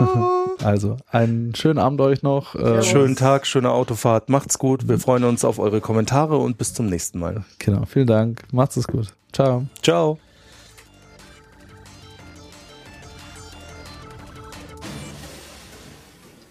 [0.64, 2.54] also, einen schönen Abend euch noch.
[2.54, 4.28] Äh, schönen Tag, schöne Autofahrt.
[4.28, 4.88] Macht's gut.
[4.88, 7.44] Wir freuen uns auf eure Kommentare und bis zum nächsten Mal.
[7.58, 8.42] Genau, vielen Dank.
[8.52, 9.14] Macht's es gut.
[9.32, 9.66] Ciao.
[9.82, 10.18] Ciao.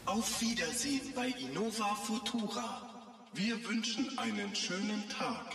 [0.05, 2.81] Auf Wiedersehen bei Innova Futura.
[3.33, 5.45] Wir wünschen einen schönen Tag.